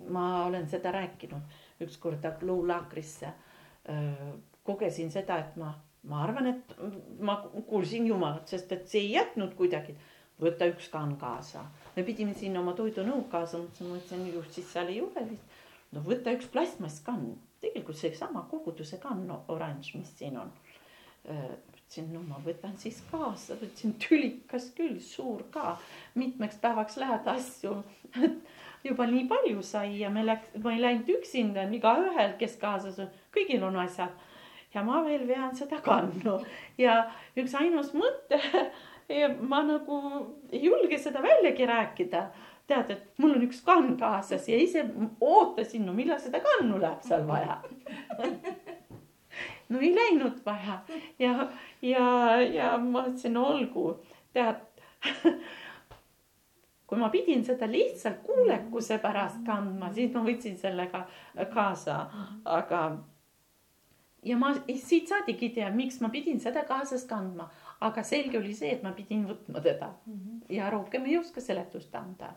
ma 0.09 0.47
olen 0.47 0.68
seda 0.68 0.89
rääkinud 0.93 1.82
ükskord 1.84 2.24
luulaagrisse, 2.43 3.26
äh, 3.26 4.30
kogesin 4.64 5.11
seda, 5.12 5.39
et 5.39 5.57
ma 5.61 5.74
ma 6.09 6.22
arvan, 6.22 6.47
et 6.47 6.76
ma 7.20 7.37
kuulsin 7.66 8.07
Jumalat, 8.07 8.47
sest 8.49 8.72
et 8.74 8.87
see 8.91 9.07
ei 9.07 9.16
jätnud 9.16 9.57
kuidagi. 9.59 9.97
võta 10.37 10.66
üks 10.68 10.91
kann 10.93 11.14
kaasa, 11.16 11.62
me 11.95 12.03
pidime 12.05 12.34
sinna 12.37 12.61
oma 12.61 12.74
toidunõud 12.76 13.30
kaasa, 13.32 13.57
mõtlesin, 13.57 13.87
mõtlesin 13.89 14.26
just 14.34 14.59
siis 14.59 14.66
seal 14.68 14.91
ei 14.93 14.99
ole 15.01 15.22
vist. 15.30 15.55
no 15.97 16.03
võta 16.05 16.34
üks 16.37 16.51
plastmasskann, 16.53 17.30
tegelikult 17.64 17.97
seesama 17.97 18.43
koguduse 18.51 18.99
kann 19.01 19.30
oranž, 19.32 19.95
mis 19.97 20.12
siin 20.18 20.37
on. 20.43 20.53
Ütlesin, 21.87 22.12
no 22.12 22.20
ma 22.26 22.41
võtan 22.43 22.74
siis 22.78 22.99
kaasa, 23.11 23.57
võtsin 23.61 23.95
tülikas 24.03 24.72
küll, 24.74 24.99
suur 25.01 25.45
ka, 25.53 25.76
mitmeks 26.14 26.59
päevaks 26.59 26.97
lähed 26.99 27.26
asju. 27.26 27.82
Juba 28.87 29.07
nii 29.07 29.26
palju 29.26 29.62
sai 29.62 30.01
ja 30.01 30.11
me 30.11 30.24
läks, 30.24 30.51
ma 30.62 30.72
ei 30.74 30.82
läinud 30.82 31.09
üksinda, 31.16 31.66
igaühel, 31.70 32.37
kes 32.39 32.57
kaasas 32.59 32.99
on, 32.99 33.09
kõigil 33.34 33.62
on 33.66 33.78
asjad. 33.82 34.11
Ja 34.74 34.82
ma 34.84 35.01
veel 35.07 35.26
vean 35.26 35.55
seda 35.57 35.78
kannu. 35.80 36.41
Ja 36.78 37.07
üks 37.39 37.55
ainus 37.55 37.95
mõte 37.95 38.41
ja 39.20 39.30
ma 39.41 39.62
nagu 39.64 40.03
ei 40.51 40.66
julge 40.66 40.99
seda 40.99 41.22
väljagi 41.22 41.66
rääkida. 41.66 42.26
tead, 42.66 42.91
et 42.91 43.18
mul 43.22 43.37
on 43.37 43.45
üks 43.47 43.61
kann 43.62 43.93
kaasas 43.97 44.49
ja 44.49 44.57
ise 44.59 44.82
ootasin, 45.22 45.87
no 45.87 45.93
millal 45.95 46.18
seda 46.18 46.41
kannu 46.43 46.80
läheb 46.82 47.05
seal 47.07 47.22
vaja 47.28 47.61
no 49.68 49.80
ei 49.80 49.94
läinud 49.94 50.40
vaja. 50.46 50.80
Ja, 51.18 51.48
ja, 51.82 52.08
ja 52.42 52.76
ma 52.78 53.06
ütlesin, 53.08 53.36
olgu, 53.40 53.88
tead 54.36 54.62
kui 56.86 56.98
ma 56.98 57.10
pidin 57.10 57.44
seda 57.44 57.66
lihtsalt 57.70 58.22
kuulekuse 58.26 58.98
pärast 59.02 59.42
kandma, 59.46 59.90
siis 59.94 60.12
ma 60.14 60.22
võtsin 60.26 60.56
sellega 60.60 61.02
kaasa, 61.52 61.98
aga 62.44 62.82
ja 64.26 64.36
ma 64.38 64.52
siit 64.74 65.10
saadigi 65.10 65.50
tean, 65.54 65.76
miks 65.78 66.00
ma 66.02 66.10
pidin 66.14 66.40
seda 66.42 66.64
kaasas 66.68 67.06
kandma, 67.10 67.48
aga 67.86 68.04
selge 68.06 68.38
oli 68.38 68.54
see, 68.56 68.72
et 68.76 68.84
ma 68.86 68.92
pidin 68.96 69.26
võtma 69.28 69.62
teda. 69.62 69.92
Ja 70.52 70.70
rohkem 70.72 71.06
ei 71.06 71.18
oska 71.18 71.42
seletust 71.44 71.94
anda. 71.94 72.34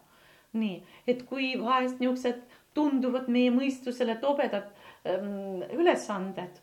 nii, 0.49 0.79
et 1.05 1.19
kui 1.29 1.51
vahest 1.61 1.99
niisugused 2.01 2.39
tunduvad 2.73 3.27
meie 3.29 3.51
mõistusele 3.53 4.15
tobedad 4.17 4.71
ähm, 5.05 5.61
ülesanded, 5.77 6.57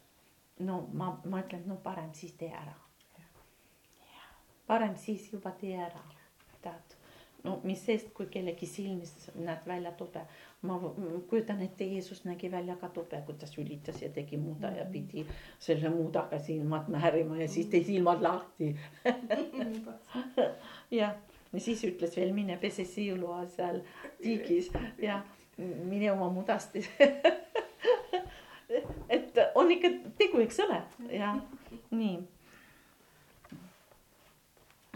no 0.58 0.88
ma, 0.92 1.20
ma 1.24 1.40
ütlen, 1.44 1.66
no 1.66 1.76
parem 1.82 2.12
siis 2.14 2.32
tee 2.40 2.52
ära. 2.52 2.74
parem 4.66 4.96
siis 4.96 5.32
juba 5.32 5.50
tee 5.60 5.76
ära, 5.78 6.02
tead 6.62 6.96
no 7.46 7.60
mis 7.64 7.82
sest, 7.86 8.10
kui 8.16 8.26
kellegi 8.32 8.66
silmis 8.68 9.12
näed 9.34 9.66
välja 9.68 9.92
tobe. 9.98 10.24
ma 10.66 10.78
kujutan 11.30 11.60
ette, 11.62 11.84
Jeesus 11.84 12.24
nägi 12.24 12.48
välja 12.50 12.74
ka 12.80 12.88
tobe, 12.94 13.20
kui 13.26 13.36
ta 13.38 13.46
sülitas 13.46 14.00
ja 14.02 14.08
tegi 14.10 14.38
muda 14.40 14.72
ja 14.74 14.86
pidi 14.92 15.26
selle 15.62 15.90
mudaga 15.94 16.38
silmad 16.42 16.88
määrima 16.90 17.38
ja 17.42 17.48
siis 17.48 17.68
tegi 17.70 17.92
silmad 17.92 18.22
lahti. 18.22 18.72
Jah, 20.98 21.14
ja 21.52 21.60
siis 21.60 21.84
ütles 21.86 22.16
veel 22.16 22.34
mine 22.34 22.58
pese 22.62 22.84
siilua 22.84 23.44
seal 23.56 23.82
tiigis. 24.22 24.72
Ja 25.08 25.22
mine 25.56 26.12
oma 26.12 26.28
mudast 26.30 26.74
et 29.36 29.52
on 29.54 29.70
ikka 29.70 29.88
tegu, 30.18 30.40
eks 30.44 30.60
ole, 30.64 30.82
ja 31.10 31.34
nii 31.90 32.16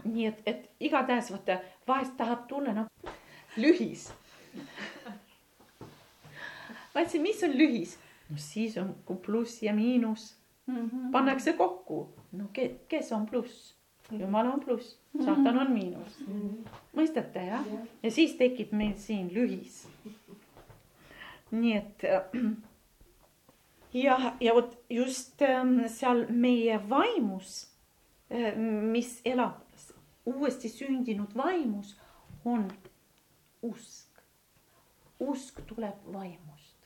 nii 0.05 0.25
et, 0.25 0.41
et 0.45 0.69
igatahes 0.79 1.31
vaata 1.33 1.59
vahest 1.87 2.15
tahab 2.17 2.47
tulla 2.49 2.73
nagu 2.73 3.13
lühis. 3.57 4.11
ma 6.93 7.03
ütlesin, 7.03 7.21
mis 7.21 7.43
on 7.43 7.57
lühis? 7.57 7.97
no 8.29 8.37
siis 8.37 8.77
on, 8.77 8.95
pluss 9.25 9.63
ja 9.63 9.73
miinus 9.73 10.35
mm 10.65 10.75
-hmm. 10.75 11.11
pannakse 11.11 11.53
kokku. 11.53 12.09
no 12.31 12.49
ke, 12.53 12.71
kes 12.87 13.11
on 13.11 13.25
pluss? 13.25 13.75
jumal 14.11 14.47
on 14.47 14.59
pluss, 14.59 14.99
saatan 15.25 15.57
on 15.57 15.71
miinus 15.71 16.19
mm. 16.19 16.33
-hmm. 16.33 16.69
mõistate 16.95 17.45
jah 17.47 17.65
ja.? 18.03 18.11
siis 18.11 18.35
tekib 18.35 18.71
meil 18.71 18.93
siin 18.95 19.33
lühis. 19.33 19.87
nii 21.51 21.77
et 21.77 22.03
ja, 23.93 24.35
ja 24.39 24.53
vot 24.55 24.77
just 24.89 25.41
ähm, 25.41 25.79
seal 25.87 26.25
meie 26.29 26.79
vaimus, 26.89 27.67
äh, 28.31 28.55
mis 28.57 29.21
elab 29.25 29.61
uuesti 30.25 30.69
sündinud 30.69 31.35
vaimus 31.35 31.97
on 32.45 32.71
usk. 33.61 34.09
usk 35.19 35.61
tuleb 35.67 36.13
vaimust. 36.13 36.77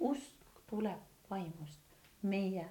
usk 0.00 0.62
tuleb 0.70 1.00
vaimust, 1.30 1.80
meie 2.22 2.68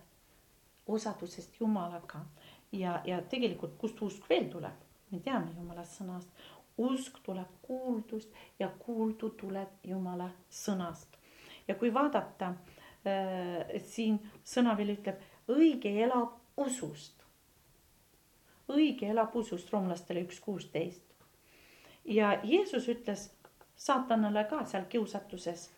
osadusest 0.87 1.59
Jumalaga 1.59 2.25
ja, 2.71 3.01
ja 3.05 3.21
tegelikult, 3.21 3.77
kust 3.77 4.01
usk 4.01 4.29
veel 4.29 4.49
tuleb, 4.51 4.83
me 5.11 5.19
teame 5.19 5.51
Jumala 5.57 5.83
sõnast. 5.85 6.29
usk 6.77 7.19
tuleb 7.23 7.47
kuuldust 7.61 8.29
ja 8.59 8.69
kuuldu 8.79 9.29
tuleb 9.29 9.69
Jumala 9.83 10.29
sõnast. 10.49 11.17
ja 11.67 11.75
kui 11.75 11.93
vaadata 11.93 12.53
siin 13.91 14.19
sõna 14.45 14.75
veel 14.77 14.93
ütleb, 14.93 15.17
õige 15.49 15.89
elab 16.03 16.37
usust 16.61 17.21
õige 18.71 19.09
elab 19.11 19.35
usust, 19.35 19.69
roomlastele 19.73 20.23
üks 20.25 20.39
kuusteist. 20.39 21.03
ja 22.05 22.39
Jeesus 22.43 22.87
ütles 22.89 23.29
saatanale 23.77 24.43
ka 24.49 24.63
seal 24.65 24.85
kiusatuses, 24.89 25.69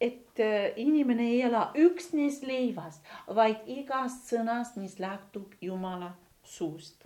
et 0.00 0.40
äh, 0.40 0.72
inimene 0.76 1.28
ei 1.30 1.42
ela 1.48 1.70
üksnes 1.78 2.42
leivast, 2.46 3.04
vaid 3.26 3.66
igast 3.66 4.30
sõnast, 4.30 4.76
mis 4.76 4.98
lähtub 4.98 5.54
Jumala 5.60 6.12
suust 6.42 7.04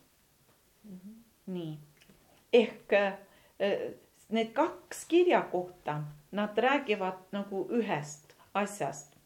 mm. 0.84 0.99
-hmm. 0.99 1.16
nii, 1.47 1.78
ehk 2.53 2.92
äh, 2.92 3.18
need 4.28 4.53
kaks 4.53 5.05
kirjakohta, 5.05 6.03
nad 6.32 6.59
räägivad 6.59 7.32
nagu 7.32 7.66
ühest 7.70 8.26
asjast. 8.57 9.16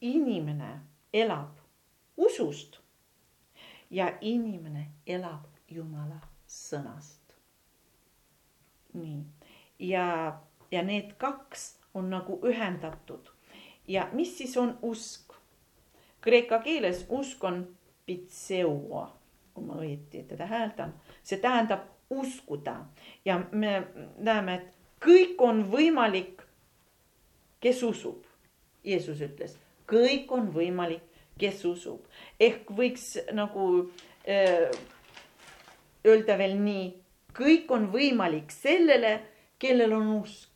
inimene 0.00 0.80
elab 1.12 1.56
usust 2.16 2.78
ja 3.90 4.12
inimene 4.20 4.86
elab 5.06 5.46
Jumala 5.70 6.20
sõnast. 6.46 7.34
nii, 8.92 9.24
ja, 9.78 10.38
ja 10.70 10.82
need 10.82 11.16
kaks 11.18 11.78
on 11.94 12.10
nagu 12.10 12.40
ühendatud. 12.42 13.32
ja 13.88 14.08
mis 14.12 14.38
siis 14.38 14.56
on 14.56 14.78
usk? 14.82 15.32
Kreeka 16.20 16.58
keeles 16.58 17.06
usk 17.08 17.44
on 17.44 17.76
pitseua, 18.06 19.16
kui 19.54 19.64
ma 19.64 19.80
õieti 19.82 20.22
teda 20.28 20.46
hääldan, 20.46 20.94
see 21.22 21.38
tähendab 21.38 21.86
uskuda 22.10 22.76
ja 23.24 23.40
me 23.52 23.86
näeme, 24.18 24.54
et 24.54 24.76
kõik 25.02 25.40
on 25.42 25.64
võimalik, 25.70 26.42
kes 27.60 27.82
usub. 27.82 28.25
Jeesus 28.86 29.20
ütles, 29.20 29.58
kõik 29.90 30.30
on 30.32 30.48
võimalik 30.54 31.02
kes 31.38 31.64
usub. 31.68 32.04
ehk 32.40 32.70
võiks 32.70 33.16
nagu 33.32 33.66
öö, 34.28 34.36
äh, 34.36 34.78
öelda 36.06 36.38
veel 36.38 36.56
nii, 36.60 36.86
kõik 37.36 37.72
on 37.74 37.90
võimalik 37.92 38.52
sellele, 38.54 39.20
kellel 39.58 39.92
on 39.92 40.12
usk. 40.20 40.52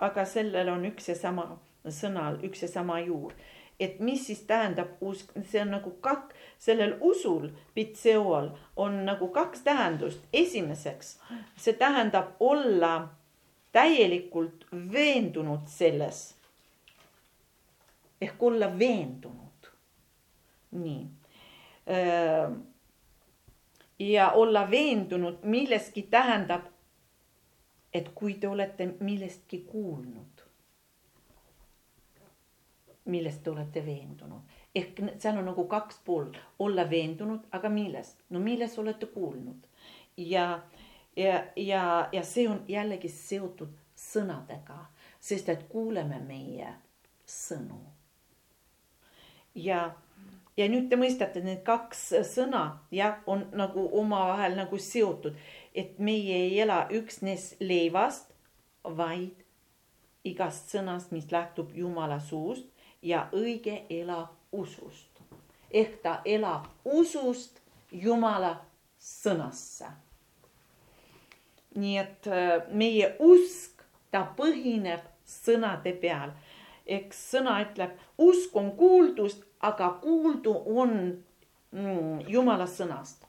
aga 0.00 0.24
sellel 0.24 0.68
on 0.72 0.84
üks 0.88 1.08
ja 1.08 1.14
sama 1.14 1.44
sõnal, 1.84 2.38
üks 2.44 2.62
ja 2.62 2.68
sama 2.68 3.00
juur. 3.00 3.32
et 3.80 4.00
mis 4.00 4.26
siis 4.26 4.42
tähendab 4.44 5.00
usk, 5.00 5.32
see 5.48 5.62
on 5.62 5.70
nagu 5.72 5.90
kak-, 6.04 6.34
sellel 6.58 6.98
usul, 7.00 7.48
pitseol 7.74 8.50
on 8.76 9.04
nagu 9.04 9.28
kaks 9.28 9.64
tähendust. 9.64 10.20
esimeseks, 10.32 11.18
see 11.56 11.72
tähendab 11.72 12.36
olla 12.40 13.08
täielikult 13.72 14.66
veendunud 14.92 15.66
selles 15.66 16.40
ehk 18.20 18.42
olla 18.42 18.78
veendunud. 18.78 19.70
nii. 20.70 21.06
ja 23.98 24.30
olla 24.30 24.70
veendunud 24.70 25.38
milleski 25.42 26.02
tähendab, 26.02 26.64
et 27.94 28.08
kui 28.14 28.34
te 28.34 28.48
olete 28.48 28.86
millestki 29.00 29.58
kuulnud, 29.58 30.42
milles 33.04 33.38
te 33.38 33.50
olete 33.50 33.86
veendunud. 33.86 34.42
ehk 34.74 35.00
seal 35.18 35.38
on 35.38 35.44
nagu 35.44 35.64
kaks 35.64 36.00
poolt, 36.04 36.38
olla 36.58 36.90
veendunud, 36.90 37.40
aga 37.52 37.68
milles, 37.68 38.16
no 38.30 38.40
milles 38.40 38.78
olete 38.78 39.06
kuulnud 39.06 39.66
ja, 40.16 40.60
ja, 41.16 41.44
ja, 41.56 42.08
ja 42.12 42.22
see 42.24 42.48
on 42.48 42.64
jällegi 42.68 43.08
seotud 43.08 43.72
sõnadega, 43.96 44.78
sest 45.20 45.48
et 45.48 45.66
kuuleme 45.68 46.20
meie 46.24 46.74
sõnu. 47.26 47.80
ja, 49.54 49.90
ja 50.56 50.68
nüüd 50.68 50.88
te 50.90 50.96
mõistate, 50.96 51.42
need 51.44 51.62
kaks 51.66 52.06
sõna 52.30 52.64
jah, 52.94 53.20
on 53.26 53.46
nagu 53.52 53.88
omavahel 54.00 54.56
nagu 54.56 54.78
seotud, 54.78 55.36
et 55.74 55.98
meie 55.98 56.36
ei 56.46 56.60
ela 56.60 56.86
üksnes 56.90 57.54
leivast, 57.60 58.32
vaid 58.84 59.44
igast 60.24 60.72
sõnast, 60.72 61.12
mis 61.12 61.30
lähtub 61.32 61.72
Jumala 61.76 62.20
suust 62.20 62.66
ja 63.02 63.28
õige 63.32 63.84
elab 63.90 64.36
usust. 64.52 65.20
ehk 65.70 66.02
ta 66.02 66.20
elab 66.24 66.66
usust 66.84 67.60
Jumala 67.92 68.56
sõnasse. 68.98 69.86
Nii 71.74 71.96
et 71.98 72.26
äh, 72.26 72.62
meie 72.72 73.14
usk, 73.18 73.82
ta 74.10 74.24
põhineb 74.36 75.04
sõnade 75.26 75.92
peal. 76.00 76.32
eks 76.86 77.18
sõna 77.32 77.60
ütleb, 77.62 77.92
usk 78.18 78.56
on 78.56 78.72
kuuldust, 78.76 79.44
aga 79.60 79.92
kuuldu 80.02 80.54
on 80.66 80.96
mm, 81.70 82.26
Jumala 82.28 82.66
sõnast. 82.66 83.26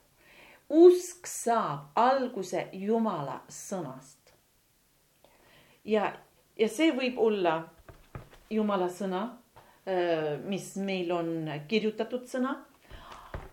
usk 0.70 1.28
saab 1.28 1.92
alguse 1.96 2.70
Jumala 2.74 3.42
sõnast. 3.50 4.34
ja, 5.86 6.14
ja 6.58 6.68
see 6.68 6.92
võib 6.92 7.20
olla 7.20 7.64
Jumala 8.50 8.90
sõna 8.90 9.42
Äh, 9.86 10.38
mis 10.46 10.76
meil 10.76 11.10
on 11.12 11.50
kirjutatud 11.68 12.28
sõna. 12.30 12.60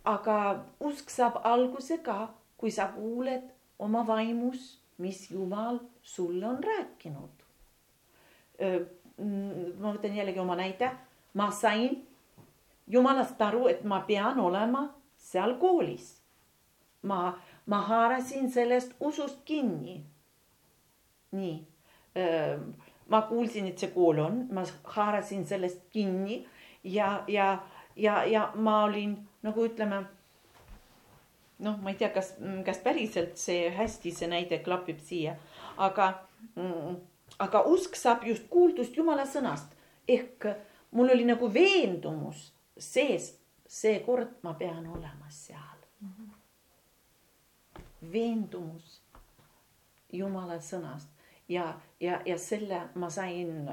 aga 0.04 0.64
usk 0.80 1.10
saab 1.10 1.40
alguse 1.44 1.98
ka, 2.04 2.30
kui 2.56 2.70
sa 2.70 2.86
kuuled 2.92 3.44
oma 3.78 4.02
vaimus, 4.06 4.77
mis 4.98 5.30
Jumal 5.30 5.78
sulle 6.02 6.46
on 6.46 6.62
rääkinud. 6.64 7.44
Äh, 8.62 8.80
ma 9.78 9.92
võtan 9.94 10.14
jällegi 10.16 10.38
oma 10.38 10.56
näite, 10.56 10.90
ma 11.34 11.50
sain 11.50 12.04
Jumalast 12.86 13.40
aru, 13.42 13.66
et 13.68 13.84
ma 13.84 14.00
pean 14.06 14.40
olema 14.40 14.88
seal 15.16 15.58
koolis. 15.58 16.14
ma, 17.02 17.38
ma 17.66 17.80
haarasin 17.80 18.50
sellest 18.50 18.94
usust 19.00 19.42
kinni. 19.44 20.04
nii 21.30 21.66
ma 23.08 23.22
kuulsin, 23.22 23.66
et 23.66 23.80
see 23.80 23.90
kool 23.94 24.20
on, 24.22 24.44
ma 24.52 24.64
haarasin 24.94 25.46
sellest 25.48 25.88
kinni 25.92 26.42
ja, 26.84 27.24
ja, 27.28 27.58
ja, 27.96 28.22
ja 28.24 28.50
ma 28.54 28.82
olin 28.84 29.16
nagu 29.42 29.66
ütleme. 29.68 30.04
Noh, 31.64 31.78
ma 31.82 31.90
ei 31.90 31.98
tea, 31.98 32.10
kas, 32.14 32.34
kas 32.66 32.78
päriselt 32.84 33.38
see 33.40 33.68
hästi, 33.74 34.12
see 34.14 34.30
näide 34.30 34.60
klapib 34.64 35.00
siia, 35.02 35.34
aga, 35.76 36.12
aga 37.38 37.64
usk 37.72 37.98
saab 37.98 38.26
just 38.28 38.46
kuuldust 38.52 38.96
Jumala 38.96 39.26
sõnast 39.26 39.74
ehk 40.08 40.46
mul 40.90 41.12
oli 41.12 41.26
nagu 41.28 41.50
veendumus 41.52 42.48
sees, 42.78 43.34
seekord 43.68 44.38
ma 44.42 44.54
pean 44.54 44.86
olema 44.86 45.28
seal 45.28 45.78
mm. 46.00 46.08
-hmm. 46.08 47.82
veendumus 48.12 49.00
Jumala 50.12 50.60
sõnast 50.60 51.08
ja, 51.48 51.80
ja, 52.00 52.20
ja 52.24 52.38
selle 52.38 52.88
ma 52.94 53.10
sain, 53.10 53.68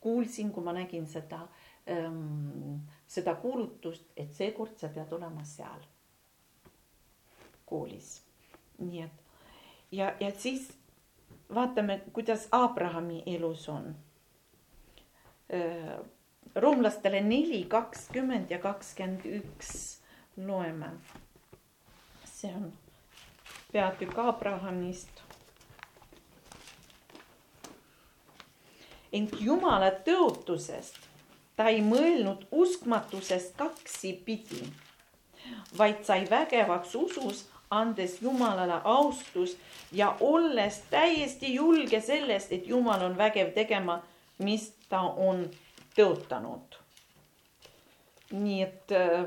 kuulsin, 0.00 0.52
kui 0.52 0.64
ma 0.64 0.72
nägin 0.72 1.06
seda 1.06 1.48
ähm,, 1.88 2.76
seda 3.08 3.34
kuulutust, 3.34 4.04
et 4.16 4.34
seekord 4.34 4.78
sa 4.78 4.88
pead 4.88 5.12
olema 5.12 5.44
seal 5.44 5.84
koolis. 7.66 8.22
nii 8.78 9.02
et 9.02 9.22
ja, 9.92 10.12
ja 10.20 10.30
siis 10.38 10.72
vaatame, 11.54 12.00
kuidas 12.12 12.48
Abrahami 12.52 13.22
elus 13.26 13.68
on 13.68 13.94
roomlastele 16.54 17.20
neli, 17.20 17.64
kakskümmend 17.64 18.50
ja 18.50 18.58
kakskümmend 18.58 19.24
üks 19.24 20.00
loeme. 20.36 20.90
see 22.24 22.54
on 22.54 22.72
peatükk 23.72 24.18
Abrahamist 24.18 25.22
ent 29.12 29.32
Jumala 29.40 29.90
tõotusest 30.04 31.05
ta 31.56 31.68
ei 31.72 31.80
mõelnud 31.82 32.46
uskmatusest 32.52 33.56
kaksipidi, 33.56 34.62
vaid 35.78 36.02
sai 36.04 36.26
vägevaks 36.30 36.94
usus, 36.94 37.46
andes 37.70 38.20
Jumalale 38.22 38.80
austus 38.84 39.56
ja 39.92 40.16
olles 40.20 40.82
täiesti 40.90 41.54
julge 41.54 42.00
sellest, 42.00 42.52
et 42.52 42.66
Jumal 42.66 43.02
on 43.02 43.16
vägev 43.18 43.52
tegema, 43.54 44.02
mis 44.38 44.70
ta 44.88 45.00
on 45.00 45.48
tõotanud. 45.96 46.82
nii 48.30 48.62
et 48.62 48.92
äh, 48.92 49.26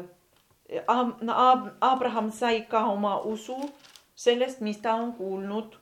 Abraham 1.81 2.31
sai 2.31 2.61
ka 2.61 2.85
oma 2.85 3.17
usu 3.19 3.57
sellest, 4.15 4.59
mis 4.61 4.77
ta 4.77 4.93
on 4.93 5.13
kuulnud 5.13 5.77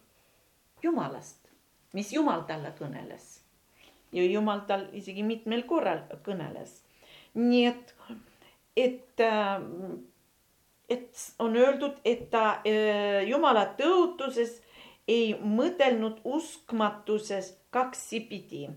Jumalast, 0.83 1.49
mis 1.93 2.13
Jumal 2.13 2.41
talle 2.41 2.73
kõneles 2.79 3.36
ja 4.11 4.23
Jumal 4.23 4.61
tal 4.67 4.87
isegi 4.95 5.23
mitmel 5.23 5.63
korral 5.67 6.03
kõneles. 6.25 6.81
nii 7.37 7.65
et, 7.69 7.93
et, 8.75 9.19
äh, 9.21 9.61
et 10.89 11.25
on 11.39 11.55
öeldud, 11.55 11.99
et 12.05 12.29
ta 12.31 12.61
äh, 12.65 13.27
Jumala 13.27 13.67
tõotuses 13.77 14.61
ei 15.07 15.35
mõtelnud 15.35 16.21
uskmatuses 16.23 17.57
kaksipidi. 17.69 18.69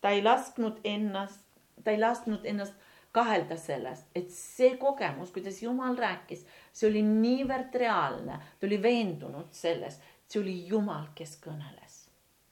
ta 0.00 0.10
ei 0.10 0.22
lasknud 0.22 0.80
ennast, 0.84 1.40
ta 1.84 1.90
ei 1.90 1.98
lasknud 1.98 2.44
ennast 2.44 2.74
kahelda 3.12 3.56
sellest, 3.56 4.06
et 4.14 4.30
see 4.30 4.76
kogemus, 4.76 5.30
kuidas 5.30 5.62
Jumal 5.62 5.96
rääkis, 5.96 6.46
see 6.72 6.88
oli 6.88 7.02
niivõrd 7.02 7.74
reaalne, 7.74 8.38
ta 8.60 8.66
oli 8.66 8.82
veendunud 8.82 9.52
selles, 9.52 10.00
see 10.28 10.40
oli 10.42 10.56
Jumal, 10.68 11.10
kes 11.14 11.36
kõneles 11.42 11.79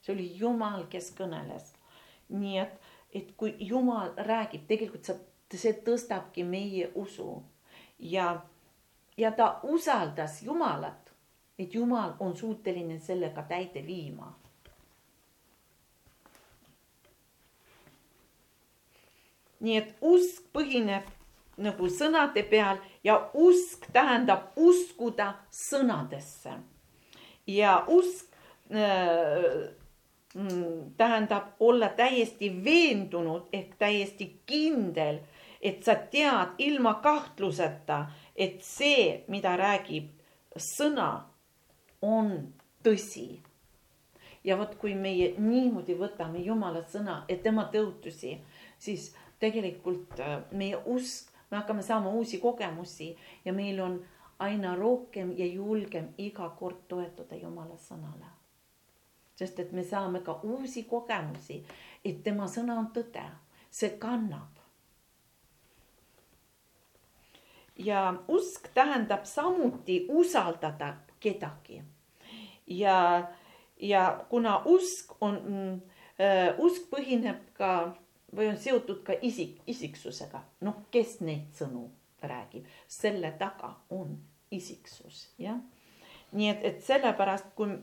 see 0.09 0.15
oli 0.15 0.39
Jumal, 0.39 0.87
kes 0.89 1.13
kõneles. 1.17 1.75
nii 2.29 2.59
et, 2.59 2.81
et 3.15 3.33
kui 3.37 3.55
Jumal 3.61 4.13
räägib, 4.17 4.67
tegelikult 4.69 5.05
sa, 5.05 5.15
see 5.53 5.73
tõstabki 5.85 6.45
meie 6.45 6.91
usu 6.95 7.43
ja, 7.99 8.43
ja 9.17 9.33
ta 9.33 9.61
usaldas 9.63 10.43
Jumalat, 10.43 11.13
et 11.59 11.75
Jumal 11.75 12.17
on 12.21 12.37
suuteline 12.37 12.99
sellega 13.01 13.43
täide 13.43 13.87
viima. 13.87 14.35
nii 19.61 19.75
et 19.75 19.97
usk 20.07 20.45
põhineb 20.55 21.09
nagu 21.59 21.89
sõnade 21.91 22.45
peal 22.47 22.79
ja 23.03 23.17
usk 23.35 23.89
tähendab 23.91 24.53
uskuda 24.55 25.33
sõnadesse 25.51 26.53
ja 27.51 27.73
usk 27.91 28.37
äh, 28.71 29.75
tähendab 30.97 31.43
olla 31.61 31.89
täiesti 31.89 32.64
veendunud 32.64 33.49
ehk 33.53 33.74
täiesti 33.78 34.41
kindel, 34.47 35.18
et 35.62 35.82
sa 35.82 35.95
tead 35.95 36.55
ilma 36.59 36.95
kahtluseta, 37.03 38.07
et 38.36 38.62
see, 38.62 39.24
mida 39.28 39.57
räägib 39.59 40.12
sõna, 40.57 41.11
on 42.03 42.53
tõsi. 42.84 43.41
ja 44.45 44.57
vot, 44.57 44.74
kui 44.78 44.95
meie 44.95 45.34
niimoodi 45.39 45.97
võtame 45.99 46.39
Jumala 46.45 46.84
sõna 46.89 47.24
ja 47.28 47.36
tema 47.43 47.66
tõotusi, 47.72 48.39
siis 48.78 49.11
tegelikult 49.43 50.20
äh, 50.20 50.39
meie 50.53 50.78
usk, 50.86 51.34
me 51.51 51.59
hakkame 51.59 51.82
saama 51.82 52.14
uusi 52.14 52.39
kogemusi 52.39 53.16
ja 53.45 53.53
meil 53.53 53.80
on 53.80 54.01
aina 54.39 54.76
rohkem 54.76 55.34
ja 55.36 55.47
julgem 55.47 56.12
iga 56.18 56.49
kord 56.59 56.86
toetuda 56.89 57.36
Jumala 57.36 57.76
sõnale 57.76 58.38
sest 59.39 59.59
et 59.62 59.72
me 59.72 59.84
saame 59.86 60.20
ka 60.26 60.41
uusi 60.43 60.82
kogemusi, 60.91 61.61
et 62.05 62.22
tema 62.24 62.49
sõna 62.51 62.78
on 62.82 62.91
tõde, 62.95 63.24
see 63.70 63.99
kannab. 64.01 64.55
ja 67.78 68.14
usk 68.28 68.72
tähendab 68.74 69.24
samuti 69.24 70.07
usaldada 70.11 70.97
kedagi. 71.20 71.82
ja, 72.66 73.28
ja 73.80 74.24
kuna 74.30 74.62
usk 74.64 75.14
on 75.20 75.39
äh,, 76.18 76.59
usk 76.59 76.91
põhineb 76.91 77.53
ka 77.55 77.95
või 78.36 78.49
on 78.51 78.59
seotud 78.59 79.05
ka 79.07 79.14
isik, 79.22 79.61
isiksusega, 79.66 80.43
noh, 80.61 80.82
kes 80.91 81.20
neid 81.20 81.55
sõnu 81.57 81.86
räägib, 82.22 82.66
selle 82.89 83.30
taga 83.39 83.76
on 83.95 84.18
isiksus, 84.51 85.28
jah. 85.39 85.61
nii 86.32 86.51
et, 86.51 86.64
et 86.64 86.82
sellepärast, 86.84 87.55
kui 87.57 87.78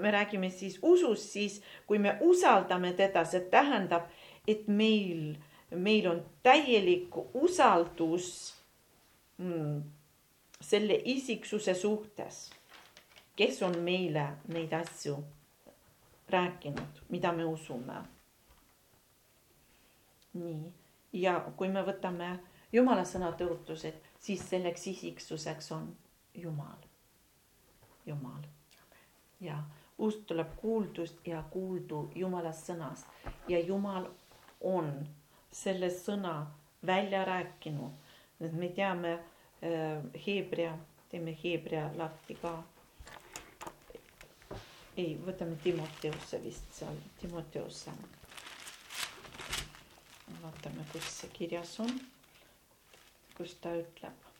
me 0.00 0.10
räägime 0.10 0.50
siis 0.50 0.78
usust, 0.82 1.30
siis 1.32 1.62
kui 1.86 1.98
me 1.98 2.18
usaldame 2.20 2.92
teda, 2.92 3.24
see 3.24 3.40
tähendab, 3.50 4.10
et 4.48 4.68
meil, 4.68 5.34
meil 5.70 6.08
on 6.10 6.20
täielik 6.44 7.16
usaldus 7.34 8.28
mm, 9.38 9.80
selle 10.60 11.00
isiksuse 11.04 11.74
suhtes, 11.74 12.50
kes 13.36 13.62
on 13.62 13.78
meile 13.84 14.26
neid 14.52 14.72
asju 14.76 15.16
rääkinud, 16.28 17.04
mida 17.08 17.32
me 17.32 17.44
usume. 17.44 18.02
nii, 20.34 20.72
ja 21.12 21.38
kui 21.56 21.68
me 21.70 21.84
võtame 21.86 22.38
Jumala 22.74 23.04
sõna 23.06 23.28
tõotused, 23.38 24.00
siis 24.18 24.40
selleks 24.50 24.86
isiksuseks 24.90 25.70
on 25.76 25.92
Jumal, 26.34 26.80
Jumal. 28.06 28.53
Ja 29.40 29.58
usk 29.98 30.26
tuleb 30.26 30.56
kuuldust 30.56 31.26
ja 31.26 31.42
kuuldu 31.50 32.10
Jumala 32.14 32.52
sõnast 32.52 33.06
ja 33.48 33.60
Jumal 33.60 34.08
on 34.60 34.92
selle 35.50 35.90
sõna 35.90 36.46
välja 36.86 37.24
rääkinud. 37.24 37.92
me 38.38 38.68
teame 38.68 39.12
äh, 39.12 40.02
Hebra, 40.26 40.78
teeme 41.08 41.36
Hebra 41.44 41.90
lahti 41.96 42.34
ka 42.34 42.62
ei, 44.96 45.14
võtame 45.26 45.56
Timoteuse 45.62 46.42
vist 46.42 46.74
seal, 46.74 46.98
Timoteuse. 47.20 47.92
vaatame, 50.42 50.84
kus 50.92 51.08
see 51.20 51.30
kirjas 51.32 51.78
on, 51.80 51.90
kus 53.36 53.54
ta 53.62 53.72
ütleb. 53.78 54.33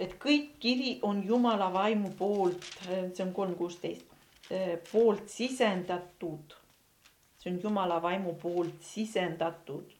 Et 0.00 0.16
kõik 0.20 0.54
kiri 0.60 0.98
on 1.04 1.20
Jumala 1.26 1.68
vaimu 1.72 2.14
poolt, 2.18 2.64
see 2.86 3.24
on 3.24 3.32
kolm 3.36 3.54
kuusteist, 3.58 4.06
poolt 4.92 5.28
sisendatud. 5.28 6.56
see 7.38 7.52
on 7.52 7.60
Jumala 7.62 8.02
vaimu 8.02 8.34
poolt 8.40 8.82
sisendatud 8.84 9.92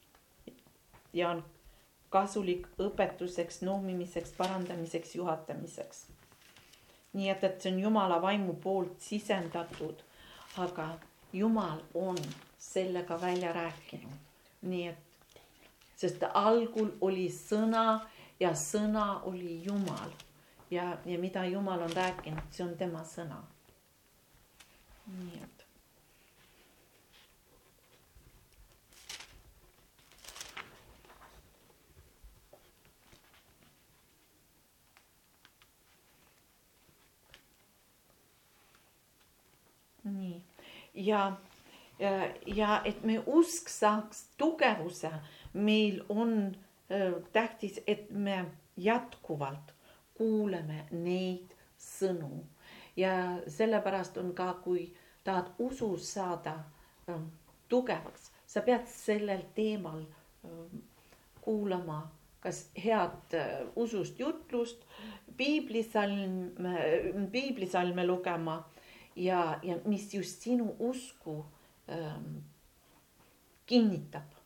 ja 1.12 1.30
on 1.30 1.44
kasulik 2.10 2.66
õpetuseks, 2.78 3.62
noomimiseks, 3.62 4.32
parandamiseks, 4.38 5.14
juhatamiseks. 5.14 6.06
nii 7.12 7.28
et, 7.28 7.44
et 7.44 7.60
see 7.60 7.72
on 7.72 7.80
Jumala 7.80 8.20
vaimu 8.22 8.54
poolt 8.62 9.00
sisendatud, 9.02 10.02
aga 10.58 10.88
Jumal 11.32 11.80
on 11.94 12.18
sellega 12.58 13.20
välja 13.20 13.52
rääkinud, 13.52 14.18
nii 14.62 14.86
et, 14.88 15.40
sest 15.96 16.22
algul 16.34 16.90
oli 17.00 17.28
sõna 17.34 18.00
ja 18.40 18.54
sõna 18.56 19.22
oli 19.28 19.62
Jumal. 19.64 20.12
Ja, 20.70 20.98
ja 21.04 21.18
mida 21.18 21.44
Jumal 21.44 21.82
on 21.82 21.92
rääkinud, 21.92 22.46
see 22.50 22.64
on 22.64 22.76
tema 22.78 23.04
sõna. 23.04 23.42
nii 25.10 25.40
et. 25.42 25.66
Nii. 40.04 40.42
Ja, 40.94 41.36
ja, 41.98 42.10
ja 42.46 42.80
et 42.84 43.02
me 43.04 43.18
usk 43.26 43.68
saaks 43.68 44.24
tugevuse, 44.38 45.10
meil 45.52 46.00
on 46.08 46.56
tähtis, 47.32 47.80
et 47.86 48.10
me 48.10 48.44
jätkuvalt 48.76 49.74
kuuleme 50.14 50.84
neid 50.90 51.54
sõnu 51.78 52.42
ja 52.96 53.12
sellepärast 53.48 54.18
on 54.20 54.32
ka, 54.34 54.52
kui 54.64 54.88
tahad 55.24 55.52
usus 55.58 56.12
saada 56.14 56.58
tugevaks, 57.68 58.30
sa 58.46 58.62
pead 58.66 58.88
sellel 58.90 59.44
teemal 59.54 60.02
kuulama 61.40 62.02
kas 62.40 62.64
head 62.84 63.36
usust 63.76 64.18
jutlust, 64.20 64.84
piiblisalm, 65.36 66.50
piiblisalme 67.32 68.06
lugema 68.06 68.62
ja, 69.16 69.58
ja 69.62 69.76
mis 69.84 70.08
just 70.14 70.42
sinu 70.42 70.74
usku 70.78 71.44
ähm, 71.88 72.40
kinnitab. 73.66 74.36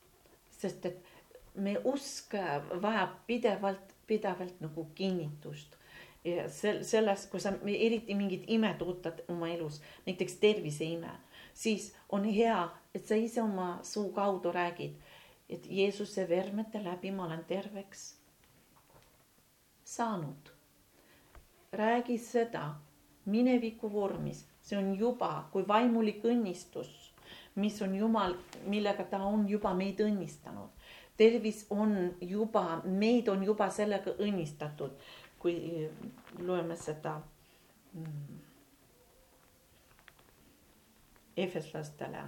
sest 0.51 0.87
et 0.87 1.04
me 1.55 1.77
usk 1.85 2.35
vajab 2.83 3.17
pidevalt, 3.27 3.95
pidevalt 4.07 4.61
nagu 4.61 4.87
kinnitust. 4.95 5.77
ja 6.25 6.49
sel-, 6.49 6.85
selles, 6.85 7.27
kui 7.27 7.41
sa 7.41 7.53
eriti 7.69 8.15
mingit 8.15 8.45
imet 8.47 8.83
ootad 8.83 9.21
oma 9.29 9.49
elus, 9.53 9.81
näiteks 10.07 10.39
terviseime, 10.41 11.11
siis 11.55 11.91
on 12.09 12.25
hea, 12.25 12.69
et 12.95 13.05
sa 13.07 13.15
ise 13.15 13.43
oma 13.43 13.79
suu 13.83 14.09
kaudu 14.13 14.53
räägid, 14.53 14.97
et 15.49 15.67
Jeesuse 15.71 16.29
vermete 16.29 16.81
läbi 16.85 17.11
ma 17.13 17.27
olen 17.27 17.45
terveks 17.45 18.15
saanud. 19.85 20.51
räägi 21.73 22.19
seda 22.19 22.75
mineviku 23.27 23.93
vormis 23.93 24.47
see 24.65 24.79
on 24.79 24.95
juba 24.97 25.45
kui 25.53 25.67
vaimulik 25.69 26.25
õnnistus, 26.25 26.89
mis 27.61 27.77
on 27.85 27.95
Jumal, 27.95 28.37
millega 28.67 29.05
ta 29.11 29.21
on 29.23 29.45
juba 29.49 29.75
meid 29.77 30.01
õnnistanud. 30.01 30.71
Tervis 31.17 31.67
on 31.71 32.15
juba, 32.21 32.83
meid 32.85 33.29
on 33.29 33.45
juba 33.45 33.69
sellega 33.71 34.17
õnnistatud, 34.19 34.97
kui 35.39 35.57
loeme 36.41 36.77
seda 36.77 37.19
mm, 37.93 38.41
efeslastele. 41.37 42.25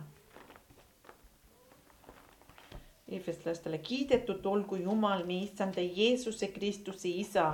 Efeslastele 3.07 3.79
kiidetud 3.79 4.47
olgu 4.51 4.77
Jumal, 4.83 5.23
meie 5.27 5.47
issanda 5.47 5.81
Jeesuse 5.81 6.49
Kristuse 6.51 7.09
isa, 7.09 7.53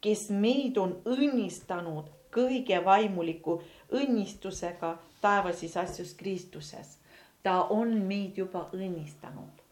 kes 0.00 0.30
meid 0.32 0.78
on 0.80 0.96
õnnistanud 1.04 2.08
kõige 2.34 2.80
vaimuliku 2.84 3.58
õnnistusega 3.94 4.96
taevasis 5.20 5.76
asjus 5.76 6.14
Kristuses. 6.14 6.98
ta 7.42 7.66
on 7.68 7.90
meid 8.08 8.38
juba 8.40 8.70
õnnistanud. 8.72 9.63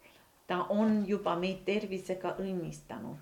Ta 0.53 0.66
on 0.68 1.05
juba 1.09 1.32
meid 1.40 1.62
tervisega 1.64 2.34
õnnistanud. 2.38 3.16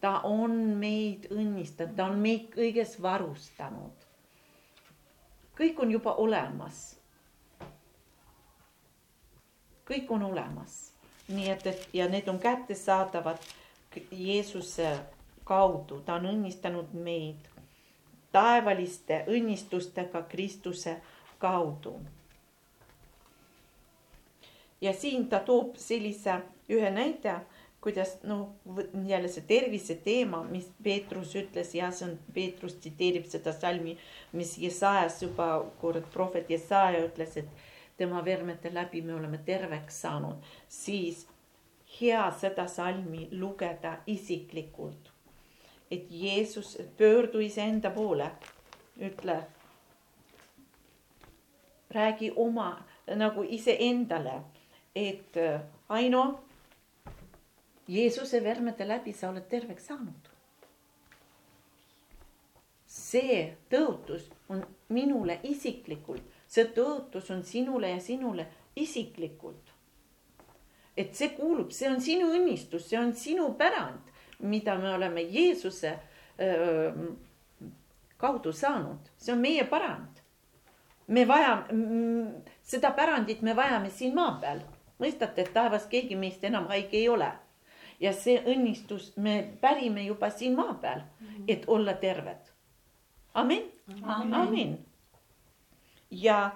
ta 0.00 0.20
on 0.24 0.54
meid 0.80 1.26
õnnistanud, 1.28 1.92
ta 1.96 2.06
on 2.08 2.22
meid 2.24 2.46
kõiges 2.54 2.94
varustanud. 3.02 4.06
kõik 5.58 5.82
on 5.82 5.92
juba 5.92 6.14
olemas. 6.14 6.96
kõik 9.90 10.10
on 10.10 10.22
olemas, 10.22 10.92
nii 11.28 11.50
et, 11.50 11.66
et 11.66 11.88
ja 11.92 12.08
need 12.08 12.28
on 12.28 12.38
kättesaadavad 12.38 13.44
Jeesuse 14.10 14.98
kaudu, 15.44 16.00
ta 16.00 16.14
on 16.14 16.32
õnnistanud 16.32 16.92
meid 16.92 17.48
taevaliste 18.32 19.24
õnnistustega 19.28 20.22
Kristuse 20.22 20.96
kaudu. 21.38 22.00
Ja 24.80 24.92
siin 24.92 25.28
ta 25.28 25.40
toob 25.40 25.76
sellise 25.76 26.40
ühe 26.70 26.90
näite, 26.90 27.34
kuidas 27.80 28.16
noh, 28.22 28.48
jälle 29.06 29.28
see 29.28 29.44
tervise 29.48 29.94
teema, 30.04 30.42
mis 30.44 30.68
Peetrus 30.82 31.34
ütles 31.38 31.74
ja 31.74 31.90
see 31.94 32.08
on, 32.10 32.16
Peetrus 32.34 32.78
tsiteerib 32.78 33.26
seda 33.30 33.52
salmi, 33.54 33.96
mis 34.32 34.56
Jesajas 34.58 35.22
juba 35.22 35.50
kord 35.80 36.06
prohvet 36.12 36.50
Jesaja 36.50 37.04
ütles, 37.06 37.36
et 37.38 37.96
tema 37.96 38.24
vermete 38.24 38.74
läbi 38.74 39.02
me 39.02 39.14
oleme 39.14 39.38
terveks 39.46 40.02
saanud, 40.06 40.42
siis 40.68 41.26
hea 42.00 42.26
seda 42.40 42.66
salmi 42.70 43.28
lugeda 43.32 43.98
isiklikult 44.06 45.14
et 45.90 46.10
Jeesus 46.10 46.78
pöördu 46.96 47.40
iseenda 47.40 47.90
poole, 47.90 48.30
ütle. 49.00 49.42
räägi 51.90 52.32
oma 52.36 52.84
nagu 53.16 53.42
iseendale, 53.48 54.42
et 54.98 55.36
äh, 55.36 55.60
Aino, 55.94 56.24
Jeesuse 57.88 58.42
vermete 58.44 58.86
läbi 58.88 59.14
sa 59.16 59.30
oled 59.30 59.46
terveks 59.48 59.86
saanud. 59.92 60.34
see 62.98 63.56
tõotus 63.70 64.24
on 64.48 64.62
minule 64.96 65.38
isiklikult, 65.44 66.24
see 66.48 66.64
tõotus 66.74 67.28
on 67.30 67.42
sinule 67.44 67.90
ja 67.90 68.00
sinule 68.00 68.46
isiklikult. 68.76 69.72
et 70.96 71.14
see 71.14 71.30
kuulub, 71.36 71.70
see 71.70 71.88
on 71.88 72.00
sinu 72.00 72.32
õnnistus, 72.34 72.88
see 72.88 72.98
on 72.98 73.14
sinu 73.14 73.52
pärand 73.58 74.08
mida 74.38 74.78
me 74.78 74.94
oleme 74.94 75.22
Jeesuse 75.22 75.98
öö, 76.40 76.92
kaudu 78.16 78.52
saanud, 78.52 79.10
see 79.16 79.32
on 79.32 79.40
meie 79.40 79.64
pärand. 79.64 80.22
me 81.06 81.24
vajame, 81.28 81.64
seda 82.62 82.90
pärandit 82.90 83.42
me 83.42 83.56
vajame 83.56 83.90
siin 83.90 84.14
maa 84.14 84.38
peal. 84.40 84.60
Mõistate, 84.98 85.42
et 85.42 85.52
taevas 85.52 85.86
keegi 85.86 86.16
meist 86.16 86.44
enam 86.44 86.66
haige 86.72 86.96
ei 86.96 87.08
ole. 87.08 87.32
ja 88.00 88.12
see 88.14 88.38
õnnistus 88.46 89.16
me 89.16 89.40
pärime 89.60 90.04
juba 90.04 90.30
siin 90.30 90.54
maa 90.54 90.74
peal, 90.74 91.00
et 91.48 91.64
olla 91.66 91.94
terved. 91.94 92.52
amin, 93.34 93.64
amin. 94.04 94.78
ja, 96.10 96.50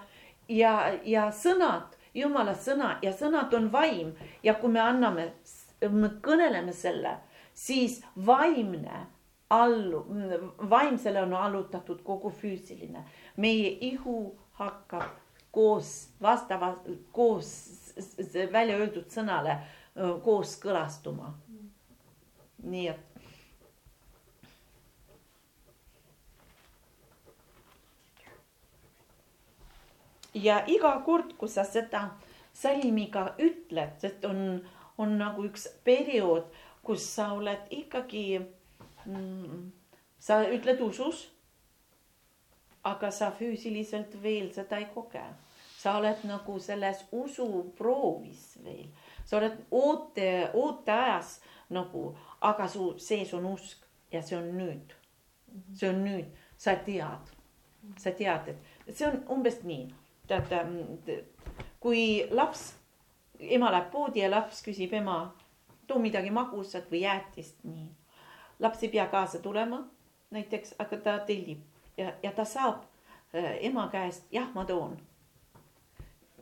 ja, 0.49 0.93
ja 1.05 1.31
sõnad, 1.31 1.97
jumala 2.15 2.55
sõna 2.55 2.99
ja 3.03 3.13
sõnad 3.13 3.55
on 3.55 3.73
vaim 3.73 4.15
ja 4.43 4.55
kui 4.55 4.71
me 4.71 4.81
anname, 4.81 5.33
me 5.91 6.13
kõneleme 6.23 6.73
selle, 6.73 7.17
siis 7.55 8.03
vaimne 8.27 9.07
allu, 9.51 10.07
vaimsele 10.71 11.23
on 11.23 11.35
allutatud 11.35 12.03
kogu 12.03 12.31
füüsiline, 12.31 13.05
meie 13.37 13.77
ihu 13.81 14.35
hakkab 14.53 15.19
koos 15.53 16.09
vastavalt, 16.23 16.89
koos 17.13 17.51
välja 18.53 18.77
öeldud 18.77 19.09
sõnale 19.13 19.59
kooskõlastuma. 20.25 21.33
nii 22.63 22.89
et. 22.89 23.13
ja 30.35 30.63
iga 30.67 30.93
kord, 31.05 31.35
kui 31.37 31.49
sa 31.49 31.65
seda 31.65 32.07
salmiga 32.55 33.35
ütled, 33.39 33.99
sest 34.01 34.25
on, 34.25 34.63
on 34.99 35.19
nagu 35.19 35.45
üks 35.45 35.67
periood, 35.85 36.47
kus 36.83 37.05
sa 37.15 37.33
oled 37.37 37.69
ikkagi 37.71 38.41
mm,, 39.05 39.71
sa 40.19 40.43
ütled 40.49 40.81
usus. 40.81 41.29
aga 42.83 43.11
sa 43.15 43.31
füüsiliselt 43.31 44.17
veel 44.23 44.49
seda 44.55 44.81
ei 44.83 44.89
koge 44.95 45.21
sa 45.83 45.97
oled 45.99 46.21
nagu 46.29 46.59
selles 46.63 47.01
usuproovis 47.13 48.43
veel, 48.63 48.87
sa 49.27 49.39
oled 49.41 49.57
oote, 49.75 50.29
ooteajas 50.55 51.41
nagu, 51.75 52.05
aga 52.41 52.69
su 52.71 52.93
sees 53.03 53.33
on 53.35 53.49
usk 53.51 53.83
ja 54.13 54.23
see 54.23 54.39
on 54.39 54.53
nüüd. 54.59 54.95
see 55.75 55.89
on 55.91 56.05
nüüd, 56.05 56.31
sa 56.57 56.77
tead, 56.87 57.33
sa 57.99 58.15
tead, 58.17 58.55
et 58.87 58.95
see 58.95 59.09
on 59.09 59.19
umbes 59.35 59.59
nii, 59.67 59.89
tead, 60.31 60.55
kui 61.83 62.05
laps, 62.31 62.71
ema 63.41 63.73
läheb 63.75 63.91
poodi 63.93 64.23
ja 64.23 64.31
laps 64.31 64.63
küsib 64.65 64.95
ema, 64.97 65.19
too 65.91 65.99
midagi 65.99 66.31
magusat 66.31 66.87
või 66.93 67.03
jäätist, 67.03 67.59
nii. 67.67 67.89
laps 68.63 68.87
ei 68.87 68.95
pea 68.95 69.11
kaasa 69.11 69.43
tulema 69.43 69.83
näiteks, 70.31 70.77
aga 70.79 70.97
ta 71.05 71.19
tellib 71.27 71.67
ja, 71.99 72.15
ja 72.23 72.31
ta 72.33 72.47
saab 72.47 72.87
äh, 73.35 73.57
ema 73.67 73.91
käest, 73.93 74.31
jah, 74.31 74.47
ma 74.55 74.65
toon 74.65 74.95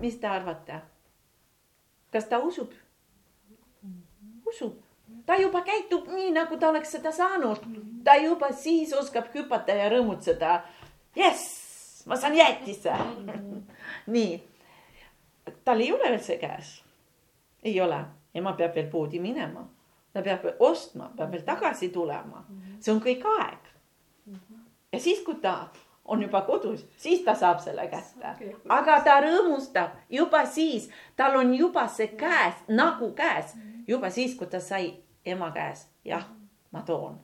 mis 0.00 0.16
te 0.20 0.28
arvate? 0.28 0.80
kas 2.10 2.26
ta 2.26 2.38
usub? 2.42 2.72
usub, 4.50 4.74
ta 5.26 5.36
juba 5.38 5.62
käitub 5.62 6.08
nii, 6.10 6.30
nagu 6.34 6.58
ta 6.58 6.70
oleks 6.72 6.96
seda 6.96 7.12
saanud, 7.14 7.64
ta 8.04 8.16
juba 8.18 8.50
siis 8.56 8.92
oskab 8.96 9.30
hüpata 9.34 9.76
ja 9.76 9.88
rõõmutseda. 9.92 10.60
jess, 11.16 12.04
ma 12.06 12.16
saan 12.16 12.36
jäätise. 12.36 12.94
Nii, 14.14 14.38
tal 15.64 15.80
ei 15.80 15.92
ole 15.92 16.10
veel 16.10 16.22
see 16.24 16.38
käes, 16.40 16.80
ei 17.62 17.80
ole, 17.80 17.98
ema 18.34 18.54
peab 18.58 18.74
veel 18.74 18.88
poodi 18.90 19.20
minema, 19.22 19.66
ta 20.12 20.22
peab 20.22 20.46
ostma, 20.58 21.10
peab 21.16 21.34
veel 21.34 21.44
tagasi 21.46 21.90
tulema, 21.94 22.44
see 22.80 22.94
on 22.94 23.02
kõik 23.04 23.26
aeg. 23.36 23.70
ja 24.92 25.00
siis, 25.00 25.22
kui 25.26 25.38
ta 25.42 25.68
on 26.10 26.22
juba 26.22 26.40
kodus, 26.42 26.86
siis 26.96 27.22
ta 27.24 27.34
saab 27.34 27.60
selle 27.62 27.86
kätte. 27.90 28.34
aga 28.68 28.98
ta 29.06 29.20
rõõmustab 29.22 29.94
juba 30.10 30.42
siis, 30.46 30.88
tal 31.16 31.36
on 31.38 31.54
juba 31.54 31.86
see 31.88 32.10
käes, 32.18 32.58
nagu 32.68 33.12
käes, 33.14 33.54
juba 33.86 34.10
siis, 34.10 34.34
kui 34.34 34.50
ta 34.50 34.60
sai 34.60 34.90
ema 35.24 35.52
käes, 35.54 35.86
jah, 36.04 36.26
ma 36.72 36.82
toon. 36.86 37.18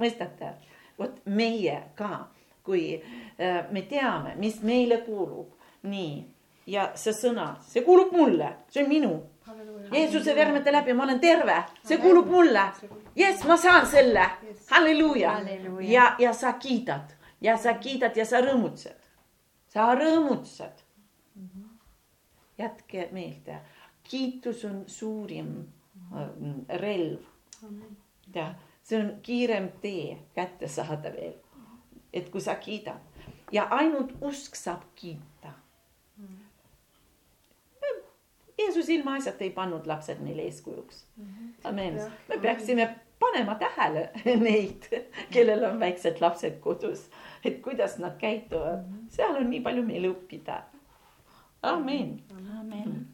mõistate? 0.00 0.54
vot 0.98 1.20
meie 1.24 1.76
ka, 1.96 2.28
kui 2.64 2.96
äh, 2.96 3.64
me 3.72 3.82
teame, 3.88 4.34
mis 4.36 4.62
meile 4.62 5.02
kuulub, 5.04 5.52
nii. 5.82 6.24
Ja 6.70 6.90
see 6.94 7.12
sõna, 7.16 7.54
see 7.66 7.82
kuulub 7.82 8.12
mulle, 8.12 8.50
see 8.68 8.84
on 8.84 8.88
minu. 8.88 9.14
Jeesuse 9.90 10.34
vermete 10.36 10.72
läbi, 10.72 10.92
ma 10.94 11.06
olen 11.06 11.20
terve, 11.20 11.56
see 11.84 11.96
kuulub 11.98 12.28
mulle. 12.30 12.66
jess, 13.16 13.44
ma 13.48 13.56
saan 13.56 13.88
selle, 13.88 14.26
halleluuja. 14.70 15.32
Ja, 15.88 16.12
ja 16.18 16.32
sa 16.36 16.52
kiidad 16.60 17.16
ja 17.40 17.56
sa 17.56 17.74
kiidad 17.74 18.16
ja 18.16 18.24
sa 18.26 18.40
rõõmutsed. 18.44 19.08
sa 19.68 19.94
rõõmutsed 19.94 20.82
mm. 21.34 21.68
jätke 22.58 23.08
meelde, 23.12 23.60
kiitus 24.02 24.64
on 24.64 24.84
suurim 24.86 25.54
äh, 26.12 26.80
relv. 26.80 27.20
ja 28.34 28.54
see 28.82 28.98
on 29.00 29.12
kiirem 29.22 29.70
tee 29.80 30.18
kätte 30.34 30.68
saada 30.68 31.12
veel. 31.12 31.34
et 32.12 32.30
kui 32.30 32.40
sa 32.40 32.54
kiidad 32.54 33.00
ja 33.52 33.66
ainult 33.70 34.12
usk 34.20 34.54
saab 34.54 34.82
kiita 34.94 35.52
mm. 36.16 36.38
Jeesus 38.58 38.88
ilmaasjata 38.88 39.44
ei 39.44 39.50
pannud 39.50 39.86
lapsed 39.86 40.20
neile 40.20 40.42
eeskujuks 40.42 41.06
mm. 41.16 41.24
-hmm. 41.24 41.68
amen, 41.68 42.12
me 42.28 42.38
peaksime 42.38 43.00
panema 43.20 43.54
tähele 43.60 44.08
neid, 44.46 44.88
kellel 45.30 45.64
on 45.68 45.80
väiksed 45.80 46.20
lapsed 46.20 46.60
kodus 46.64 47.08
et 47.44 47.62
kuidas 47.62 47.98
nad 47.98 48.18
käituvad, 48.18 48.84
seal 49.08 49.36
on 49.36 49.48
nii 49.50 49.62
palju 49.64 49.82
meil 49.84 50.10
õppida. 50.10 50.62
amin. 51.62 52.20
amen. 52.60 53.06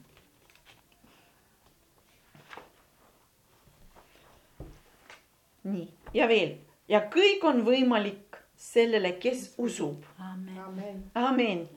nii 5.67 5.89
ja 6.15 6.29
veel 6.31 6.57
ja 6.89 7.01
kõik 7.11 7.43
on 7.45 7.65
võimalik 7.67 8.39
sellele, 8.57 9.17
kes 9.19 9.55
usub. 9.59 10.05
amen, 10.19 11.03
amen.. 11.15 11.69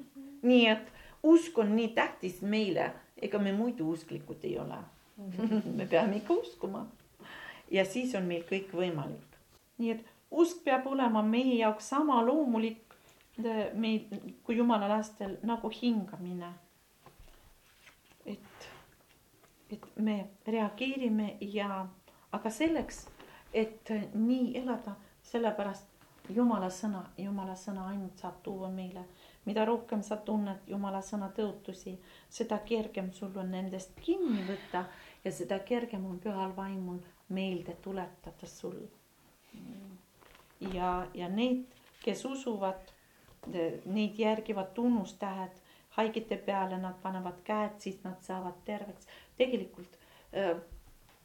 nii 0.41 0.67
et 0.69 0.91
usk 1.23 1.57
on 1.57 1.75
nii 1.75 1.89
tähtis 1.93 2.41
meile, 2.41 2.91
ega 3.17 3.39
me 3.39 3.53
muidu 3.53 3.89
usklikud 3.89 4.43
ei 4.43 4.57
ole 4.59 4.77
me 5.77 5.85
peame 5.85 6.17
ikka 6.17 6.33
uskuma. 6.33 6.87
Ja 7.71 7.85
siis 7.85 8.15
on 8.15 8.25
meil 8.27 8.43
kõik 8.49 8.73
võimalik. 8.73 9.39
nii 9.77 9.91
et 9.91 10.05
usk 10.31 10.63
peab 10.63 10.87
olema 10.87 11.21
meie 11.21 11.55
jaoks 11.59 11.89
sama 11.89 12.21
loomulik 12.25 12.89
meil 13.73 14.07
kui 14.43 14.57
jumala 14.57 14.87
lastel 14.89 15.37
nagu 15.43 15.69
hingamine. 15.81 16.53
et, 18.25 18.67
et 19.71 19.85
me 19.95 20.29
reageerime 20.47 21.37
ja, 21.41 21.85
aga 22.31 22.49
selleks, 22.49 23.07
et 23.53 23.89
nii 24.13 24.57
elada, 24.59 24.93
sellepärast 25.23 25.87
jumala 26.29 26.69
sõna, 26.69 27.03
jumala 27.17 27.55
sõna 27.57 27.87
ainult 27.89 28.19
saab 28.21 28.41
tuua 28.43 28.69
meile, 28.69 29.05
mida 29.45 29.65
rohkem 29.65 30.03
sa 30.03 30.17
tunned 30.17 30.67
jumala 30.67 31.01
sõna 31.01 31.31
tõotusi, 31.33 31.95
seda 32.29 32.59
kergem 32.65 33.11
sul 33.13 33.37
on 33.37 33.49
nendest 33.51 33.95
kinni 34.03 34.43
võtta 34.45 34.83
ja 35.23 35.31
seda 35.31 35.59
kergem 35.65 36.05
on 36.05 36.19
pühal 36.19 36.53
vaimul 36.55 36.99
meelde 37.29 37.75
tuletada 37.81 38.47
sul 38.47 38.79
ja, 40.73 41.07
ja 41.13 41.29
neid, 41.29 41.65
kes 42.03 42.25
usuvad, 42.25 42.91
neid 43.85 44.19
järgivad 44.19 44.73
tunnustähed 44.73 45.61
haigete 45.99 46.37
peale, 46.37 46.77
nad 46.77 46.99
panevad 47.01 47.41
käed, 47.43 47.79
siis 47.79 48.03
nad 48.03 48.21
saavad 48.21 48.59
terveks. 48.65 49.07
tegelikult 49.37 49.97
äh, 50.37 50.57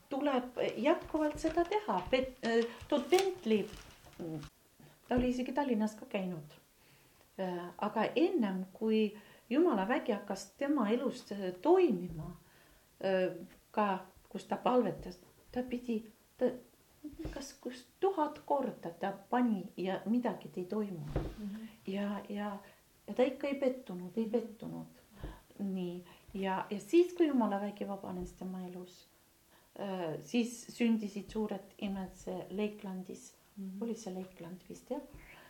tuleb 0.09 0.59
jätkuvalt 0.77 1.39
seda 1.39 1.65
teha. 1.65 2.01
Äh, 2.15 2.65
Todd 2.89 3.11
Bentley, 3.11 3.67
ta 5.09 5.15
oli 5.15 5.29
isegi 5.29 5.53
Tallinnas 5.53 5.95
ka 5.95 6.07
käinud. 6.07 6.57
Äh, 7.41 7.61
aga 7.79 8.05
ennem 8.17 8.65
kui 8.73 9.17
jumala 9.51 9.89
vägi 9.89 10.13
hakkas 10.13 10.51
tema 10.59 10.89
elus 10.91 11.27
toimima, 11.63 12.31
ka 13.71 13.87
kus 14.29 14.47
ta 14.49 14.57
palvetas, 14.57 15.19
ta 15.55 15.63
pidi, 15.71 16.01
ta 16.39 16.51
kas, 17.35 17.53
kus 17.61 17.87
tuhat 18.01 18.39
korda 18.49 18.91
ta 19.01 19.13
pani 19.31 19.63
ja 19.77 20.01
midagi 20.07 20.51
ei 20.57 20.65
toimunud 20.65 21.29
mm. 21.39 21.49
-hmm. 21.49 21.69
ja, 21.87 22.21
ja, 22.29 22.59
ja 23.09 23.15
ta 23.15 23.23
ikka 23.23 23.49
ei 23.49 23.55
pettunud, 23.55 24.13
ei 24.17 24.29
pettunud. 24.31 24.87
nii, 25.59 26.05
ja, 26.35 26.67
ja 26.71 26.81
siis, 26.81 27.13
kui 27.17 27.27
jumala 27.27 27.61
vägi 27.61 27.89
vabanes 27.89 28.33
tema 28.33 28.67
elus 28.67 29.09
äh,, 29.81 30.21
siis 30.21 30.67
sündisid 30.77 31.31
suured 31.31 31.75
imed 31.79 32.15
see 32.15 32.47
Lakelandis 32.51 33.35
mm, 33.57 33.71
-hmm. 33.71 33.85
oli 33.85 33.95
see 33.95 34.15
Lakeland 34.15 34.61
vist 34.69 34.91
jah, 34.91 35.03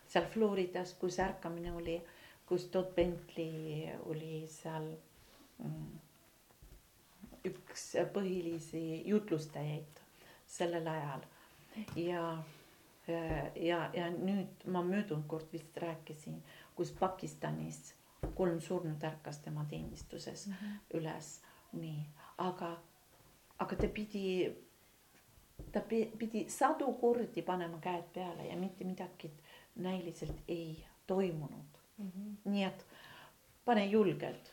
seal 0.07 0.27
Floridas, 0.27 0.95
kus 0.95 1.19
ärkamine 1.19 1.73
oli, 1.73 2.03
kus 2.47 2.67
Todd 2.67 2.95
Bentley 2.95 3.89
oli 4.05 4.47
seal 4.49 4.93
mm, 5.59 5.99
üks 7.45 7.91
põhilisi 8.15 9.03
jutlustajaid 9.09 10.01
sellel 10.47 10.87
ajal 10.89 11.25
ja, 11.97 12.43
ja, 13.57 13.91
ja 13.93 14.11
nüüd 14.11 14.67
ma 14.67 14.83
möödunud 14.83 15.27
kord 15.29 15.53
vist 15.53 15.77
rääkisin, 15.77 16.41
kus 16.75 16.93
Pakistanis 16.93 17.95
kolm 18.35 18.61
surnut 18.61 19.05
ärkas 19.05 19.39
tema 19.39 19.65
teenistuses 19.71 20.47
mm 20.47 20.53
-hmm. 20.53 20.99
üles, 20.99 21.41
nii, 21.73 22.07
aga, 22.39 22.77
aga 23.59 23.77
ta 23.77 23.89
pidi 23.89 24.55
ta 25.73 25.81
pidi 26.19 26.47
sadu 26.49 26.93
kordi 26.93 27.43
panema 27.43 27.79
käed 27.79 28.05
peale 28.15 28.47
ja 28.47 28.57
mitte 28.57 28.85
midagi 28.85 29.31
näiliselt 29.77 30.37
ei 30.49 30.85
toimunud 31.07 31.81
mm. 31.99 32.11
-hmm. 32.11 32.51
nii 32.51 32.65
et 32.65 32.87
pane 33.65 33.87
julgelt. 33.87 34.53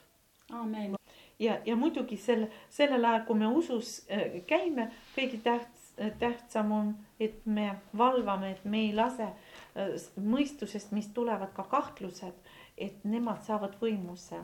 amen. 0.49 1.01
Ja, 1.41 1.57
ja 1.65 1.76
muidugi 1.76 2.18
sel, 2.22 2.45
sellel 2.69 3.05
ajal, 3.05 3.26
kui 3.27 3.39
me 3.41 3.49
usus 3.49 4.01
äh, 4.11 4.39
käime, 4.47 4.91
kõige 5.15 5.41
tähts, 5.43 5.89
tähtsam 6.22 6.72
on, 6.72 6.93
et 7.19 7.41
me 7.45 7.73
valvame, 7.97 8.53
et 8.55 8.65
me 8.65 8.85
ei 8.85 8.93
lase 8.95 9.27
äh, 9.27 9.95
mõistusest, 10.18 10.93
mis 10.95 11.09
tulevad 11.15 11.53
ka 11.57 11.65
kahtlused, 11.72 12.38
et 12.77 13.03
nemad 13.03 13.43
saavad 13.47 13.76
võimusse. 13.81 14.39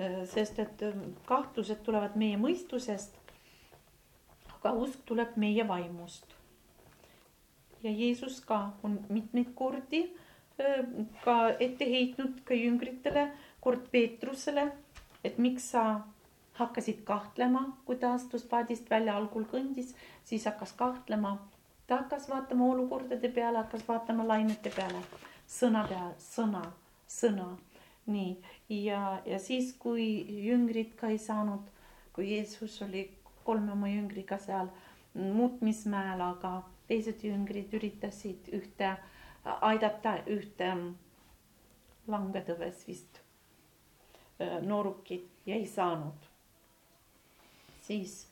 Äh, 0.00 0.22
sest 0.30 0.60
et 0.62 0.86
kahtlused 1.26 1.82
tulevad 1.86 2.16
meie 2.20 2.38
mõistusest 2.40 3.18
aga 4.62 4.78
usk 4.78 5.02
tuleb 5.06 5.34
meie 5.42 5.66
vaimust. 5.66 6.36
ja 7.82 7.90
Jeesus 7.90 8.40
ka 8.46 8.58
on 8.86 9.00
mitmeid 9.10 9.48
kordi 9.58 10.04
ka 11.24 11.34
ette 11.58 11.88
heitnud 11.90 12.44
ka 12.46 12.54
jüngritele, 12.54 13.24
kord 13.60 13.88
Peetrusele, 13.90 14.68
et 15.24 15.38
miks 15.38 15.70
sa 15.70 15.84
hakkasid 16.58 17.02
kahtlema, 17.04 17.64
kui 17.86 17.96
ta 17.96 18.12
astus 18.14 18.44
paadist 18.48 18.90
välja, 18.90 19.16
algul 19.16 19.44
kõndis, 19.48 19.94
siis 20.24 20.44
hakkas 20.46 20.72
kahtlema. 20.76 21.38
ta 21.86 21.96
hakkas 21.96 22.28
vaatama 22.28 22.64
olukordade 22.72 23.28
peale, 23.28 23.58
hakkas 23.58 23.88
vaatama 23.88 24.26
lainete 24.28 24.70
peale, 24.70 25.00
sõna 25.48 25.86
peale, 25.88 26.14
sõna, 26.18 26.62
sõna. 27.08 27.48
nii, 28.06 28.36
ja, 28.68 29.22
ja 29.26 29.38
siis, 29.38 29.74
kui 29.78 30.06
jüngrid 30.46 30.96
ka 30.98 31.08
ei 31.14 31.18
saanud, 31.18 31.68
kui 32.12 32.32
Jeesus 32.32 32.80
oli 32.82 33.04
kolme 33.44 33.72
oma 33.72 33.88
jüngriga 33.88 34.38
seal 34.38 34.70
muutmismäel, 35.14 36.20
aga 36.20 36.62
teised 36.88 37.22
jüngrid 37.22 37.72
üritasid 37.78 38.50
ühte 38.58 38.96
aidata 39.44 40.18
ühte 40.26 40.72
langetõves 42.10 42.86
vist 42.88 43.21
noorukit 44.60 45.30
ja 45.46 45.54
ei 45.54 45.66
saanud. 45.66 46.28
siis, 47.80 48.28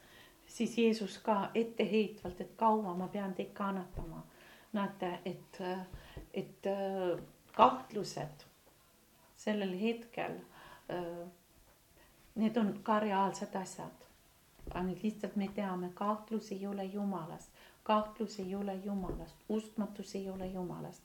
siis 0.46 0.78
Jeesus 0.78 1.18
ka 1.18 1.50
etteheitvalt, 1.54 2.40
et 2.40 2.52
kaua 2.56 2.94
ma 2.94 3.08
pean 3.08 3.34
teid 3.34 3.52
kannatama. 3.52 4.26
näete, 4.72 5.18
et, 5.24 5.58
et 6.34 6.66
kahtlused 7.52 8.44
sellel 9.36 9.80
hetkel, 9.80 10.36
need 12.34 12.56
on 12.56 12.78
ka 12.82 13.00
reaalsed 13.00 13.54
asjad 13.54 14.10
ainult 14.74 15.02
lihtsalt 15.02 15.36
me 15.36 15.48
teame, 15.54 15.90
kahtlus 15.94 16.52
ei 16.52 16.66
ole 16.66 16.84
jumalast, 16.84 17.50
kahtlus 17.82 18.38
ei 18.38 18.54
ole 18.54 18.74
jumalast, 18.74 19.36
uskmatus 19.48 20.14
ei 20.14 20.30
ole 20.30 20.46
jumalast. 20.46 21.02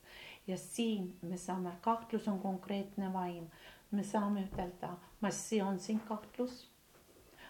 ja 0.47 0.57
siin 0.57 1.17
me 1.21 1.37
saame, 1.37 1.71
kahtlus 1.81 2.27
on 2.27 2.39
konkreetne 2.39 3.13
vaim, 3.13 3.47
me 3.91 4.03
saame 4.03 4.45
ütelda, 4.45 4.95
ma 5.21 5.31
seon 5.31 5.79
sind 5.79 6.01
kahtlus. 6.07 6.67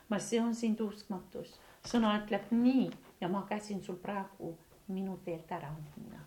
ma 0.10 0.20
seon 0.20 0.54
sind 0.56 0.82
uskmatus, 0.82 1.56
sõna 1.84 2.12
ütleb 2.22 2.52
nii 2.52 2.92
ja 3.22 3.28
ma 3.28 3.46
käsin 3.50 3.82
sul 3.84 3.96
praegu 3.96 4.56
minu 4.88 5.18
teelt 5.26 5.52
ära 5.52 5.72
minna. 5.72 6.20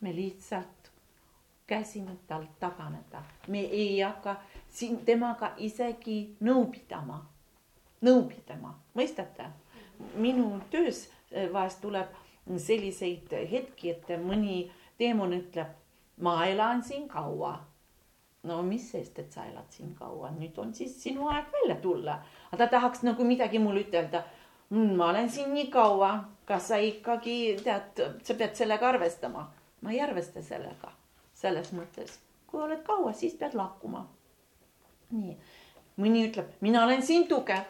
me 0.00 0.12
lihtsalt 0.12 0.90
käsime 1.66 2.16
tal 2.26 2.46
taganeda, 2.60 3.22
me 3.48 3.60
ei 3.60 4.00
hakka 4.00 4.36
siin 4.70 5.04
temaga 5.04 5.54
isegi 5.58 6.36
nõu 6.40 6.66
pidama 6.72 7.22
nõu 8.04 8.24
pidama, 8.28 8.74
mõistate? 8.96 9.50
minu 10.18 10.58
töös 10.72 11.04
eh, 11.30 11.46
vahest 11.52 11.78
tuleb 11.80 12.10
selliseid 12.60 13.30
hetki, 13.50 13.92
et 13.94 14.08
mõni 14.20 14.64
teemon 14.98 15.32
ütleb, 15.36 15.70
ma 16.18 16.34
elan 16.50 16.82
siin 16.84 17.06
kaua. 17.08 17.54
No 18.44 18.62
mis 18.62 18.86
sest, 18.92 19.18
et 19.18 19.32
sa 19.32 19.44
elad 19.48 19.70
siin 19.72 19.94
kaua, 19.98 20.30
nüüd 20.36 20.58
on 20.60 20.74
siis 20.76 20.94
sinu 21.02 21.28
aeg 21.32 21.50
välja 21.52 21.76
tulla, 21.82 22.18
aga 22.50 22.64
ta 22.64 22.70
tahaks 22.76 23.04
nagu 23.06 23.24
midagi 23.26 23.58
mulle 23.62 23.84
ütelda. 23.86 24.24
Mm,. 24.70 24.94
ma 24.96 25.10
olen 25.10 25.28
siin 25.30 25.52
nii 25.54 25.66
kaua, 25.70 26.10
kas 26.48 26.68
sa 26.72 26.76
ikkagi 26.80 27.56
tead, 27.64 28.00
sa 28.24 28.34
pead 28.34 28.56
sellega 28.56 28.88
arvestama. 28.88 29.50
ma 29.80 29.92
ei 29.92 30.00
arvesta 30.00 30.42
sellega, 30.42 30.92
selles 31.36 31.72
mõttes, 31.76 32.18
kui 32.48 32.62
oled 32.62 32.82
kaua, 32.86 33.12
siis 33.12 33.34
pead 33.40 33.54
lahkuma. 33.54 34.06
nii, 35.10 35.36
mõni 36.00 36.28
ütleb, 36.28 36.48
mina 36.60 36.84
olen 36.84 37.02
siin 37.02 37.28
tugev. 37.28 37.64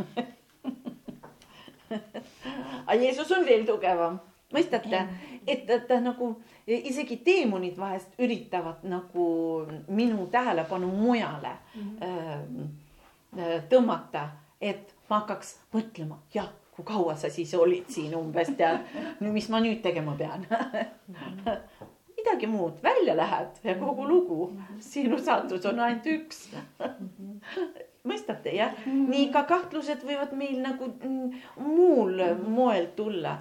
Aga 2.86 2.94
Jeesus 3.00 3.30
on 3.34 3.44
veel 3.46 3.66
tugevam, 3.66 4.20
mõistate, 4.52 5.02
et 5.46 5.66
ta, 5.66 5.78
ta 5.88 6.00
nagu 6.00 6.34
isegi 6.66 7.16
teemonid 7.24 7.78
vahest 7.78 8.14
üritavad 8.18 8.84
nagu 8.86 9.26
minu 9.88 10.26
tähelepanu 10.30 10.86
mujale 10.86 11.56
mm 11.74 11.96
-hmm. 12.00 13.60
tõmmata, 13.68 14.28
et 14.60 14.94
ma 15.08 15.20
hakkaks 15.20 15.56
mõtlema, 15.74 16.18
jah, 16.34 16.48
kui 16.76 16.84
kaua 16.84 17.16
sa 17.16 17.30
siis 17.30 17.54
olid 17.54 17.88
siin 17.88 18.14
umbes 18.16 18.52
tead, 18.56 18.80
mis 19.34 19.48
ma 19.48 19.60
nüüd 19.60 19.82
tegema 19.82 20.16
pean? 20.18 20.46
Midagi 22.20 22.46
muud, 22.46 22.82
välja 22.82 23.14
lähed 23.16 23.62
ja 23.64 23.74
kogu 23.80 24.08
lugu, 24.08 24.52
sinu 24.78 25.18
saatus 25.18 25.64
on 25.66 25.80
ainult 25.80 26.06
üks. 26.06 26.50
Mõistate 28.08 28.52
jah? 28.56 28.74
-hmm. 28.84 29.08
nii 29.08 29.28
ka 29.32 29.42
kahtlused 29.48 30.04
võivad 30.04 30.32
meil 30.36 30.60
nagu 30.60 30.88
mm, 30.88 31.32
muul 31.56 32.20
moel 32.48 32.86
tulla. 32.96 33.38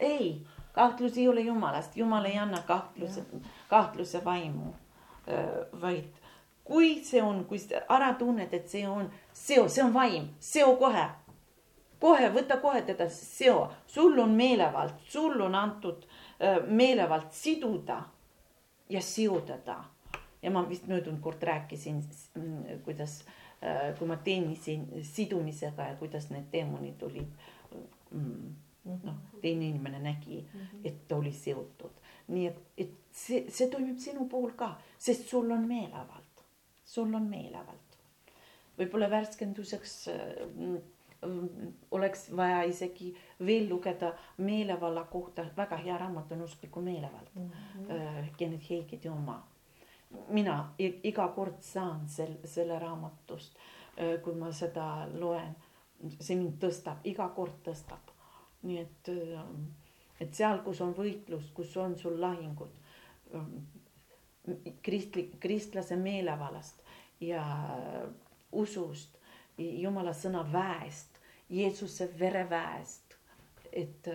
Ei, 0.00 0.46
kahtlus 0.72 1.18
ei 1.18 1.28
ole 1.28 1.40
jumalast, 1.40 1.96
jumal 1.96 2.24
ei 2.24 2.38
anna 2.38 2.62
kahtluse, 2.66 3.24
kahtluse 3.68 4.24
vaimu, 4.24 4.72
vaid 5.80 6.22
kui 6.64 7.04
see 7.04 7.22
on, 7.22 7.44
kui 7.44 7.58
sa 7.62 7.82
ära 7.88 8.12
tunned, 8.18 8.52
et 8.54 8.68
see 8.68 8.86
on 8.88 9.08
seo, 9.32 9.68
see 9.68 9.84
on 9.84 9.94
vaim, 9.94 10.28
seo 10.40 10.76
kohe. 10.76 11.06
kohe, 12.00 12.28
võta 12.34 12.60
kohe 12.60 12.82
teda, 12.82 13.08
seo, 13.08 13.70
sul 13.86 14.18
on 14.18 14.34
meelevald, 14.36 14.98
sul 15.08 15.40
on 15.40 15.54
antud 15.54 16.04
meelevald 16.68 17.32
siduda 17.32 18.02
ja 18.88 19.00
ta. 19.64 19.84
ja 20.42 20.50
ma 20.50 20.68
vist 20.68 20.86
möödunud 20.86 21.20
kord 21.20 21.42
rääkisin, 21.42 22.02
kuidas 22.84 23.24
äh, 23.26 23.32
Äh, 23.62 23.94
kui 23.96 24.04
ma 24.06 24.18
teenisin 24.20 24.82
sidumisega 25.02 25.86
ja 25.88 25.94
kuidas 25.96 26.26
need 26.28 26.50
teemonid 26.52 27.00
olid 27.02 27.30
mm,. 28.10 28.50
Noh, 28.86 29.16
teine 29.42 29.68
inimene 29.68 29.98
nägi, 30.02 30.42
et 30.84 31.06
ta 31.08 31.16
oli 31.16 31.32
seotud, 31.32 32.02
nii 32.28 32.46
et, 32.46 32.60
et 32.78 32.92
see, 33.12 33.46
see 33.50 33.70
toimib 33.72 33.98
sinu 34.02 34.28
puhul 34.30 34.54
ka, 34.58 34.74
sest 34.98 35.28
sul 35.30 35.50
on 35.50 35.66
meelevald, 35.68 36.44
sul 36.84 37.14
on 37.14 37.26
meelevald. 37.30 37.82
võib-olla 38.76 39.08
värskenduseks 39.10 39.92
mm, 40.10 40.76
oleks 41.90 42.26
vaja 42.36 42.62
isegi 42.62 43.14
veel 43.46 43.68
lugeda 43.68 44.12
meelevalla 44.38 45.04
kohta, 45.04 45.46
väga 45.56 45.76
hea 45.76 45.98
raamat 45.98 46.32
on 46.32 46.42
Uskliku 46.42 46.80
meelevald 46.80 47.28
mm, 47.34 47.50
-hmm. 47.50 48.34
Kenneth 48.36 48.70
Heigedi 48.70 49.08
oma. 49.08 49.46
Mina 50.28 50.72
iga 50.78 51.28
kord 51.28 51.60
saan 51.60 52.08
sel, 52.08 52.36
selle 52.44 52.78
raamatust, 52.78 53.56
kui 54.24 54.34
ma 54.34 54.52
seda 54.52 55.08
loen, 55.12 55.56
see 56.20 56.36
mind 56.36 56.60
tõstab, 56.62 57.02
iga 57.04 57.28
kord 57.28 57.58
tõstab. 57.64 58.12
Nii 58.66 58.78
et, 58.82 59.10
et 60.20 60.34
seal, 60.34 60.62
kus 60.66 60.80
on 60.84 60.94
võitlus, 60.96 61.50
kus 61.54 61.76
on 61.80 61.96
sul 61.98 62.18
lahingud, 62.20 62.72
kristlik, 64.82 65.36
kristlase 65.42 65.96
meelevallast 65.98 66.82
ja 67.20 67.42
usust, 68.52 69.16
jumala 69.58 70.14
sõna 70.14 70.44
väest, 70.52 71.20
Jeesuse 71.50 72.08
vereväest, 72.18 73.14
et 73.72 74.08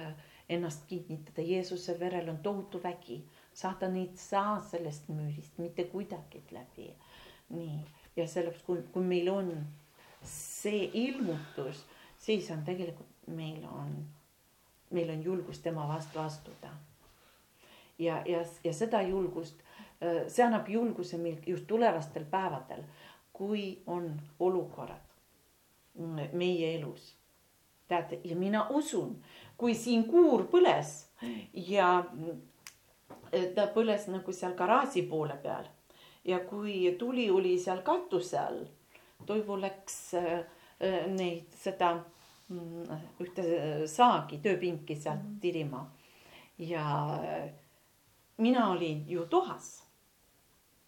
ennast 0.52 0.84
kinnitada, 0.88 1.42
Jeesuse 1.42 1.96
verel 2.00 2.30
on 2.30 2.42
tohutu 2.44 2.82
vägi. 2.84 3.22
Saatan 3.54 3.96
ei 4.00 4.10
saa 4.16 4.60
sellest 4.64 5.08
müürist 5.12 5.58
mitte 5.60 5.84
kuidagi 5.92 6.44
läbi. 6.52 6.94
nii, 7.52 7.80
ja 8.16 8.28
sellepärast, 8.28 8.66
kui, 8.66 8.84
kui 8.94 9.04
meil 9.04 9.28
on 9.30 9.50
see 10.24 10.86
ilmutus, 10.94 11.86
siis 12.18 12.48
on 12.52 12.64
tegelikult, 12.64 13.10
meil 13.28 13.66
on, 13.68 13.96
meil 14.92 15.10
on 15.10 15.24
julgust 15.24 15.64
tema 15.64 15.88
vastu 15.88 16.20
astuda. 16.20 16.70
ja, 18.00 18.22
ja, 18.26 18.46
ja 18.64 18.74
seda 18.74 19.02
julgust, 19.02 19.60
äh, 20.04 20.28
see 20.28 20.46
annab 20.46 20.70
julguse 20.70 21.18
meil 21.18 21.38
just 21.48 21.68
tulevastel 21.68 22.26
päevadel, 22.26 22.84
kui 23.34 23.82
on 23.88 24.22
olukorrad 24.40 25.08
meie 26.34 26.76
elus. 26.76 27.16
teate, 27.88 28.22
ja 28.24 28.36
mina 28.36 28.68
usun, 28.70 29.24
kui 29.58 29.76
siin 29.76 30.06
kuur 30.08 30.46
põles 30.48 31.10
ja 31.54 32.06
ta 33.56 33.68
põles 33.76 34.08
nagu 34.08 34.34
seal 34.34 34.54
garaaži 34.56 35.04
poole 35.04 35.36
peal 35.44 35.68
ja 36.26 36.40
kui 36.40 36.96
tuli 37.00 37.30
oli 37.32 37.60
seal 37.60 37.82
katuse 37.82 38.40
all, 38.40 38.64
Toivo 39.26 39.54
läks 39.62 40.14
äh, 40.18 40.40
neid, 41.14 41.52
seda 41.54 41.92
mm, 41.94 42.06
ühte 43.22 43.44
saagi, 43.88 44.42
tööpinki 44.44 44.96
sealt 44.96 45.40
tirima. 45.42 45.86
ja 46.58 46.84
mina 48.38 48.72
olin 48.72 49.06
ju 49.08 49.26
toas. 49.26 49.84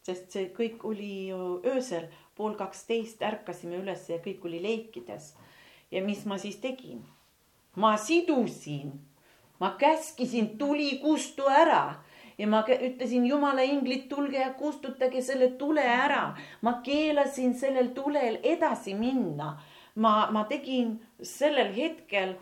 sest 0.03 0.31
see 0.31 0.49
kõik 0.57 0.83
oli 0.83 1.29
ju 1.29 1.61
öösel 1.65 2.09
pool 2.35 2.55
kaksteist 2.59 3.21
ärkasime 3.23 3.77
üles 3.79 4.09
ja 4.09 4.17
kõik 4.17 4.45
oli 4.45 4.61
leikides. 4.61 5.33
ja 5.91 6.03
mis 6.03 6.25
ma 6.25 6.37
siis 6.37 6.57
tegin? 6.57 7.03
ma 7.75 7.97
sidusin, 7.97 8.91
ma 9.59 9.75
käskisin 9.79 10.57
tuli 10.57 10.99
kustu 10.99 11.47
ära 11.49 12.03
ja 12.37 12.47
ma 12.47 12.63
ütlesin 12.67 13.25
jumala 13.25 13.61
inglid, 13.61 14.07
tulge 14.09 14.39
ja 14.39 14.53
kustutage 14.57 15.21
selle 15.21 15.51
tule 15.57 15.81
ära. 15.81 16.35
ma 16.61 16.79
keelasin 16.83 17.53
sellel 17.53 17.93
tulel 17.93 18.39
edasi 18.43 18.93
minna. 18.93 19.57
Ma, 19.95 20.31
ma 20.31 20.45
tegin 20.49 20.97
sellel 21.21 21.73
hetkel 21.75 22.35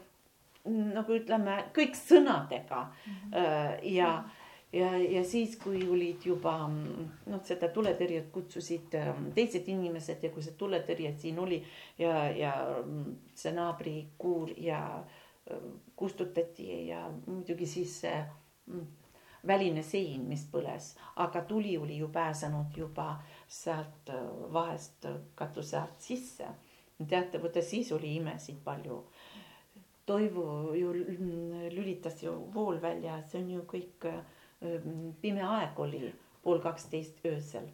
nagu 0.65 1.15
ütleme, 1.17 1.57
kõik 1.73 1.95
sõnadega 1.97 2.83
mm 2.85 3.13
-hmm. 3.13 3.79
ja 3.95 4.11
ja, 4.73 4.97
ja 4.97 5.23
siis, 5.23 5.57
kui 5.59 5.81
olid 5.89 6.25
juba 6.25 6.53
noh, 6.69 7.41
seda 7.43 7.69
tuletõrjet 7.73 8.31
kutsusid 8.33 8.95
ähm, 8.99 9.29
teised 9.35 9.67
inimesed 9.71 10.23
ja 10.23 10.31
kui 10.31 10.43
see 10.45 10.55
tuletõrje 10.57 11.13
siin 11.19 11.39
oli 11.39 11.59
ja, 11.99 12.29
ja 12.31 12.53
see 13.35 13.53
naabrikuur 13.55 14.53
ja 14.57 14.81
äh, 15.01 15.69
kustutati 15.95 16.87
ja 16.87 17.03
muidugi 17.27 17.67
siis 17.67 17.99
see 18.05 18.17
väline 19.47 19.83
sein, 19.83 20.27
mis 20.29 20.43
põles, 20.51 20.93
aga 21.19 21.41
tuli 21.49 21.73
oli 21.77 21.97
ju 21.97 22.11
pääsenud 22.13 22.77
juba 22.77 23.15
sealt 23.47 24.09
äh, 24.13 24.27
vahest 24.53 25.09
katuse 25.35 25.79
alt 25.81 25.99
sisse. 25.99 26.47
Teate, 27.07 27.41
vaata 27.41 27.61
siis 27.61 27.91
oli 27.91 28.15
imesid 28.15 28.61
palju. 28.63 29.03
Toivo 30.05 30.73
ju 30.75 30.91
lülitas 31.71 32.23
ju 32.23 32.33
vool 32.53 32.81
välja, 32.81 33.21
see 33.29 33.41
on 33.43 33.51
ju 33.53 33.61
kõik 33.69 34.07
äh, 34.09 34.21
pime 35.21 35.45
aeg 35.45 35.79
oli, 35.79 36.11
pool 36.43 36.59
kaksteist 36.61 37.25
öösel. 37.25 37.69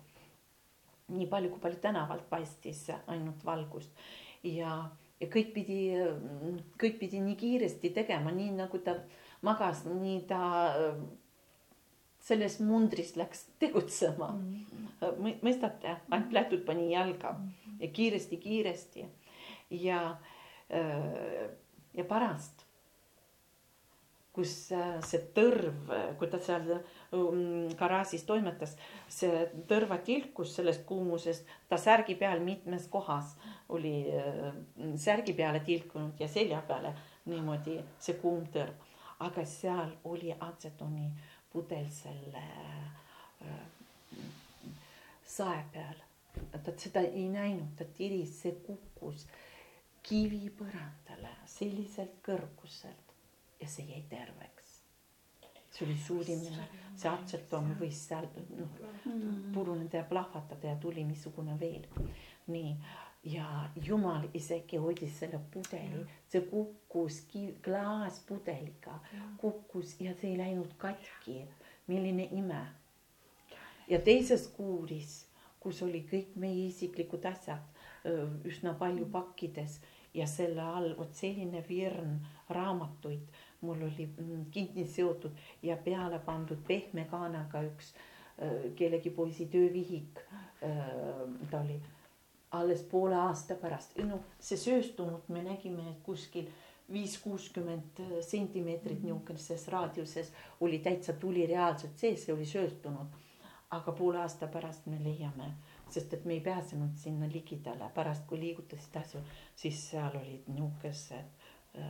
nii 1.07 1.25
palju, 1.31 1.49
kui 1.49 1.61
palju 1.63 1.79
tänavalt 1.79 2.25
paistis 2.29 2.81
ainult 3.07 3.45
valgust 3.47 3.93
ja, 4.43 4.89
ja 5.19 5.27
kõik 5.31 5.53
pidi, 5.55 5.77
kõik 6.79 6.97
pidi 6.99 7.21
nii 7.23 7.37
kiiresti 7.39 7.93
tegema, 7.95 8.31
nii 8.35 8.51
nagu 8.57 8.81
ta 8.83 8.97
magas, 9.41 9.85
nii 9.87 10.19
ta 10.27 10.41
selles 12.27 12.59
mundris 12.59 13.15
läks 13.15 13.45
tegutsema. 13.61 14.33
Mm. 14.35 14.63
mõistate, 15.45 15.93
ainult 16.09 16.33
lätud 16.33 16.63
pani 16.65 16.91
jalga 16.91 17.31
mm 17.31 17.49
-hmm. 17.49 17.75
ja 17.79 17.87
kiiresti-kiiresti 17.87 19.05
ja, 19.69 20.17
äh, 20.73 21.49
ja 21.93 22.03
pärast, 22.03 22.67
kus 24.37 24.71
äh, 24.71 24.97
see 25.05 25.21
tõrv, 25.33 25.93
kui 26.19 26.29
ta 26.29 26.39
seal 26.43 26.67
um, 27.15 27.69
garaažis 27.79 28.25
toimetas, 28.27 28.75
see 29.09 29.47
tõrva 29.69 29.97
tilkus 30.05 30.55
sellest 30.55 30.85
kuumusest, 30.85 31.47
ta 31.69 31.79
särgi 31.81 32.15
peal 32.15 32.43
mitmes 32.45 32.87
kohas 32.93 33.33
oli 33.69 33.95
äh, 34.13 34.51
särgi 34.95 35.33
peale 35.33 35.63
tilkunud 35.65 36.19
ja 36.21 36.27
selja 36.27 36.61
peale 36.67 36.93
niimoodi 37.25 37.79
see 37.99 38.19
kuum 38.21 38.45
tõrv, 38.53 38.85
aga 39.25 39.45
seal 39.45 39.95
oli 40.05 40.35
atsetoni 40.39 41.09
pudel 41.57 41.89
selle 41.89 42.43
äh, 43.41 43.61
sae 45.25 45.63
peal. 45.73 46.03
ta 46.63 46.71
seda 46.77 47.01
ei 47.01 47.25
näinud, 47.33 47.71
ta 47.77 47.85
tiris, 47.97 48.35
see 48.43 48.53
kukkus 48.65 49.23
kivipõrandale 50.05 51.31
selliselt 51.49 52.19
kõrguselt 52.25 53.15
ja 53.61 53.67
see 53.67 53.87
jäi 53.89 54.03
terveks. 54.11 54.75
see 55.71 55.87
oli 55.87 55.97
suurim, 56.05 56.45
see 56.95 57.09
atsetoon 57.09 57.73
võis 57.81 58.05
seal 58.09 58.29
noh 58.59 58.77
puruneda 59.53 60.03
ja 60.03 60.05
plahvatada 60.13 60.75
ja 60.75 60.77
tuli 60.81 61.03
missugune 61.09 61.57
veel. 61.59 61.89
nii 62.47 62.77
ja 63.27 63.47
jumal 63.85 64.27
isegi 64.33 64.79
hoidis 64.81 65.19
selle 65.19 65.39
pudeli, 65.53 66.03
see 66.31 66.41
kukkus 66.47 67.21
klaaspudeliga, 67.65 68.99
kukkus 69.41 69.95
ja 70.01 70.13
see 70.15 70.31
ei 70.33 70.37
läinud 70.37 70.75
katki. 70.77 71.41
milline 71.87 72.27
ime. 72.31 72.61
ja 73.87 73.99
teises 73.99 74.47
kuuris, 74.47 75.25
kus 75.59 75.81
oli 75.83 76.05
kõik 76.11 76.35
meie 76.35 76.67
isiklikud 76.67 77.25
asjad 77.25 78.07
üsna 78.45 78.73
palju 78.79 79.05
pakkides 79.11 79.79
ja 80.13 80.27
selle 80.27 80.61
all 80.61 80.97
vot 80.97 81.13
selline 81.15 81.63
virn 81.69 82.19
raamatuid 82.49 83.39
mul 83.61 83.81
oli 83.81 84.05
mm, 84.05 84.45
kinni 84.51 84.85
seotud 84.87 85.31
ja 85.63 85.77
peale 85.77 86.19
pandud 86.19 86.59
pehme 86.67 87.07
kaanaga 87.11 87.63
üks 87.63 87.93
kellegi 88.75 89.09
poisi 89.09 89.45
töövihik. 89.45 90.19
ta 91.51 91.59
oli 91.59 91.81
alles 92.51 92.83
poole 92.83 93.15
aasta 93.15 93.55
pärast, 93.55 93.97
no 94.07 94.21
see 94.39 94.57
sööstunud 94.57 95.27
me 95.27 95.43
nägime 95.43 95.95
kuskil 96.03 96.47
viis, 96.91 97.17
kuuskümmend 97.19 97.99
sentimeetrit 98.21 99.03
niisuguses 99.03 99.67
raadiuses 99.67 100.31
oli 100.59 100.79
täitsa 100.79 101.13
tuli 101.13 101.45
reaalselt 101.47 101.97
sees, 101.97 102.25
see 102.25 102.35
oli 102.35 102.45
sööstunud. 102.45 103.07
aga 103.71 103.91
poole 103.91 104.19
aasta 104.21 104.47
pärast 104.47 104.85
me 104.87 104.95
leiame, 105.03 105.49
sest 105.91 106.13
et 106.13 106.25
me 106.25 106.33
ei 106.33 106.41
pääsenud 106.41 106.93
sinna 106.95 107.27
ligidale, 107.27 107.89
pärast 107.95 108.23
kui 108.27 108.39
liigutasid 108.39 108.95
asju, 108.95 109.19
siis 109.55 109.81
seal 109.89 110.15
olid 110.15 110.47
niisugused 110.47 111.11
äh, 111.75 111.89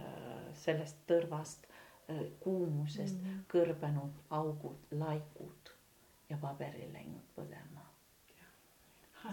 sellest 0.57 1.03
tõrvast, 1.11 1.69
äh, 2.09 2.23
kuumusest 2.39 3.21
mm 3.21 3.27
-hmm. 3.27 3.45
kõrbenud 3.53 4.17
augud, 4.29 4.89
laikud 4.91 5.71
ja 6.29 6.37
paberil 6.41 6.93
läinud 6.93 7.29
põlema. 7.35 7.85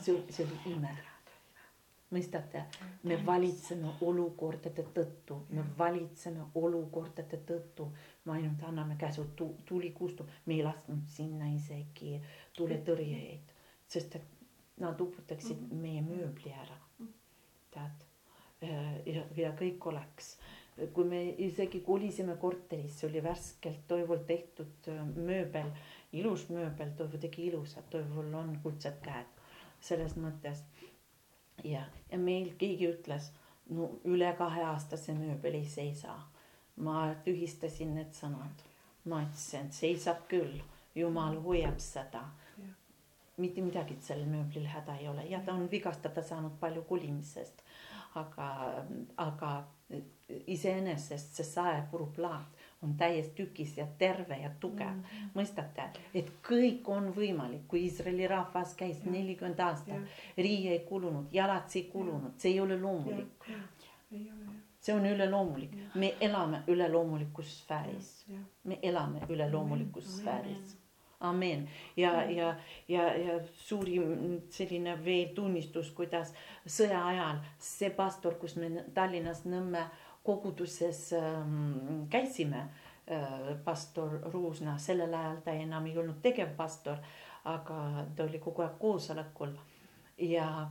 see, 0.01 0.23
see 0.31 0.47
oli 0.47 0.75
ime 0.75 0.97
mõistate, 2.15 2.65
me 3.03 3.19
valitseme 3.27 3.93
olukordade 4.07 4.87
tõttu, 4.97 5.41
me 5.51 5.65
valitseme 5.79 6.47
olukordade 6.55 7.41
tõttu. 7.51 7.91
me 8.25 8.33
ainult 8.33 8.63
anname 8.63 8.97
käsu, 8.97 9.27
tuli 9.67 9.91
kustu, 9.91 10.27
me 10.47 10.55
ei 10.55 10.63
lasknud 10.63 11.05
sinna 11.09 11.51
isegi 11.55 12.21
tuletõrjeid, 12.57 13.53
sest 13.87 14.17
et 14.17 14.25
nad 14.79 15.01
uputaksid 15.01 15.61
mm 15.61 15.69
-hmm. 15.71 15.83
meie 15.83 16.03
mööbli 16.03 16.53
ära. 16.53 16.79
tead 17.71 18.05
ja, 19.07 19.25
ja 19.37 19.53
kõik 19.59 19.87
oleks, 19.91 20.35
kui 20.95 21.07
me 21.09 21.21
isegi 21.47 21.81
kolisime 21.87 22.37
korterisse, 22.41 23.07
oli 23.07 23.23
värskelt 23.23 23.87
Toivol 23.89 24.25
tehtud 24.27 24.89
äh, 24.91 25.03
mööbel, 25.17 25.71
ilus 26.13 26.49
mööbel, 26.51 26.95
Toivo 26.99 27.21
tegi 27.21 27.49
ilusat, 27.51 27.89
Toivol 27.91 28.33
on 28.35 28.57
kuldsed 28.63 29.01
käed. 29.05 29.31
Selles 29.85 30.17
mõttes 30.17 30.63
ja, 31.65 31.83
ja 32.11 32.19
meil 32.19 32.53
keegi 32.59 32.89
ütles, 32.91 33.31
no 33.71 33.91
üle 34.05 34.33
kaheaastase 34.39 35.15
mööbel 35.19 35.61
ei 35.61 35.67
seisa. 35.69 36.19
ma 36.77 37.15
tühistasin 37.25 37.95
need 37.95 38.13
sõnad. 38.13 38.65
ma 39.05 39.23
ütlesin, 39.23 39.71
seisab 39.73 40.25
küll, 40.29 40.59
jumal 40.95 41.39
hoiab 41.43 41.79
seda. 41.79 42.25
mitte 43.37 43.61
midagi 43.61 43.97
sellel 44.01 44.27
mööblil 44.31 44.67
häda 44.71 44.97
ei 44.97 45.09
ole 45.09 45.25
ja 45.27 45.41
ta 45.43 45.53
on 45.53 45.71
vigastada 45.71 46.23
saanud 46.23 46.59
palju 46.61 46.83
kolimisest. 46.83 47.63
aga, 48.15 48.85
aga 49.17 49.65
iseenesest 50.47 51.35
see 51.35 51.45
saepuruplaat 51.45 52.54
on 52.85 52.95
täies 53.01 53.31
tükis 53.37 53.77
ja 53.79 53.87
terve 53.99 54.37
ja 54.43 54.51
tugev. 54.61 54.93
Mm. 54.93 55.03
-hmm. 55.03 55.33
mõistate, 55.35 55.89
et 56.15 56.31
kõik 56.49 56.89
on 56.89 57.11
võimalik, 57.17 57.67
kui 57.69 57.85
Iisraeli 57.85 58.27
rahvas 58.29 58.75
käis 58.75 59.05
nelikümmend 59.05 59.61
aastat, 59.61 60.15
riie 60.37 60.73
ei 60.73 60.85
kulunud, 60.89 61.27
jalad 61.33 61.75
ei 61.75 61.85
kulunud, 61.93 62.39
see 62.39 62.53
ei 62.53 62.61
ole 62.61 62.81
loomulik. 62.81 63.51
see 64.81 64.95
on 64.95 65.07
üleloomulik, 65.07 65.77
me 65.95 66.15
elame 66.21 66.63
üleloomulikus 66.69 67.59
sfääris, 67.61 68.27
me 68.65 68.79
elame 68.83 69.21
üleloomulikus 69.29 70.17
sfääris. 70.17 70.77
Amen. 71.25 71.69
Ja, 71.97 72.31
ja, 72.31 72.55
ja, 72.89 73.17
ja 73.17 73.41
suurim 73.55 74.41
selline 74.51 74.99
veel 75.05 75.31
tunnistus, 75.35 75.91
kuidas 75.91 76.35
sõja 76.67 77.01
ajal 77.07 77.39
see 77.59 77.89
pastor, 77.91 78.37
kus 78.41 78.59
me 78.61 78.85
Tallinnas 78.95 79.45
Nõmme 79.49 79.87
koguduses 80.25 81.13
ähm, 81.13 82.07
käisime 82.11 82.65
äh,. 83.07 83.55
pastor 83.65 84.21
Ruusna, 84.33 84.79
sellel 84.79 85.15
ajal 85.15 85.43
ta 85.45 85.53
enam 85.53 85.87
ei 85.87 85.99
olnud 85.99 86.23
tegevpastor, 86.25 86.99
aga 87.45 88.07
ta 88.17 88.25
oli 88.25 88.41
kogu 88.41 88.65
aeg 88.65 88.79
koosolekul 88.81 89.53
ja, 90.19 90.71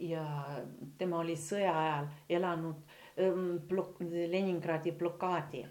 ja 0.00 0.24
tema 0.98 1.22
oli 1.22 1.36
sõja 1.40 1.72
ajal 1.80 2.08
elanud 2.28 2.82
ähm, 3.18 3.56
blok-, 3.68 4.02
Leningradi 4.30 4.92
blokaadi. 4.92 5.64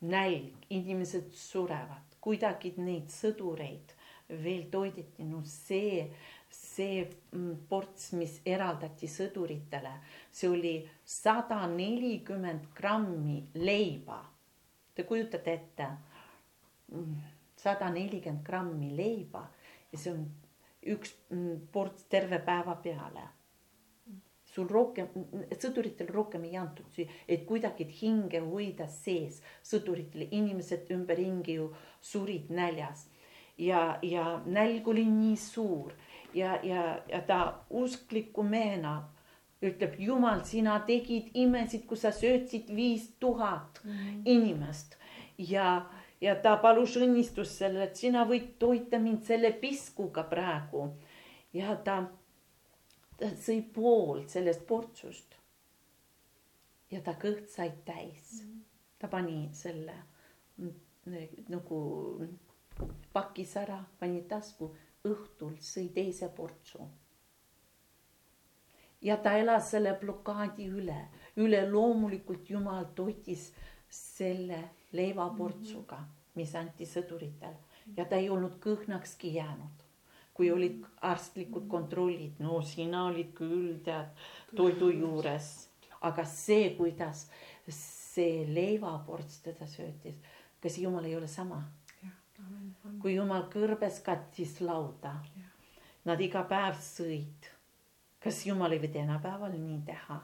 nälg, 0.00 0.52
inimesed 0.70 1.30
surevad, 1.32 2.18
kuidagi 2.20 2.74
neid 2.76 3.08
sõdureid 3.08 3.94
veel 4.28 4.66
toideti, 4.70 5.24
no 5.24 5.40
see 5.48 6.02
see 6.76 7.04
mm, 7.04 7.66
ports, 7.68 8.10
mis 8.18 8.40
eraldati 8.44 9.08
sõduritele, 9.10 9.92
see 10.30 10.50
oli 10.52 10.74
sada 11.04 11.62
nelikümmend 11.72 12.68
grammi 12.76 13.40
leiba. 13.62 14.20
Te 14.94 15.04
kujutate 15.08 15.52
ette? 15.52 15.88
Mm, 16.92 17.16
sada 17.56 17.88
nelikümmend 17.92 18.44
grammi 18.46 18.92
leiba 18.96 19.46
ja 19.92 19.98
see 19.98 20.12
on 20.12 20.26
üks 20.86 21.16
mm, 21.32 21.66
ports 21.72 22.06
terve 22.12 22.38
päeva 22.44 22.76
peale 22.82 23.24
sul 24.56 24.68
rohkem, 24.72 25.10
sõduritel 25.60 26.08
rohkem 26.14 26.46
ei 26.48 26.56
antud 26.56 27.00
et 27.28 27.42
kuidagi 27.48 27.84
hinge 27.98 28.40
hoida 28.40 28.86
sees. 28.88 29.42
sõduritel, 29.66 30.28
inimesed 30.30 30.88
ümberringi 30.94 31.58
ju 31.58 31.66
surid 32.00 32.48
näljas 32.48 33.08
ja, 33.58 33.98
ja 34.02 34.40
nälg 34.46 34.88
oli 34.88 35.04
nii 35.10 35.36
suur 35.40 35.92
ja, 36.36 36.58
ja, 36.62 36.86
ja 37.08 37.20
ta 37.26 37.38
uskliku 37.70 38.44
mehena 38.44 38.96
ütleb, 39.64 39.96
Jumal, 39.98 40.42
sina 40.44 40.76
tegid 40.86 41.32
imesid, 41.34 41.86
kui 41.88 41.96
sa 41.96 42.12
söötsid 42.12 42.68
viis 42.76 43.08
tuhat 43.20 43.80
mm 43.84 44.26
inimest 44.26 44.98
ja, 45.38 45.86
ja 46.20 46.34
ta 46.42 46.56
palus 46.60 46.96
õnnistust 47.00 47.60
selle, 47.60 47.86
et 47.86 47.96
sina 47.96 48.24
võid 48.28 48.56
toita 48.60 48.98
mind 49.00 49.24
selle 49.24 49.52
piskuga 49.60 50.24
praegu. 50.28 50.88
ja 51.52 51.76
ta, 51.76 52.02
ta 53.16 53.30
sõi 53.40 53.62
pool 53.74 54.26
sellest 54.28 54.66
portsust. 54.66 55.38
ja 56.90 57.00
ta 57.00 57.16
kõht 57.22 57.48
sai 57.50 57.72
täis 57.84 58.42
mm. 58.42 58.60
ta 58.98 59.08
pani 59.08 59.48
selle 59.52 59.96
nagu 61.48 61.78
pakkis 63.12 63.56
ära, 63.56 63.78
pani 63.98 64.22
tasku, 64.28 64.72
õhtul 65.10 65.56
sõi 65.60 65.88
teise 65.94 66.28
portsu. 66.28 66.88
ja 69.02 69.16
ta 69.22 69.36
elas 69.38 69.70
selle 69.70 69.92
blokaadi 70.00 70.66
üle, 70.66 70.98
üleloomulikult 71.36 72.50
Jumal 72.50 72.86
toitis 72.94 73.52
selle 73.88 74.62
leivaportsuga, 74.92 75.98
mis 76.34 76.54
anti 76.54 76.86
sõduritele 76.86 77.66
ja 77.96 78.04
ta 78.04 78.16
ei 78.16 78.30
olnud 78.30 78.58
kõhnakski 78.62 79.34
jäänud. 79.36 79.84
Kui 80.34 80.50
olid 80.52 80.82
arstlikud 81.00 81.68
kontrollid, 81.68 82.40
no 82.44 82.60
sina 82.62 83.06
olid 83.08 83.32
küll 83.36 83.78
tead 83.84 84.10
toidu 84.56 84.90
juures, 84.92 85.68
aga 86.04 86.24
see, 86.28 86.74
kuidas 86.76 87.26
see 87.72 88.44
leivaports 88.50 89.40
teda 89.46 89.68
söötis, 89.70 90.18
kas 90.60 90.76
Jumal 90.78 91.08
ei 91.08 91.16
ole 91.16 91.28
sama? 91.28 91.62
Kui 93.02 93.14
Jumal 93.14 93.48
kõrbes 93.52 94.00
kattis 94.04 94.60
lauda, 94.60 95.16
nad 96.04 96.20
iga 96.20 96.44
päev 96.48 96.78
sõid. 96.80 97.52
kas 98.20 98.46
Jumal 98.46 98.72
ei 98.72 98.80
või 98.82 98.92
tänapäeval 98.94 99.52
nii 99.52 99.82
teha? 99.86 100.20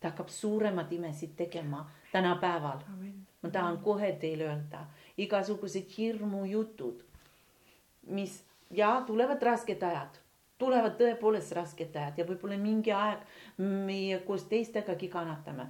ta 0.00 0.10
hakkab 0.10 0.28
suuremaid 0.28 0.92
imesid 0.92 1.36
tegema 1.36 1.86
tänapäeval. 2.12 2.78
ma 3.42 3.50
tahan 3.50 3.78
kohe 3.78 4.12
teile 4.12 4.44
öelda, 4.44 4.84
igasugused 5.18 5.90
hirmujutud, 5.98 7.02
mis 8.06 8.44
ja 8.70 9.02
tulevad 9.06 9.42
rasked 9.42 9.82
ajad, 9.82 10.18
tulevad 10.58 10.96
tõepoolest 11.00 11.52
rasked 11.56 11.96
ajad 11.96 12.18
ja 12.18 12.24
võib-olla 12.24 12.58
mingi 12.58 12.92
aeg 12.92 13.22
meie 13.58 14.18
koos 14.18 14.44
teistegagi 14.44 15.08
kannatame. 15.08 15.66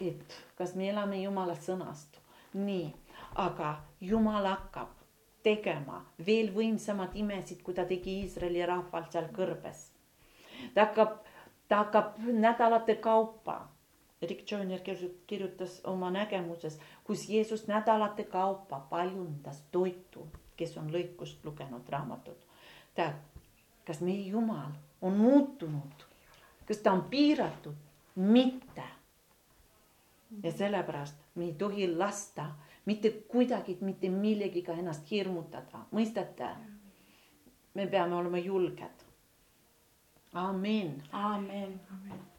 et 0.00 0.42
kas 0.56 0.74
me 0.74 0.88
elame 0.90 1.22
Jumala 1.22 1.54
sõnast, 1.54 2.18
nii, 2.54 2.92
aga 3.34 3.76
Jumal 4.00 4.46
hakkab 4.46 5.01
tegema 5.42 6.02
veel 6.26 6.52
võimsamad 6.54 7.16
imesid, 7.18 7.62
kui 7.62 7.74
ta 7.74 7.84
tegi 7.88 8.20
Iisraeli 8.22 8.64
rahval 8.66 9.08
seal 9.10 9.28
kõrbes. 9.34 9.90
ta 10.74 10.86
hakkab, 10.86 11.18
ta 11.68 11.84
hakkab 11.84 12.18
nädalate 12.18 12.94
kaupa. 12.94 13.68
Rick 14.22 14.50
Joyner 14.50 14.80
kirjutas 15.26 15.80
oma 15.84 16.10
nägemuses, 16.10 16.78
kus 17.04 17.28
Jeesus 17.28 17.66
nädalate 17.66 18.24
kaupa 18.24 18.78
paljundas 18.90 19.62
toitu, 19.72 20.26
kes 20.56 20.76
on 20.78 20.92
lõikust 20.94 21.44
lugenud 21.44 21.88
raamatut. 21.88 22.38
tead, 22.94 23.18
kas 23.86 24.00
meie 24.00 24.28
Jumal 24.28 24.70
on 25.02 25.16
muutunud, 25.16 26.06
kas 26.66 26.78
ta 26.78 26.92
on 26.92 27.02
piiratud? 27.02 27.74
mitte. 28.16 28.82
ja 30.42 30.52
sellepärast 30.52 31.14
me 31.34 31.44
ei 31.44 31.54
tohi 31.54 31.96
lasta 31.96 32.46
mitte 32.86 33.10
kuidagi, 33.28 33.78
mitte 33.80 34.08
millegiga 34.10 34.72
ennast 34.72 35.10
hirmutada, 35.10 35.86
mõistate? 35.92 36.50
me 37.74 37.86
peame 37.86 38.14
olema 38.14 38.38
julged. 38.38 39.06
amin. 40.32 41.02
amin, 41.12 41.80
amin 41.90 42.31